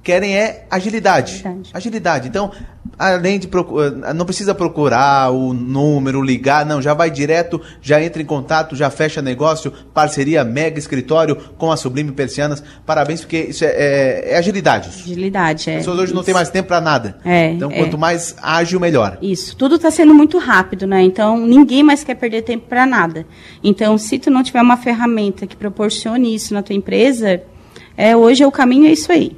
querem 0.03 0.35
é 0.35 0.65
agilidade. 0.69 1.43
Agilidade. 1.73 2.27
Então, 2.27 2.51
além 2.97 3.39
de 3.39 3.47
procurar, 3.47 4.13
não 4.13 4.25
precisa 4.25 4.53
procurar 4.53 5.31
o 5.31 5.53
número, 5.53 6.21
ligar, 6.21 6.65
não, 6.65 6.81
já 6.81 6.93
vai 6.93 7.09
direto, 7.09 7.61
já 7.81 8.01
entra 8.01 8.21
em 8.21 8.25
contato, 8.25 8.75
já 8.75 8.89
fecha 8.89 9.21
negócio, 9.21 9.71
parceria 9.93 10.43
mega 10.43 10.79
escritório 10.79 11.35
com 11.57 11.71
a 11.71 11.77
Sublime 11.77 12.11
Persianas. 12.11 12.63
Parabéns, 12.85 13.21
porque 13.21 13.37
isso 13.49 13.63
é, 13.63 13.67
é- 13.67 14.33
é 14.33 14.37
agilidade. 14.37 14.89
Agilidade, 14.89 15.69
é. 15.69 15.73
As 15.73 15.79
pessoas 15.79 15.99
hoje 15.99 16.13
não 16.13 16.23
têm 16.23 16.33
mais 16.33 16.49
tempo 16.49 16.67
para 16.67 16.81
nada. 16.81 17.17
É, 17.23 17.51
então, 17.51 17.71
é. 17.71 17.77
quanto 17.77 17.97
mais 17.97 18.35
ágil, 18.41 18.79
melhor. 18.79 19.17
Isso, 19.21 19.55
tudo 19.55 19.75
está 19.75 19.91
sendo 19.91 20.13
muito 20.13 20.37
rápido, 20.37 20.87
né? 20.87 21.01
Então, 21.01 21.37
ninguém 21.45 21.83
mais 21.83 22.03
quer 22.03 22.15
perder 22.15 22.41
tempo 22.41 22.67
para 22.67 22.85
nada. 22.85 23.25
Então, 23.63 23.97
se 23.97 24.17
tu 24.17 24.31
não 24.31 24.43
tiver 24.43 24.61
uma 24.61 24.77
ferramenta 24.77 25.45
que 25.45 25.55
proporcione 25.55 26.33
isso 26.33 26.53
na 26.53 26.63
tua 26.63 26.75
empresa, 26.75 27.41
é, 27.95 28.15
hoje 28.15 28.43
o 28.43 28.51
caminho 28.51 28.87
é 28.87 28.91
isso 28.91 29.11
aí. 29.11 29.35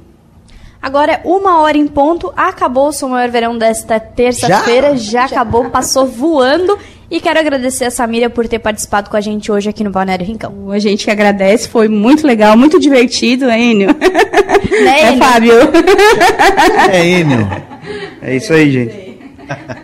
Agora 0.84 1.12
é 1.12 1.20
uma 1.24 1.62
hora 1.62 1.78
em 1.78 1.86
ponto, 1.86 2.30
acabou 2.36 2.88
o 2.88 2.92
Som 2.92 3.08
Maior 3.08 3.30
Verão 3.30 3.56
desta 3.56 3.98
terça-feira, 3.98 4.94
já? 4.98 5.24
acabou, 5.24 5.70
passou 5.70 6.04
voando. 6.04 6.78
E 7.10 7.22
quero 7.22 7.40
agradecer 7.40 7.86
a 7.86 7.90
Samira 7.90 8.28
por 8.28 8.46
ter 8.46 8.58
participado 8.58 9.08
com 9.08 9.16
a 9.16 9.20
gente 9.22 9.50
hoje 9.50 9.70
aqui 9.70 9.82
no 9.82 9.88
Balneário 9.88 10.26
Rincão. 10.26 10.70
A 10.70 10.78
gente 10.78 11.06
que 11.06 11.10
agradece, 11.10 11.70
foi 11.70 11.88
muito 11.88 12.26
legal, 12.26 12.54
muito 12.54 12.78
divertido, 12.78 13.48
hein, 13.48 13.70
Enio? 13.70 13.88
Né, 14.84 15.00
é, 15.00 15.08
Enio? 15.08 15.18
Fábio? 15.24 15.54
É 16.92 17.06
Enio. 17.06 17.48
É 18.20 18.36
isso 18.36 18.52
aí, 18.52 18.70
gente. 18.70 19.18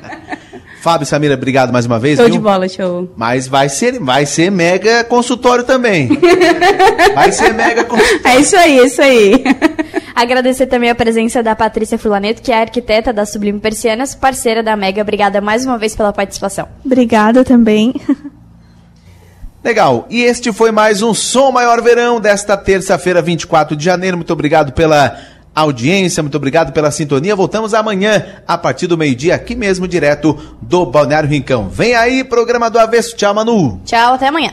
Fábio 0.80 1.04
e 1.04 1.06
Samira, 1.06 1.34
obrigado 1.34 1.72
mais 1.72 1.84
uma 1.84 1.98
vez. 1.98 2.16
Show 2.16 2.24
viu? 2.24 2.34
de 2.34 2.40
bola, 2.40 2.66
show. 2.68 3.08
Mas 3.14 3.46
vai 3.46 3.68
ser, 3.68 3.98
vai 4.00 4.24
ser 4.24 4.50
mega 4.50 5.04
consultório 5.04 5.62
também. 5.62 6.08
vai 7.14 7.30
ser 7.30 7.52
mega 7.52 7.84
consultório. 7.84 8.20
É 8.24 8.40
isso 8.40 8.56
aí, 8.56 8.78
é 8.78 8.86
isso 8.86 9.02
aí. 9.02 9.44
Agradecer 10.16 10.66
também 10.66 10.88
a 10.88 10.94
presença 10.94 11.42
da 11.42 11.54
Patrícia 11.54 11.98
Fulaneto, 11.98 12.40
que 12.40 12.50
é 12.50 12.62
arquiteta 12.62 13.12
da 13.12 13.26
Sublime 13.26 13.60
Persianas, 13.60 14.14
parceira 14.14 14.62
da 14.62 14.74
Mega. 14.74 15.02
Obrigada 15.02 15.40
mais 15.40 15.66
uma 15.66 15.76
vez 15.76 15.94
pela 15.94 16.12
participação. 16.12 16.66
Obrigada 16.84 17.44
também. 17.44 17.94
Legal. 19.62 20.06
E 20.08 20.22
este 20.22 20.50
foi 20.52 20.70
mais 20.70 21.02
um 21.02 21.12
Som 21.12 21.52
Maior 21.52 21.82
Verão 21.82 22.18
desta 22.18 22.56
terça-feira, 22.56 23.20
24 23.20 23.76
de 23.76 23.84
janeiro. 23.84 24.16
Muito 24.16 24.32
obrigado 24.32 24.72
pela 24.72 25.18
audiência, 25.54 26.22
muito 26.22 26.36
obrigado 26.36 26.72
pela 26.72 26.90
sintonia. 26.90 27.36
Voltamos 27.36 27.74
amanhã, 27.74 28.24
a 28.46 28.56
partir 28.56 28.86
do 28.86 28.96
meio-dia, 28.96 29.34
aqui 29.34 29.54
mesmo, 29.54 29.88
direto 29.88 30.38
do 30.62 30.86
Balneário 30.86 31.28
Rincão. 31.28 31.68
Vem 31.68 31.94
aí, 31.94 32.24
programa 32.24 32.70
do 32.70 32.78
Avesso. 32.78 33.16
Tchau, 33.16 33.34
Manu. 33.34 33.80
Tchau, 33.84 34.14
até 34.14 34.28
amanhã. 34.28 34.52